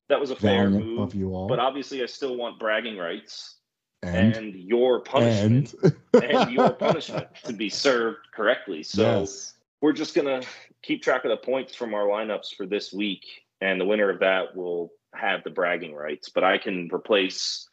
That 0.09 0.19
was 0.19 0.31
a 0.31 0.35
fair 0.35 0.69
move, 0.69 0.99
of 0.99 1.15
you 1.15 1.33
all. 1.33 1.47
but 1.47 1.59
obviously, 1.59 2.01
I 2.03 2.07
still 2.07 2.35
want 2.35 2.59
bragging 2.59 2.97
rights 2.97 3.57
and 4.01 4.35
and, 4.35 4.55
your 4.55 4.99
punishment 5.01 5.73
and, 6.13 6.23
and, 6.23 6.51
your 6.51 6.71
punishment 6.87 7.27
to 7.45 7.53
be 7.53 7.69
served 7.69 8.17
correctly. 8.35 8.83
So. 8.83 9.01
yes, 9.01 9.53
we're 9.81 9.93
just 9.93 10.15
gonna 10.15 10.41
keep 10.81 11.01
track 11.03 11.23
of 11.23 11.29
the 11.29 11.37
points 11.37 11.73
from 11.75 11.93
our 11.93 12.05
lineups 12.07 12.55
for 12.57 12.65
this 12.65 12.91
week, 12.91 13.23
and 13.61 13.79
the 13.79 13.85
winner 13.85 14.09
of 14.09 14.19
that 14.19 14.55
will 14.55 14.91
have 15.13 15.43
the 15.43 15.49
bragging 15.51 15.93
rights. 15.93 16.29
But 16.29 16.43
I 16.43 16.57
can 16.57 16.89
replace 16.91 17.69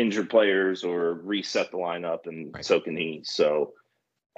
injured 0.00 0.30
players 0.30 0.82
or 0.82 1.14
reset 1.14 1.70
the 1.70 1.76
lineup, 1.76 2.26
and 2.26 2.52
Right. 2.54 2.64
so 2.64 2.80
can 2.80 2.96
he. 2.96 3.20
So 3.24 3.72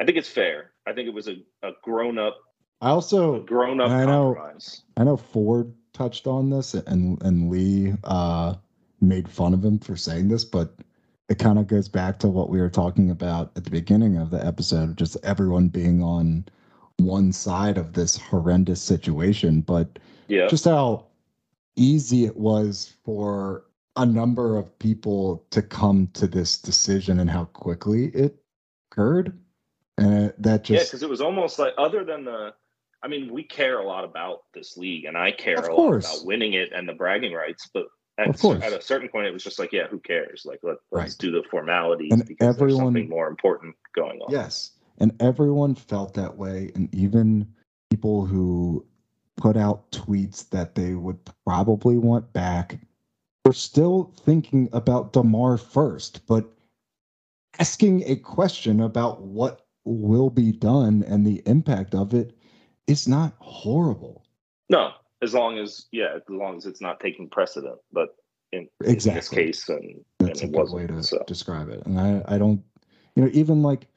I 0.00 0.04
think 0.04 0.18
it's 0.18 0.28
fair. 0.28 0.72
I 0.86 0.92
think 0.92 1.06
it 1.08 1.14
was 1.14 1.28
a, 1.28 1.36
a 1.62 1.70
grown 1.82 2.18
up, 2.18 2.36
I 2.80 2.90
also 2.90 3.40
grown 3.42 3.80
up 3.80 3.90
I 3.90 4.04
know- 4.04 4.34
compromise. 4.34 4.82
I 4.96 5.04
know 5.04 5.16
Ford 5.16 5.72
touched 5.92 6.26
on 6.26 6.50
this 6.50 6.74
and 6.74 7.22
and 7.22 7.50
Lee 7.50 7.92
uh 8.04 8.54
made 9.00 9.28
fun 9.28 9.52
of 9.54 9.64
him 9.64 9.78
for 9.78 9.96
saying 9.96 10.28
this, 10.28 10.44
but 10.44 10.74
it 11.28 11.38
kind 11.38 11.58
of 11.58 11.66
goes 11.66 11.88
back 11.88 12.18
to 12.20 12.28
what 12.28 12.50
we 12.50 12.60
were 12.60 12.70
talking 12.70 13.10
about 13.10 13.52
at 13.56 13.64
the 13.64 13.70
beginning 13.70 14.16
of 14.16 14.30
the 14.30 14.44
episode, 14.44 14.96
just 14.98 15.16
everyone 15.22 15.68
being 15.68 16.02
on 16.02 16.44
one 16.98 17.32
side 17.32 17.78
of 17.78 17.92
this 17.92 18.16
horrendous 18.16 18.80
situation, 18.82 19.60
but 19.60 19.98
Yeah, 20.28 20.46
just 20.48 20.64
how 20.64 21.06
easy 21.76 22.24
it 22.24 22.36
was 22.36 22.92
for 23.04 23.64
a 23.96 24.06
number 24.06 24.56
of 24.56 24.78
people 24.78 25.44
to 25.50 25.62
come 25.62 26.08
to 26.14 26.26
this 26.26 26.56
decision 26.58 27.20
and 27.20 27.30
how 27.30 27.44
quickly 27.46 28.06
it 28.06 28.36
occurred. 28.90 29.38
And 29.98 30.26
it, 30.26 30.42
that 30.42 30.64
just. 30.64 30.80
yeah, 30.80 30.84
because 30.86 31.02
it 31.02 31.08
was 31.10 31.20
almost 31.20 31.58
like 31.58 31.74
other 31.78 32.04
than 32.04 32.24
the. 32.24 32.54
I 33.04 33.08
mean, 33.08 33.32
we 33.32 33.42
care 33.42 33.80
a 33.80 33.84
lot 33.84 34.04
about 34.04 34.44
this 34.54 34.76
league, 34.76 35.06
and 35.06 35.16
I 35.16 35.32
care 35.32 35.58
Of 35.58 35.64
a 35.64 35.68
course. 35.68 36.04
lot 36.04 36.14
about 36.18 36.26
winning 36.26 36.52
it 36.52 36.70
and 36.72 36.88
the 36.88 36.92
bragging 36.92 37.32
rights. 37.32 37.68
But 37.74 37.86
at, 38.16 38.28
at 38.28 38.72
a 38.72 38.80
certain 38.80 39.08
point, 39.08 39.26
it 39.26 39.32
was 39.32 39.42
just 39.42 39.58
like, 39.58 39.72
yeah, 39.72 39.88
who 39.88 39.98
cares? 39.98 40.42
Like, 40.44 40.60
let, 40.62 40.76
let's 40.92 41.12
Right. 41.12 41.18
do 41.18 41.32
the 41.32 41.42
formalities 41.50 42.12
And 42.12 42.24
because 42.26 42.56
there's 42.56 42.76
something 42.76 43.08
more 43.08 43.26
important 43.26 43.74
going 43.94 44.20
on. 44.20 44.30
Yes. 44.32 44.70
And 44.98 45.20
everyone 45.20 45.74
felt 45.74 46.14
that 46.14 46.36
way. 46.36 46.70
And 46.76 46.94
even 46.94 47.48
people 47.90 48.24
who 48.24 48.86
put 49.36 49.56
out 49.56 49.90
tweets 49.90 50.48
that 50.50 50.76
they 50.76 50.94
would 50.94 51.18
probably 51.44 51.98
want 51.98 52.32
back 52.32 52.78
were 53.44 53.52
still 53.52 54.12
thinking 54.24 54.68
about 54.72 55.12
Damar 55.12 55.56
first, 55.58 56.26
but 56.26 56.52
asking 57.58 58.02
a 58.06 58.16
question 58.16 58.80
about 58.80 59.22
what 59.22 59.66
will 59.84 60.30
be 60.30 60.52
done 60.52 61.04
and 61.06 61.26
the 61.26 61.42
impact 61.46 61.94
of 61.94 62.14
it 62.14 62.36
is 62.86 63.08
not 63.08 63.34
horrible. 63.38 64.24
No, 64.68 64.92
as 65.22 65.34
long 65.34 65.58
as 65.58 65.86
yeah, 65.92 66.14
as 66.16 66.22
long 66.28 66.56
as 66.56 66.66
it's 66.66 66.80
not 66.80 67.00
taking 67.00 67.28
precedent. 67.28 67.78
But 67.92 68.14
in, 68.52 68.60
in 68.60 68.68
this 68.80 68.92
Exactly. 68.92 69.44
case, 69.46 69.68
and, 69.68 70.04
That's 70.18 70.42
a 70.42 70.44
and 70.44 70.54
it 70.54 70.58
good 70.58 70.72
way 70.72 70.86
to 70.86 71.02
so 71.02 71.22
describe 71.26 71.68
it. 71.68 71.84
And 71.84 71.98
I, 71.98 72.22
I 72.26 72.38
don't, 72.38 72.62
you 73.16 73.24
know, 73.24 73.30
even 73.32 73.62
like 73.62 73.88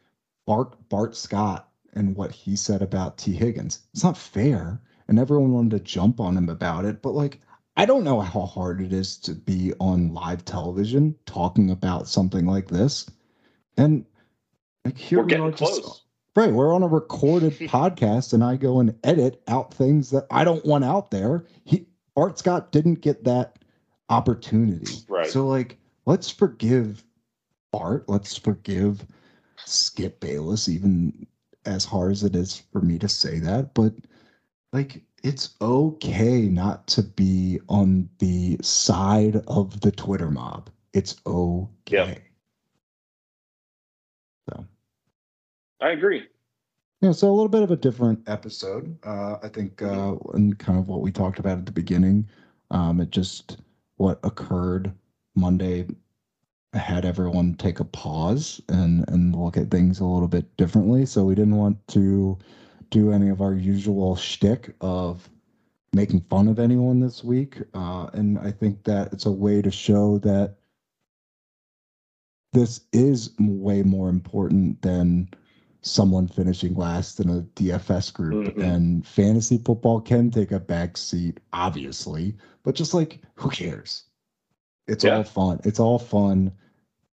Bart 0.47 0.75
Bart 0.89 1.15
Scott 1.15 1.69
and 1.93 2.15
what 2.15 2.31
he 2.31 2.55
said 2.55 2.81
about 2.81 3.17
Tee 3.17 3.33
Higgins, 3.33 3.79
it's 3.93 4.03
not 4.03 4.17
fair. 4.17 4.81
And 5.07 5.19
everyone 5.19 5.51
wanted 5.51 5.71
to 5.71 5.83
jump 5.83 6.19
on 6.19 6.35
him 6.35 6.49
about 6.49 6.83
it, 6.83 7.03
but 7.03 7.13
like, 7.13 7.39
I 7.77 7.85
don't 7.85 8.03
know 8.03 8.21
how 8.21 8.41
hard 8.41 8.81
it 8.81 8.93
is 8.93 9.17
to 9.17 9.33
be 9.33 9.73
on 9.79 10.13
live 10.13 10.45
television 10.45 11.15
talking 11.25 11.71
about 11.71 12.07
something 12.07 12.45
like 12.45 12.67
this. 12.67 13.09
And 13.77 14.05
like 14.85 14.97
here 14.97 15.19
we're 15.19 15.25
we 15.25 15.35
are 15.35 15.51
close. 15.51 15.79
just 15.79 16.01
right. 16.35 16.51
We're 16.51 16.73
on 16.73 16.83
a 16.83 16.87
recorded 16.87 17.53
podcast, 17.59 18.33
and 18.33 18.43
I 18.43 18.55
go 18.55 18.79
and 18.79 18.95
edit 19.03 19.41
out 19.47 19.73
things 19.73 20.09
that 20.11 20.25
I 20.31 20.43
don't 20.43 20.65
want 20.65 20.85
out 20.85 21.11
there. 21.11 21.45
He 21.65 21.85
Bart 22.15 22.39
Scott 22.39 22.71
didn't 22.71 23.01
get 23.01 23.23
that 23.25 23.59
opportunity. 24.09 24.93
Right. 25.09 25.27
So 25.27 25.47
like 25.47 25.77
let's 26.05 26.29
forgive 26.29 27.03
Art. 27.73 28.07
Let's 28.07 28.37
forgive 28.37 29.05
Skip 29.65 30.19
Bayless, 30.19 30.69
even 30.69 31.27
as 31.65 31.83
hard 31.83 32.11
as 32.11 32.23
it 32.23 32.35
is 32.35 32.61
for 32.71 32.81
me 32.81 32.97
to 32.99 33.09
say 33.09 33.39
that. 33.39 33.73
But 33.73 33.93
like, 34.71 35.03
it's 35.25 35.55
okay 35.59 36.41
not 36.41 36.85
to 36.85 37.01
be 37.01 37.59
on 37.67 38.07
the 38.19 38.57
side 38.61 39.41
of 39.47 39.81
the 39.81 39.91
Twitter 39.91 40.29
mob. 40.29 40.69
It's 40.93 41.15
okay. 41.25 41.71
Yep. 41.89 42.21
So 44.47 44.65
I 45.81 45.89
agree. 45.89 46.27
yeah, 47.01 47.11
so 47.11 47.27
a 47.27 47.33
little 47.33 47.49
bit 47.49 47.63
of 47.63 47.71
a 47.71 47.75
different 47.75 48.19
episode. 48.29 48.95
Uh, 49.03 49.37
I 49.41 49.47
think, 49.47 49.81
uh, 49.81 50.13
and 50.33 50.57
kind 50.59 50.77
of 50.77 50.87
what 50.87 51.01
we 51.01 51.11
talked 51.11 51.39
about 51.39 51.57
at 51.57 51.65
the 51.65 51.71
beginning. 51.71 52.29
Um, 52.69 53.01
it 53.01 53.09
just 53.09 53.57
what 53.97 54.19
occurred 54.23 54.93
Monday 55.35 55.87
had 56.73 57.03
everyone 57.03 57.55
take 57.55 57.79
a 57.79 57.85
pause 57.85 58.61
and 58.69 59.03
and 59.09 59.35
look 59.35 59.57
at 59.57 59.71
things 59.71 59.99
a 59.99 60.05
little 60.05 60.27
bit 60.27 60.55
differently. 60.55 61.07
So 61.07 61.23
we 61.23 61.33
didn't 61.33 61.57
want 61.57 61.79
to 61.89 62.37
do 62.89 63.11
any 63.11 63.29
of 63.29 63.41
our 63.41 63.53
usual 63.53 64.15
shtick 64.15 64.75
of 64.81 65.29
making 65.93 66.21
fun 66.29 66.47
of 66.47 66.59
anyone 66.59 66.99
this 66.99 67.23
week. 67.23 67.61
Uh, 67.73 68.07
and 68.13 68.37
I 68.39 68.51
think 68.51 68.83
that 68.83 69.13
it's 69.13 69.25
a 69.25 69.31
way 69.31 69.61
to 69.61 69.71
show 69.71 70.17
that 70.19 70.55
this 72.53 72.81
is 72.93 73.31
way 73.39 73.81
more 73.83 74.09
important 74.09 74.81
than 74.81 75.27
someone 75.81 76.27
finishing 76.27 76.73
last 76.73 77.19
in 77.19 77.29
a 77.29 77.41
DFS 77.55 78.11
group. 78.11 78.55
Mhm. 78.55 78.63
And 78.63 79.05
fantasy 79.05 79.57
football 79.57 80.01
can 80.01 80.31
take 80.31 80.51
a 80.51 80.59
back 80.59 80.97
seat, 80.97 81.39
obviously, 81.53 82.35
but 82.63 82.75
just 82.75 82.93
like, 82.93 83.21
who 83.35 83.49
cares? 83.49 84.03
It's 84.87 85.03
Yeah. 85.03 85.17
all 85.17 85.23
fun. 85.23 85.59
It's 85.63 85.79
all 85.79 85.99
fun. 85.99 86.51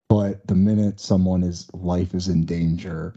But 0.08 0.46
the 0.46 0.54
minute 0.54 1.00
someone 1.00 1.42
is 1.42 1.66
life 1.74 2.14
is 2.14 2.28
in 2.28 2.44
danger, 2.44 3.14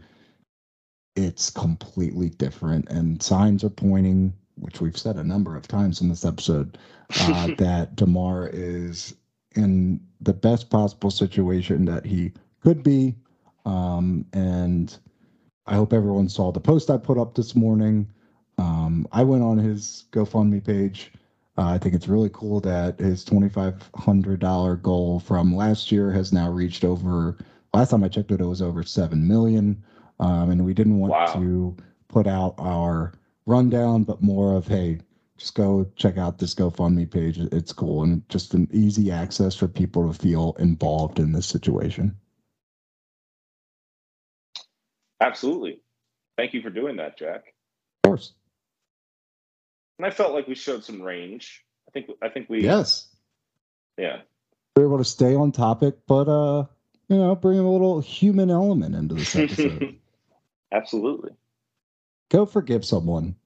it's 1.16 1.50
completely 1.50 2.28
different. 2.28 2.88
And 2.90 3.20
signs 3.22 3.64
are 3.64 3.70
pointing, 3.70 4.32
which 4.56 4.80
we've 4.80 4.96
said 4.96 5.16
a 5.16 5.24
number 5.24 5.56
of 5.56 5.66
times 5.66 6.00
in 6.00 6.08
this 6.08 6.24
episode, 6.24 6.78
uh, 7.20 7.48
that 7.58 7.96
Damar 7.96 8.48
is 8.52 9.14
in 9.54 10.00
the 10.20 10.34
best 10.34 10.70
possible 10.70 11.10
situation 11.10 11.86
that 11.86 12.04
he 12.04 12.32
could 12.62 12.82
be. 12.82 13.14
Um, 13.64 14.26
and 14.32 14.96
I 15.66 15.74
hope 15.74 15.92
everyone 15.92 16.28
saw 16.28 16.52
the 16.52 16.60
post 16.60 16.90
I 16.90 16.98
put 16.98 17.18
up 17.18 17.34
this 17.34 17.56
morning. 17.56 18.08
Um, 18.58 19.06
I 19.12 19.22
went 19.24 19.42
on 19.42 19.58
his 19.58 20.04
GoFundMe 20.12 20.64
page. 20.64 21.12
Uh, 21.58 21.68
I 21.68 21.78
think 21.78 21.94
it's 21.94 22.08
really 22.08 22.30
cool 22.32 22.60
that 22.60 22.98
his 22.98 23.24
$2,500 23.24 24.82
goal 24.82 25.20
from 25.20 25.56
last 25.56 25.90
year 25.90 26.12
has 26.12 26.32
now 26.32 26.50
reached 26.50 26.84
over. 26.84 27.38
Last 27.72 27.90
time 27.90 28.04
I 28.04 28.08
checked 28.08 28.30
it, 28.30 28.40
it 28.40 28.46
was 28.46 28.62
over 28.62 28.82
seven 28.82 29.26
million. 29.26 29.82
Um, 30.18 30.50
and 30.50 30.64
we 30.64 30.74
didn't 30.74 30.98
want 30.98 31.10
Wow. 31.12 31.32
to 31.34 31.76
put 32.08 32.26
out 32.26 32.54
our 32.58 33.12
rundown, 33.46 34.04
but 34.04 34.22
more 34.22 34.56
of 34.56 34.66
hey, 34.66 34.98
just 35.36 35.54
go 35.54 35.86
check 35.96 36.16
out 36.16 36.38
this 36.38 36.54
GoFundMe 36.54 37.10
page. 37.10 37.38
It's 37.38 37.72
cool 37.72 38.02
and 38.02 38.26
just 38.30 38.54
an 38.54 38.68
easy 38.72 39.10
access 39.10 39.54
for 39.54 39.68
people 39.68 40.10
to 40.10 40.18
feel 40.18 40.56
involved 40.58 41.18
in 41.18 41.32
this 41.32 41.46
situation. 41.46 42.16
Absolutely. 45.20 45.80
Thank 46.36 46.54
you 46.54 46.62
for 46.62 46.70
doing 46.70 46.96
that, 46.96 47.18
Jack. 47.18 47.44
Of 48.04 48.08
course. 48.10 48.32
And 49.98 50.06
I 50.06 50.10
felt 50.10 50.32
like 50.34 50.46
we 50.46 50.54
showed 50.54 50.84
some 50.84 51.00
range. 51.00 51.64
I 51.88 51.90
think 51.92 52.10
I 52.22 52.28
think 52.28 52.48
we 52.50 52.62
Yes. 52.62 53.08
yeah. 53.96 54.20
We're 54.76 54.84
able 54.84 54.98
to 54.98 55.04
stay 55.04 55.34
on 55.34 55.52
topic, 55.52 55.94
but 56.06 56.28
uh, 56.28 56.66
you 57.08 57.16
know, 57.16 57.34
bring 57.34 57.58
a 57.58 57.70
little 57.70 58.00
human 58.00 58.50
element 58.50 58.94
into 58.94 59.14
this 59.14 59.34
episode. 59.36 59.96
Absolutely. 60.72 61.30
go 62.30 62.46
forgive 62.46 62.84
someone 62.84 63.36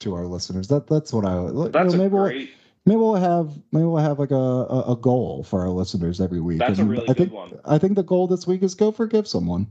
to 0.00 0.14
our 0.14 0.26
listeners. 0.26 0.68
That 0.68 0.86
that's 0.86 1.12
what 1.12 1.24
I 1.24 1.34
you 1.36 1.68
That's 1.70 1.94
know, 1.94 2.00
a 2.00 2.02
maybe 2.02 2.14
we'll, 2.14 2.24
great 2.24 2.50
maybe 2.86 2.96
we'll 2.96 3.14
have 3.14 3.50
maybe 3.72 3.84
we'll 3.84 3.96
have 4.02 4.18
like 4.18 4.30
a, 4.30 4.34
a, 4.34 4.92
a 4.92 4.96
goal 4.96 5.42
for 5.42 5.60
our 5.62 5.68
listeners 5.68 6.20
every 6.20 6.40
week. 6.40 6.58
That's 6.58 6.78
a 6.78 6.84
really 6.84 7.04
I 7.04 7.06
good 7.08 7.16
think 7.16 7.32
one. 7.32 7.58
I 7.64 7.78
think 7.78 7.96
the 7.96 8.02
goal 8.02 8.26
this 8.28 8.46
week 8.46 8.62
is 8.62 8.74
go 8.74 8.92
forgive 8.92 9.28
someone. 9.28 9.66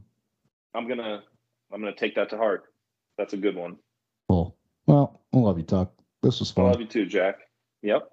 I'm 0.76 0.88
gonna 0.88 1.24
I'm 1.74 1.82
gonna 1.82 1.95
take 1.95 2.16
that 2.16 2.30
to 2.30 2.38
heart. 2.38 2.66
That's 3.18 3.34
a 3.34 3.38
good 3.38 3.56
one. 3.56 3.78
Cool. 4.30 4.56
Well, 4.86 5.22
I 5.34 5.38
love 5.38 5.58
you, 5.58 5.64
Tuck. 5.64 5.91
This 6.22 6.39
was 6.39 6.51
fun. 6.51 6.66
I 6.66 6.68
fun. 6.68 6.72
love 6.74 6.82
you 6.82 6.88
too, 6.88 7.06
Jack. 7.06 7.38
Yep. 7.82 8.12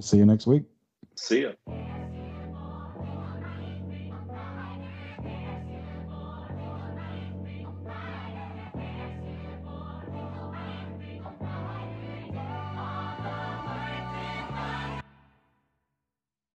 See 0.00 0.18
you 0.18 0.26
next 0.26 0.46
week. 0.46 0.64
See 1.16 1.42
ya. 1.42 1.84